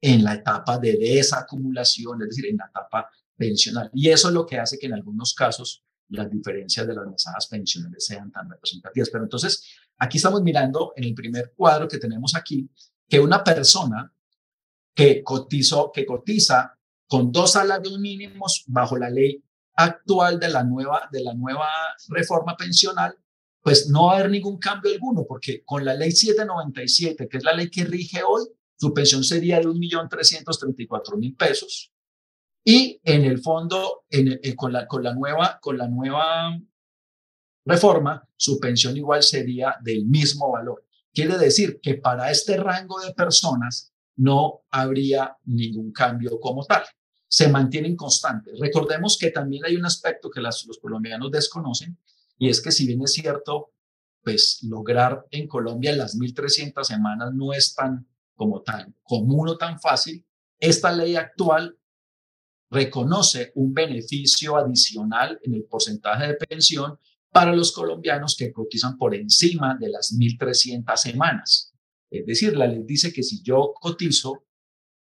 en 0.00 0.24
la 0.24 0.34
etapa 0.34 0.78
de 0.78 0.96
desacumulación, 0.96 2.22
es 2.22 2.28
decir, 2.28 2.46
en 2.46 2.56
la 2.56 2.66
etapa 2.66 3.10
pensional. 3.36 3.90
Y 3.94 4.08
eso 4.08 4.28
es 4.28 4.34
lo 4.34 4.46
que 4.46 4.58
hace 4.58 4.78
que 4.78 4.86
en 4.86 4.94
algunos 4.94 5.34
casos 5.34 5.84
las 6.08 6.30
diferencias 6.30 6.86
de 6.86 6.94
las 6.94 7.06
mesadas 7.06 7.46
pensionales 7.46 8.04
sean 8.04 8.32
tan 8.32 8.48
representativas. 8.48 9.10
Pero 9.10 9.24
entonces, 9.24 9.64
aquí 9.98 10.18
estamos 10.18 10.42
mirando 10.42 10.92
en 10.96 11.04
el 11.04 11.14
primer 11.14 11.52
cuadro 11.56 11.88
que 11.88 11.98
tenemos 11.98 12.34
aquí, 12.34 12.70
que 13.08 13.20
una 13.20 13.42
persona 13.42 14.12
que, 14.94 15.22
cotizó, 15.22 15.90
que 15.92 16.06
cotiza 16.06 16.78
con 17.06 17.32
dos 17.32 17.52
salarios 17.52 17.98
mínimos 17.98 18.64
bajo 18.66 18.96
la 18.96 19.10
ley 19.10 19.42
actual 19.74 20.40
de 20.40 20.48
la 20.48 20.64
nueva, 20.64 21.08
de 21.10 21.22
la 21.22 21.34
nueva 21.34 21.68
reforma 22.08 22.56
pensional, 22.56 23.16
pues 23.62 23.88
no 23.88 24.06
va 24.06 24.14
a 24.14 24.18
haber 24.18 24.30
ningún 24.30 24.58
cambio 24.58 24.92
alguno, 24.92 25.24
porque 25.26 25.62
con 25.64 25.84
la 25.84 25.94
ley 25.94 26.10
797, 26.10 27.28
que 27.28 27.36
es 27.36 27.44
la 27.44 27.54
ley 27.54 27.70
que 27.70 27.84
rige 27.84 28.22
hoy, 28.22 28.44
su 28.76 28.92
pensión 28.94 29.24
sería 29.24 29.58
de 29.58 29.66
1.334.000 29.66 31.36
pesos. 31.36 31.92
Y 32.64 33.00
en 33.04 33.24
el 33.24 33.40
fondo, 33.40 34.04
en 34.10 34.38
eh, 34.42 34.54
con, 34.54 34.72
la, 34.72 34.86
con, 34.86 35.02
la 35.02 35.14
nueva, 35.14 35.58
con 35.60 35.78
la 35.78 35.88
nueva 35.88 36.58
reforma, 37.68 38.26
su 38.36 38.58
pensión 38.58 38.96
igual 38.96 39.22
sería 39.22 39.76
del 39.82 40.06
mismo 40.06 40.50
valor. 40.50 40.84
Quiere 41.12 41.36
decir 41.36 41.80
que 41.82 41.94
para 41.94 42.30
este 42.30 42.56
rango 42.56 42.98
de 43.00 43.12
personas 43.12 43.92
no 44.16 44.62
habría 44.70 45.36
ningún 45.44 45.92
cambio 45.92 46.40
como 46.40 46.64
tal. 46.64 46.82
Se 47.28 47.48
mantienen 47.48 47.94
constantes. 47.94 48.58
Recordemos 48.58 49.18
que 49.18 49.30
también 49.30 49.64
hay 49.64 49.76
un 49.76 49.84
aspecto 49.84 50.30
que 50.30 50.40
los 50.40 50.66
colombianos 50.80 51.30
desconocen 51.30 51.98
y 52.38 52.48
es 52.48 52.60
que 52.60 52.72
si 52.72 52.86
bien 52.86 53.02
es 53.02 53.12
cierto, 53.12 53.72
pues 54.22 54.60
lograr 54.62 55.26
en 55.30 55.46
Colombia 55.46 55.94
las 55.94 56.16
1.300 56.16 56.82
semanas 56.84 57.34
no 57.34 57.52
es 57.52 57.74
tan 57.74 58.08
como 58.34 58.62
tan 58.62 58.94
común 59.02 59.48
o 59.48 59.56
tan 59.58 59.80
fácil, 59.80 60.24
esta 60.60 60.92
ley 60.92 61.16
actual 61.16 61.76
reconoce 62.70 63.52
un 63.56 63.74
beneficio 63.74 64.56
adicional 64.56 65.40
en 65.42 65.54
el 65.54 65.64
porcentaje 65.64 66.28
de 66.28 66.34
pensión 66.34 66.98
para 67.30 67.54
los 67.54 67.72
colombianos 67.72 68.36
que 68.36 68.52
cotizan 68.52 68.96
por 68.96 69.14
encima 69.14 69.76
de 69.78 69.90
las 69.90 70.14
1.300 70.16 70.96
semanas. 70.96 71.72
Es 72.10 72.26
decir, 72.26 72.56
la 72.56 72.66
ley 72.66 72.82
dice 72.84 73.12
que 73.12 73.22
si 73.22 73.42
yo 73.42 73.72
cotizo 73.78 74.46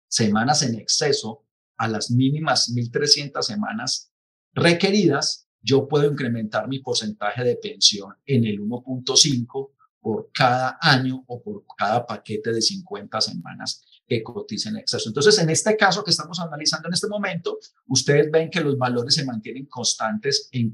semanas 0.08 0.62
en 0.62 0.74
exceso 0.74 1.46
a 1.76 1.88
las 1.88 2.10
mínimas 2.10 2.72
1.300 2.74 3.42
semanas 3.42 4.12
requeridas, 4.52 5.48
yo 5.60 5.88
puedo 5.88 6.10
incrementar 6.10 6.68
mi 6.68 6.78
porcentaje 6.80 7.44
de 7.44 7.56
pensión 7.56 8.14
en 8.24 8.44
el 8.44 8.60
1.5 8.60 9.70
por 10.00 10.30
cada 10.32 10.78
año 10.80 11.24
o 11.26 11.42
por 11.42 11.64
cada 11.76 12.06
paquete 12.06 12.52
de 12.52 12.62
50 12.62 13.20
semanas 13.20 13.84
que 14.06 14.22
cotice 14.22 14.68
en 14.68 14.76
exceso. 14.76 15.08
Entonces, 15.08 15.36
en 15.40 15.50
este 15.50 15.76
caso 15.76 16.04
que 16.04 16.12
estamos 16.12 16.38
analizando 16.38 16.86
en 16.86 16.94
este 16.94 17.08
momento, 17.08 17.58
ustedes 17.88 18.30
ven 18.30 18.48
que 18.48 18.60
los 18.60 18.78
valores 18.78 19.14
se 19.14 19.24
mantienen 19.24 19.66
constantes 19.66 20.48
en, 20.52 20.72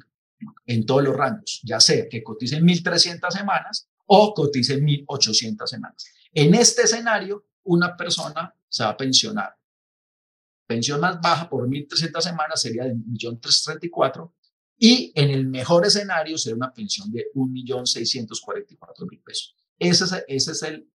en 0.67 0.87
todos 0.87 1.03
los 1.03 1.17
rangos, 1.17 1.61
ya 1.65 1.81
sea 1.81 2.09
que 2.09 2.23
coticen 2.23 2.65
1.300 2.67 3.31
semanas 3.31 3.89
o 4.07 4.35
coticen 4.35 4.85
1.800 4.85 5.67
semanas. 5.67 6.05
En 6.33 6.55
este 6.55 6.83
escenario, 6.83 7.47
una 7.65 7.97
persona 7.97 8.55
se 8.69 8.85
va 8.85 8.91
a 8.91 8.97
pensionar. 8.97 9.55
Pensión 10.67 11.01
más 11.01 11.21
baja 11.21 11.49
por 11.49 11.69
1.300 11.69 12.21
semanas 12.21 12.61
sería 12.61 12.85
de 12.85 12.95
1.334 12.95 14.33
y 14.79 15.13
en 15.15 15.31
el 15.31 15.47
mejor 15.47 15.87
escenario 15.87 16.37
sería 16.39 16.57
una 16.57 16.73
pensión 16.73 17.13
de 17.13 17.27
1.644.000 17.35 19.23
pesos. 19.23 19.57
Ese 19.79 20.05
es, 20.05 20.25
ese 20.29 20.53
es 20.53 20.63
el, 20.63 20.89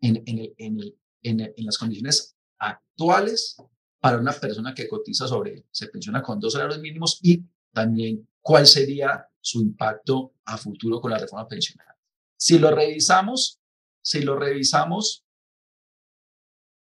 en, 0.00 0.22
en, 0.26 0.54
en, 0.58 1.40
en, 1.40 1.64
las 1.64 1.78
condiciones 1.78 2.36
actuales 2.58 3.56
para 4.00 4.18
una 4.18 4.32
persona 4.32 4.74
que 4.74 4.86
cotiza 4.86 5.26
sobre, 5.26 5.66
se 5.70 5.88
pensiona 5.88 6.22
con 6.22 6.38
dos 6.38 6.52
salarios 6.52 6.80
mínimos 6.80 7.18
y 7.22 7.44
también 7.72 8.28
cuál 8.48 8.66
sería 8.66 9.28
su 9.42 9.60
impacto 9.60 10.32
a 10.46 10.56
futuro 10.56 11.02
con 11.02 11.10
la 11.10 11.18
reforma 11.18 11.46
pensional. 11.46 11.94
Si 12.34 12.58
lo 12.58 12.70
revisamos, 12.70 13.60
si 14.00 14.22
lo 14.22 14.38
revisamos, 14.38 15.26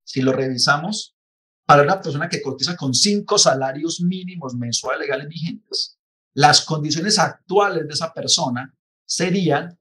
si 0.04 0.20
lo 0.20 0.32
revisamos, 0.32 1.16
para 1.64 1.84
una 1.84 2.02
persona 2.02 2.28
que 2.28 2.42
cotiza 2.42 2.76
con 2.76 2.92
cinco 2.92 3.38
salarios 3.38 4.02
mínimos 4.02 4.56
mensuales 4.56 5.00
legales 5.00 5.26
vigentes, 5.26 5.98
las 6.34 6.66
condiciones 6.66 7.18
actuales 7.18 7.88
de 7.88 7.94
esa 7.94 8.12
persona 8.12 8.76
serían 9.06 9.80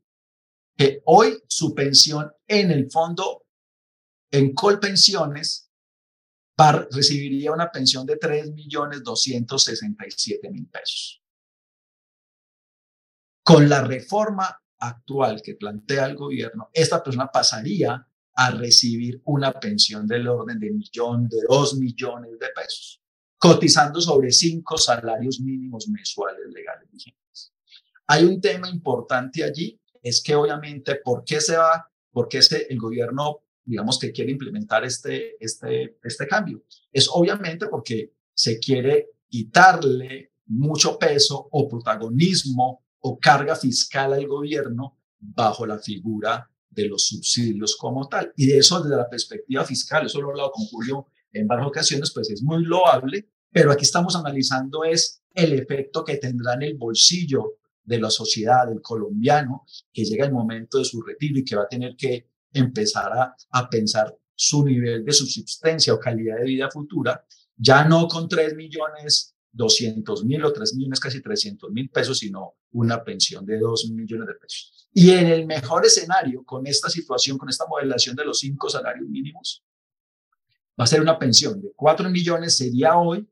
que 0.74 1.02
hoy 1.04 1.38
su 1.50 1.76
pensión 1.76 2.32
en 2.48 2.72
el 2.72 2.90
fondo, 2.90 3.46
en 4.32 4.54
Colpensiones, 4.54 5.70
recibiría 6.92 7.52
una 7.52 7.70
pensión 7.70 8.06
de 8.06 8.18
3.267.000 8.18 10.72
pesos. 10.72 11.22
Con 13.48 13.70
la 13.70 13.82
reforma 13.82 14.62
actual 14.80 15.42
que 15.42 15.56
plantea 15.56 16.08
el 16.08 16.18
gobierno, 16.18 16.70
esta 16.74 17.02
persona 17.02 17.28
pasaría 17.28 18.06
a 18.34 18.52
recibir 18.52 19.22
una 19.24 19.54
pensión 19.54 20.06
del 20.06 20.28
orden 20.28 20.60
de 20.60 20.70
millón, 20.70 21.30
de 21.30 21.38
dos 21.48 21.76
millones 21.78 22.38
de 22.38 22.48
pesos 22.54 23.02
cotizando 23.38 24.02
sobre 24.02 24.32
cinco 24.32 24.78
salarios 24.78 25.40
mínimos 25.40 25.88
mensuales 25.88 26.52
legales 26.52 26.90
vigentes. 26.92 27.54
Hay 28.08 28.24
un 28.24 28.42
tema 28.42 28.70
importante 28.70 29.44
allí, 29.44 29.80
es 30.02 30.22
que 30.22 30.36
obviamente, 30.36 30.96
¿por 31.04 31.24
qué 31.24 31.40
se 31.40 31.56
va? 31.56 31.90
¿Por 32.12 32.28
qué 32.28 32.42
se, 32.42 32.66
el 32.70 32.80
gobierno, 32.80 33.44
digamos, 33.64 34.00
que 34.00 34.12
quiere 34.12 34.32
implementar 34.32 34.84
este, 34.86 35.36
este, 35.40 35.98
este 36.04 36.28
cambio? 36.28 36.64
Es 36.92 37.08
obviamente 37.12 37.68
porque 37.68 38.14
se 38.34 38.60
quiere 38.60 39.12
quitarle 39.30 40.32
mucho 40.48 40.98
peso 40.98 41.48
o 41.52 41.68
protagonismo 41.68 42.87
o 43.00 43.20
carga 43.20 43.56
fiscal 43.56 44.14
al 44.14 44.28
gobierno 44.28 44.98
bajo 45.20 45.66
la 45.66 45.80
figura 45.80 46.50
de 46.70 46.88
los 46.88 47.08
subsidios 47.08 47.76
como 47.76 48.08
tal. 48.08 48.32
Y 48.36 48.48
de 48.48 48.60
eso 48.60 48.82
desde 48.82 48.96
la 48.96 49.10
perspectiva 49.10 49.64
fiscal, 49.66 50.06
eso 50.06 50.22
lo 50.22 50.28
he 50.28 50.32
hablado 50.32 50.52
con 50.52 50.66
Julio 50.66 51.08
en 51.32 51.48
varias 51.48 51.68
ocasiones, 51.68 52.12
pues 52.14 52.30
es 52.30 52.42
muy 52.44 52.64
loable, 52.64 53.30
pero 53.52 53.72
aquí 53.72 53.84
estamos 53.84 54.16
analizando 54.16 54.84
es 54.84 55.22
el 55.34 55.54
efecto 55.54 56.04
que 56.04 56.18
tendrá 56.18 56.54
en 56.56 56.64
el 56.64 56.78
bolsillo 56.78 57.58
de 57.84 58.00
la 58.00 58.10
sociedad, 58.10 58.68
del 58.68 58.82
colombiano, 58.82 59.66
que 59.94 60.04
llega 60.04 60.26
el 60.26 60.34
momento 60.34 60.78
de 60.78 60.86
su 60.86 61.02
retiro 61.02 61.40
y 61.40 61.46
que 61.46 61.56
va 61.56 61.64
a 61.64 61.68
tener 61.68 61.96
que 61.96 62.30
empezar 62.52 63.36
a, 63.52 63.70
pensar 63.70 64.16
su 64.36 64.66
nivel 64.66 65.06
de 65.06 65.14
subsistencia 65.14 65.94
o 65.94 66.00
calidad 66.00 66.38
de 66.38 66.44
vida 66.44 66.70
futura, 66.70 67.26
ya 67.56 67.86
no 67.86 68.08
con 68.08 68.28
3 68.28 68.56
millones 68.56 69.36
200 69.58 70.24
mil 70.24 70.46
o 70.46 70.54
3 70.54 70.76
millones, 70.76 71.00
casi 71.00 71.22
300 71.22 71.72
mil 71.72 71.90
pesos, 71.90 72.20
sino 72.20 72.56
una 72.72 73.04
pensión 73.04 73.46
de 73.46 73.58
2 73.58 73.90
millones 73.92 74.28
de 74.28 74.34
pesos. 74.36 74.90
Y 74.94 75.12
en 75.12 75.28
el 75.28 75.46
mejor 75.46 75.86
escenario, 75.86 76.44
con 76.44 76.66
esta 76.68 76.90
situación, 76.90 77.38
con 77.38 77.50
esta 77.50 77.66
modelación 77.68 78.16
de 78.16 78.26
los 78.26 78.40
cinco 78.40 78.70
salarios 78.70 79.10
mínimos, 79.10 79.64
va 80.80 80.84
a 80.84 80.88
ser 80.88 81.02
una 81.02 81.18
pensión 81.18 81.60
de 81.60 81.72
4 81.76 82.10
millones, 82.10 82.56
sería 82.56 82.98
hoy, 82.98 83.28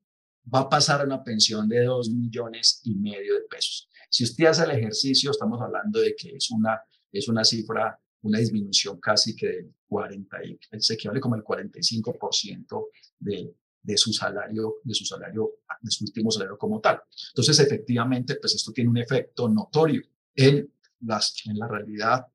va 0.53 0.61
a 0.61 0.69
pasar 0.69 1.01
a 1.01 1.05
una 1.05 1.23
pensión 1.23 1.69
de 1.69 1.83
2 1.83 2.09
millones 2.09 2.81
y 2.83 2.95
medio 2.95 3.35
de 3.35 3.41
pesos. 3.41 3.87
Si 4.09 4.23
usted 4.23 4.45
hace 4.45 4.63
el 4.63 4.71
ejercicio, 4.71 5.29
estamos 5.29 5.61
hablando 5.61 5.99
de 5.99 6.15
que 6.15 6.35
es 6.35 6.49
una, 6.49 6.81
es 7.11 7.27
una 7.27 7.43
cifra, 7.43 7.99
una 8.23 8.39
disminución 8.39 8.99
casi 8.99 9.35
que 9.35 9.47
del 9.47 9.73
40, 9.87 10.37
se 10.79 10.93
equivale 10.95 11.19
como 11.19 11.35
el 11.35 11.43
45% 11.43 12.87
de, 13.19 13.53
de 13.85 13.97
su 13.97 14.11
salario, 14.11 14.77
de 14.83 14.93
su 14.93 15.05
salario, 15.05 15.59
de 15.81 15.91
su 15.91 16.05
último 16.05 16.31
salario 16.31 16.57
como 16.57 16.79
tal. 16.79 17.01
Entonces, 17.29 17.59
efectivamente, 17.59 18.35
pues 18.35 18.55
esto 18.55 18.71
tiene 18.71 18.89
un 18.89 18.97
efecto 18.97 19.47
notorio 19.47 20.01
en, 20.33 20.73
las, 21.01 21.35
en 21.45 21.59
la 21.59 21.67
realidad 21.67 22.25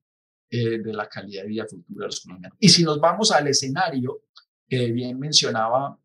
eh, 0.49 0.79
de 0.79 0.93
la 0.93 1.07
calidad 1.07 1.43
de 1.43 1.49
vida 1.49 1.65
futura 1.67 2.03
de 2.03 2.07
los 2.07 2.21
colombianos. 2.21 2.57
Y 2.59 2.69
si 2.69 2.83
nos 2.83 2.99
vamos 2.99 3.31
al 3.31 3.47
escenario 3.47 4.23
que 4.67 4.91
bien 4.91 5.19
mencionaba 5.19 5.97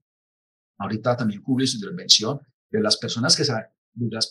ahorita 0.79 1.17
también 1.17 1.43
cubre 1.43 1.67
su 1.67 1.77
intervención, 1.77 2.41
de 2.71 2.81
las 2.81 2.97
personas 2.97 3.37
que, 3.37 3.45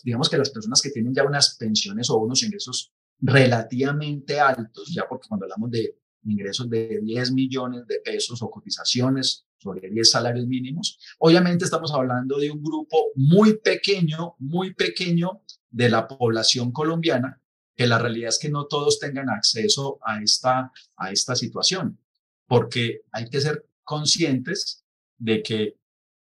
digamos 0.04 0.28
que 0.28 0.38
las 0.38 0.50
personas 0.50 0.80
que 0.82 0.90
tienen 0.90 1.14
ya 1.14 1.24
unas 1.24 1.56
pensiones 1.56 2.10
o 2.10 2.18
unos 2.18 2.42
ingresos 2.42 2.92
relativamente 3.18 4.38
altos, 4.38 4.92
ya 4.94 5.08
porque 5.08 5.28
cuando 5.28 5.46
hablamos 5.46 5.70
de 5.70 5.98
ingresos 6.24 6.68
de 6.68 7.00
10 7.02 7.32
millones 7.32 7.86
de 7.86 8.00
pesos 8.00 8.42
o 8.42 8.50
cotizaciones 8.50 9.45
sobre 9.66 9.90
10 9.90 10.10
salarios 10.10 10.46
mínimos. 10.46 10.98
Obviamente 11.18 11.64
estamos 11.64 11.92
hablando 11.92 12.38
de 12.38 12.50
un 12.50 12.62
grupo 12.62 13.10
muy 13.16 13.58
pequeño, 13.58 14.36
muy 14.38 14.74
pequeño 14.74 15.42
de 15.70 15.88
la 15.88 16.06
población 16.06 16.70
colombiana, 16.70 17.42
que 17.74 17.86
la 17.86 17.98
realidad 17.98 18.28
es 18.28 18.38
que 18.38 18.48
no 18.48 18.66
todos 18.66 18.98
tengan 19.00 19.28
acceso 19.28 19.98
a 20.02 20.22
esta, 20.22 20.72
a 20.96 21.10
esta 21.10 21.34
situación, 21.34 21.98
porque 22.46 23.02
hay 23.10 23.28
que 23.28 23.40
ser 23.40 23.68
conscientes 23.82 24.84
de 25.18 25.42
que 25.42 25.76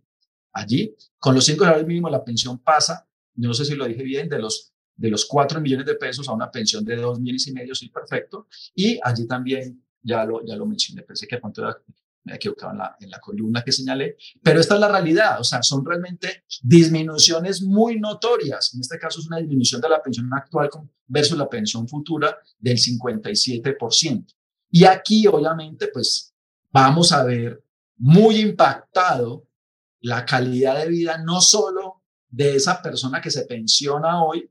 allí. 0.58 0.96
Con 1.20 1.36
los 1.36 1.46
5 1.46 1.64
salarios 1.64 1.88
mínimos 1.88 2.12
la 2.12 2.24
pensión 2.24 2.60
pasa, 2.60 3.08
no 3.36 3.54
sé 3.54 3.66
si 3.66 3.76
lo 3.76 3.86
dije 3.86 4.04
bien, 4.04 4.30
de 4.30 4.40
los, 4.40 4.74
de 4.96 5.10
los 5.10 5.26
4 5.26 5.62
millones 5.62 5.86
de 5.86 5.96
pesos 5.96 6.28
a 6.28 6.34
una 6.34 6.52
pensión 6.52 6.84
de 6.84 6.96
2 6.96 7.20
millones 7.20 7.48
y 7.48 7.54
medio, 7.54 7.76
sí, 7.76 7.90
perfecto. 7.90 8.48
Y 8.76 9.00
allí 9.04 9.28
también, 9.28 9.84
ya 10.02 10.26
lo, 10.26 10.46
ya 10.46 10.56
lo 10.56 10.66
mencioné, 10.66 11.04
pensé 11.04 11.28
que 11.28 11.40
cuánto 11.40 11.62
era 11.62 11.78
me 12.28 12.34
he 12.34 12.36
equivocado 12.36 12.74
en 13.00 13.10
la 13.10 13.20
columna 13.20 13.64
que 13.64 13.72
señalé, 13.72 14.18
pero 14.44 14.60
esta 14.60 14.76
es 14.76 14.82
la 14.82 14.90
realidad, 14.90 15.40
o 15.40 15.44
sea, 15.44 15.64
son 15.64 15.86
realmente 15.86 16.44
disminuciones 16.62 17.62
muy 17.62 18.00
notorias. 18.00 18.74
En 18.74 18.82
este 18.82 19.00
caso 19.00 19.22
es 19.22 19.28
una 19.28 19.38
disminución 19.38 19.80
de 19.80 19.90
la 19.90 20.02
pensión 20.02 20.30
actual 20.34 20.70
versus 21.08 21.38
la 21.38 21.50
pensión 21.50 21.88
futura 21.88 22.38
del 22.60 22.78
57%. 22.78 24.26
Y 24.72 24.84
aquí, 24.84 25.26
obviamente, 25.26 25.88
pues 25.88 26.34
vamos 26.70 27.14
a 27.14 27.24
ver 27.24 27.64
muy 27.96 28.42
impactado 28.42 29.47
la 30.02 30.26
calidad 30.26 30.80
de 30.80 30.90
vida 30.90 31.18
no 31.18 31.42
solo 31.42 32.04
de 32.30 32.56
esa 32.56 32.82
persona 32.82 33.22
que 33.22 33.32
se 33.32 33.46
pensiona 33.46 34.24
hoy, 34.24 34.50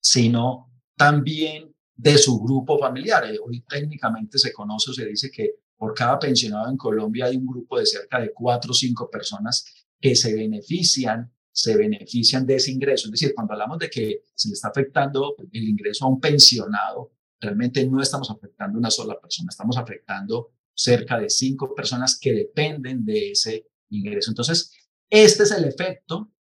sino 0.00 0.70
también 0.96 1.74
de 1.96 2.18
su 2.18 2.40
grupo 2.40 2.78
familiar. 2.78 3.24
Hoy 3.44 3.64
técnicamente 3.68 4.38
se 4.38 4.52
conoce 4.52 4.90
o 4.90 4.94
se 4.94 5.06
dice 5.06 5.30
que 5.30 5.54
por 5.76 5.94
cada 5.94 6.18
pensionado 6.18 6.70
en 6.70 6.76
Colombia 6.76 7.26
hay 7.26 7.36
un 7.36 7.46
grupo 7.46 7.78
de 7.78 7.86
cerca 7.86 8.20
de 8.20 8.32
cuatro 8.32 8.70
o 8.70 8.74
cinco 8.74 9.10
personas 9.10 9.86
que 10.00 10.14
se 10.14 10.34
benefician, 10.34 11.32
se 11.50 11.76
benefician 11.76 12.46
de 12.46 12.56
ese 12.56 12.70
ingreso. 12.70 13.06
Es 13.06 13.12
decir, 13.12 13.34
cuando 13.34 13.54
hablamos 13.54 13.78
de 13.78 13.90
que 13.90 14.22
se 14.34 14.48
le 14.48 14.54
está 14.54 14.68
afectando 14.68 15.36
el 15.52 15.68
ingreso 15.68 16.04
a 16.04 16.08
un 16.08 16.20
pensionado, 16.20 17.12
realmente 17.40 17.86
no 17.86 18.00
estamos 18.00 18.30
afectando 18.30 18.76
a 18.76 18.80
una 18.80 18.90
sola 18.90 19.20
persona, 19.20 19.48
estamos 19.50 19.76
afectando 19.76 20.50
cerca 20.74 21.18
de 21.18 21.30
cinco 21.30 21.74
personas 21.74 22.18
que 22.18 22.32
dependen 22.32 23.04
de 23.04 23.30
ese 23.30 23.66
ingreso. 23.94 24.30
Entonces, 24.30 24.72
este 25.10 25.44
es 25.44 25.50
el 25.52 25.64
efecto 25.64 26.32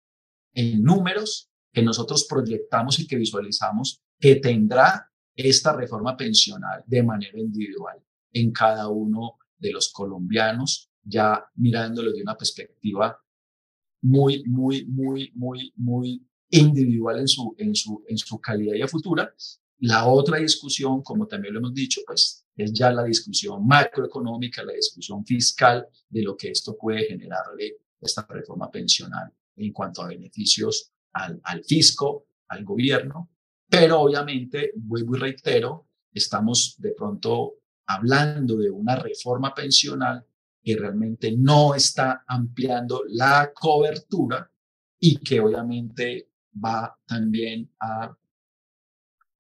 en 0.55 0.82
números 0.82 1.50
que 1.72 1.82
nosotros 1.82 2.26
proyectamos 2.28 2.98
y 2.98 3.07
que 3.07 3.16
visualizamos 3.16 4.03
que 4.18 4.36
tendrá 4.36 5.11
esta 5.34 5.74
reforma 5.74 6.16
pensional 6.16 6.84
de 6.86 7.03
manera 7.03 7.38
individual 7.38 7.98
en 8.32 8.53
cada 8.53 8.88
uno 8.88 9.38
de 9.59 9.72
los 9.72 9.90
colombianos, 9.92 10.90
ya 11.03 11.44
mirándolo 11.55 12.12
de 12.12 12.22
una 12.22 12.36
perspectiva 12.36 13.18
muy, 14.03 14.44
muy, 14.44 14.84
muy, 14.86 15.32
muy, 15.34 15.72
muy 15.76 16.26
individual 16.50 17.20
en 17.20 17.28
su, 17.28 17.55
en 17.59 17.74
su, 17.74 18.05
en 18.07 18.18
su 18.18 18.38
calidad 18.40 18.74
y 18.74 18.88
futura. 18.88 19.32
La 19.78 20.07
otra 20.07 20.38
discusión, 20.38 21.03
como 21.03 21.26
también 21.26 21.55
lo 21.55 21.61
hemos 21.61 21.74
dicho, 21.74 22.00
pues 22.07 22.41
es 22.57 22.72
ya 22.72 22.92
la 22.92 23.05
discusión 23.05 23.66
macroeconómica, 23.66 24.62
la 24.62 24.72
discusión 24.72 25.24
fiscal 25.24 25.86
de 26.09 26.22
lo 26.22 26.36
que 26.36 26.50
esto 26.50 26.76
puede 26.76 27.05
generarle 27.05 27.76
esta 28.00 28.26
reforma 28.28 28.70
pensional 28.70 29.32
en 29.57 29.72
cuanto 29.72 30.03
a 30.03 30.09
beneficios 30.09 30.92
al, 31.12 31.40
al 31.44 31.64
fisco, 31.64 32.26
al 32.48 32.64
gobierno. 32.64 33.30
Pero 33.68 34.00
obviamente, 34.00 34.72
vuelvo 34.76 35.16
y 35.16 35.20
reitero, 35.20 35.88
estamos 36.12 36.76
de 36.78 36.92
pronto 36.92 37.55
hablando 37.86 38.57
de 38.57 38.70
una 38.70 38.96
reforma 38.96 39.55
pensional 39.55 40.24
que 40.62 40.76
realmente 40.76 41.32
no 41.36 41.74
está 41.74 42.24
ampliando 42.26 43.03
la 43.09 43.53
cobertura 43.53 44.50
y 44.98 45.16
que 45.18 45.40
obviamente 45.40 46.28
va 46.64 46.96
también 47.05 47.68
a, 47.80 48.16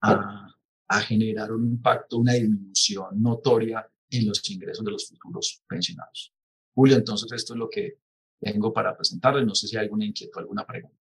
a, 0.00 0.51
generar 1.00 1.52
un 1.52 1.66
impacto, 1.66 2.18
una 2.18 2.34
disminución 2.34 3.22
notoria 3.22 3.86
en 4.10 4.28
los 4.28 4.48
ingresos 4.50 4.84
de 4.84 4.90
los 4.90 5.08
futuros 5.08 5.62
pensionados. 5.66 6.34
Julio, 6.74 6.96
entonces 6.96 7.30
esto 7.32 7.54
es 7.54 7.58
lo 7.58 7.68
que 7.68 7.98
tengo 8.40 8.72
para 8.72 8.96
presentarles. 8.96 9.46
No 9.46 9.54
sé 9.54 9.68
si 9.68 9.76
hay 9.76 9.84
alguna 9.84 10.04
inquietud, 10.04 10.40
alguna 10.40 10.66
pregunta. 10.66 10.96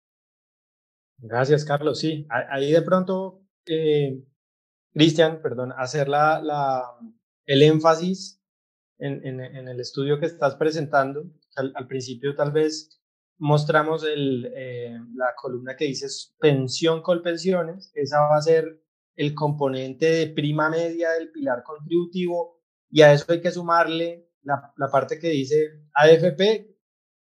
Gracias, 1.19 1.65
Carlos. 1.65 1.99
Sí, 1.99 2.27
ahí 2.29 2.71
de 2.71 2.81
pronto, 2.81 3.41
eh, 3.65 4.23
Cristian, 4.93 5.41
perdón, 5.41 5.73
hacer 5.77 6.07
la, 6.07 6.41
la, 6.41 6.83
el 7.45 7.63
énfasis 7.63 8.41
en, 8.99 9.25
en, 9.25 9.67
el 9.67 9.79
estudio 9.79 10.19
que 10.19 10.27
estás 10.27 10.55
presentando. 10.55 11.25
Al, 11.55 11.87
principio 11.87 12.35
tal 12.35 12.51
vez 12.51 13.01
mostramos 13.39 14.03
el, 14.03 14.51
eh, 14.55 14.99
la 15.15 15.33
columna 15.35 15.75
que 15.75 15.85
dice 15.85 16.07
pensión 16.39 17.01
con 17.01 17.23
pensiones. 17.23 17.91
Esa 17.95 18.19
va 18.21 18.37
a 18.37 18.41
ser 18.41 18.83
el 19.17 19.33
componente 19.33 20.05
de 20.05 20.27
prima 20.27 20.69
media 20.69 21.11
del 21.11 21.31
pilar 21.31 21.63
contributivo 21.63 22.61
y 22.89 23.01
a 23.01 23.11
eso 23.11 23.25
hay 23.29 23.41
que 23.41 23.51
sumarle 23.51 24.29
la, 24.43 24.71
la 24.77 24.89
parte 24.89 25.19
que 25.19 25.29
dice 25.29 25.81
AFP, 25.93 26.77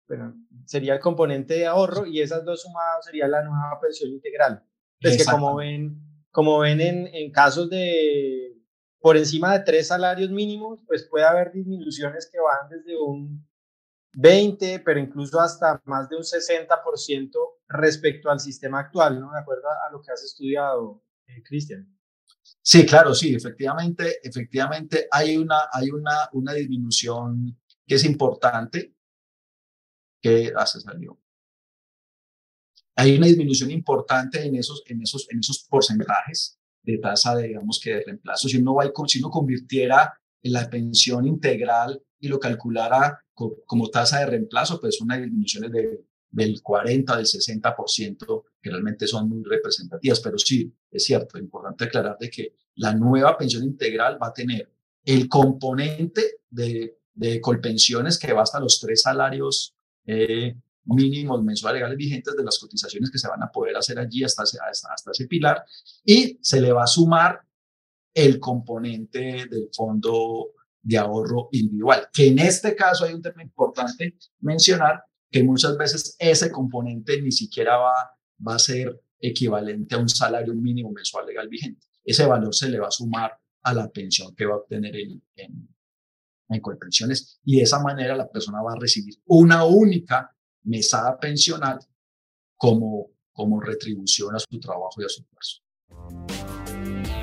bueno, 0.07 0.33
sería 0.65 0.93
el 0.95 0.99
componente 0.99 1.53
de 1.55 1.67
ahorro 1.67 2.05
y 2.05 2.21
esas 2.21 2.43
dos 2.43 2.61
sumadas 2.61 3.05
sería 3.05 3.27
la 3.27 3.43
nueva 3.43 3.79
pensión 3.79 4.11
integral. 4.11 4.65
Es 4.99 5.17
que 5.17 5.29
como 5.29 5.57
ven, 5.57 6.01
como 6.31 6.59
ven 6.59 6.81
en, 6.81 7.07
en 7.07 7.31
casos 7.31 7.69
de 7.69 8.57
por 8.99 9.17
encima 9.17 9.51
de 9.51 9.65
tres 9.65 9.87
salarios 9.87 10.31
mínimos, 10.31 10.79
pues 10.87 11.03
puede 11.03 11.25
haber 11.25 11.51
disminuciones 11.51 12.29
que 12.31 12.39
van 12.39 12.69
desde 12.69 12.97
un 12.97 13.45
20, 14.13 14.79
pero 14.79 14.97
incluso 14.99 15.41
hasta 15.41 15.81
más 15.83 16.07
de 16.07 16.15
un 16.15 16.23
60% 16.23 17.31
respecto 17.67 18.29
al 18.29 18.39
sistema 18.39 18.79
actual, 18.79 19.19
¿no? 19.19 19.33
De 19.33 19.39
acuerdo 19.39 19.67
a 19.67 19.91
lo 19.91 20.01
que 20.01 20.11
has 20.11 20.23
estudiado, 20.23 21.03
eh, 21.27 21.41
Cristian. 21.43 21.87
Sí, 22.61 22.85
claro, 22.85 23.13
sí, 23.13 23.35
efectivamente, 23.35 24.19
efectivamente 24.23 25.07
hay 25.11 25.37
una, 25.37 25.67
hay 25.71 25.89
una, 25.91 26.29
una 26.33 26.53
disminución 26.53 27.59
que 27.85 27.95
es 27.95 28.05
importante, 28.05 28.95
que 30.21 30.53
ah, 30.55 30.65
salió. 30.65 31.19
Hay 32.95 33.17
una 33.17 33.27
disminución 33.27 33.71
importante 33.71 34.45
en 34.45 34.55
esos, 34.55 34.83
en 34.85 35.01
esos, 35.01 35.27
en 35.29 35.39
esos 35.39 35.65
porcentajes 35.69 36.59
de 36.83 36.97
tasa 36.99 37.35
de, 37.35 37.47
digamos 37.47 37.79
que 37.83 37.95
de 37.95 38.03
reemplazo. 38.03 38.47
Si 38.47 38.57
uno, 38.57 38.75
va, 38.75 38.91
si 39.07 39.19
uno 39.19 39.29
convirtiera 39.29 40.13
la 40.43 40.69
pensión 40.69 41.25
integral 41.25 42.01
y 42.19 42.27
lo 42.27 42.39
calculara 42.39 43.19
como 43.33 43.89
tasa 43.89 44.19
de 44.19 44.27
reemplazo, 44.27 44.79
pues 44.79 45.01
una 45.01 45.17
disminuciones 45.17 45.71
de, 45.71 46.05
del 46.29 46.61
40, 46.61 47.17
del 47.17 47.25
60%, 47.25 48.43
que 48.63 48.69
realmente 48.71 49.05
son 49.05 49.29
muy 49.29 49.43
representativas. 49.43 50.21
Pero 50.21 50.37
sí, 50.37 50.73
es 50.89 51.03
cierto, 51.03 51.37
es 51.37 51.43
importante 51.43 51.83
aclarar 51.83 52.17
de 52.17 52.29
que 52.29 52.55
la 52.75 52.95
nueva 52.95 53.37
pensión 53.37 53.63
integral 53.63 54.17
va 54.21 54.27
a 54.27 54.33
tener 54.33 54.71
el 55.03 55.27
componente 55.27 56.37
de, 56.49 56.97
de 57.13 57.41
colpensiones 57.41 58.17
que 58.17 58.31
va 58.31 58.43
hasta 58.43 58.59
los 58.59 58.79
tres 58.79 59.01
salarios 59.01 59.75
eh, 60.05 60.55
mínimos 60.85 61.43
mensuales 61.43 61.79
legales 61.79 61.97
vigentes 61.97 62.35
de 62.35 62.43
las 62.43 62.57
cotizaciones 62.59 63.09
que 63.09 63.17
se 63.17 63.27
van 63.27 63.43
a 63.43 63.51
poder 63.51 63.75
hacer 63.75 63.99
allí 63.99 64.23
hasta, 64.23 64.43
hasta, 64.43 64.93
hasta 64.93 65.11
ese 65.11 65.27
pilar 65.27 65.63
y 66.03 66.37
se 66.41 66.59
le 66.59 66.71
va 66.71 66.83
a 66.83 66.87
sumar 66.87 67.41
el 68.13 68.39
componente 68.39 69.47
del 69.49 69.69
fondo 69.73 70.51
de 70.81 70.97
ahorro 70.97 71.47
individual, 71.53 72.09
que 72.11 72.27
en 72.27 72.39
este 72.39 72.75
caso 72.75 73.05
hay 73.05 73.13
un 73.13 73.21
tema 73.21 73.41
importante 73.41 74.17
mencionar, 74.41 75.03
que 75.31 75.41
muchas 75.41 75.77
veces 75.77 76.15
ese 76.19 76.51
componente 76.51 77.21
ni 77.21 77.31
siquiera 77.31 77.77
va, 77.77 77.93
va 78.45 78.55
a 78.55 78.59
ser 78.59 79.01
equivalente 79.19 79.95
a 79.95 79.99
un 79.99 80.09
salario 80.09 80.53
mínimo 80.53 80.91
mensual 80.91 81.25
legal 81.25 81.47
vigente. 81.47 81.87
Ese 82.03 82.25
valor 82.25 82.53
se 82.53 82.69
le 82.69 82.79
va 82.79 82.87
a 82.87 82.91
sumar 82.91 83.31
a 83.63 83.73
la 83.73 83.89
pensión 83.89 84.35
que 84.35 84.45
va 84.45 84.55
a 84.55 84.57
obtener 84.57 84.95
en, 84.95 85.23
en, 85.35 85.69
en 86.49 86.61
y 87.45 87.57
de 87.57 87.63
esa 87.63 87.79
manera 87.81 88.15
la 88.15 88.29
persona 88.29 88.61
va 88.61 88.73
a 88.73 88.79
recibir 88.79 89.15
una 89.25 89.63
única 89.63 90.35
mesada 90.63 91.17
pensional 91.17 91.79
como, 92.57 93.11
como 93.31 93.61
retribución 93.61 94.35
a 94.35 94.39
su 94.39 94.59
trabajo 94.59 95.01
y 95.01 95.05
a 95.05 95.09
su 95.09 95.21
esfuerzo. 95.21 95.61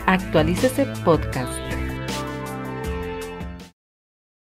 Actualice 0.07 0.67
ese 0.67 0.87
podcast 1.05 1.70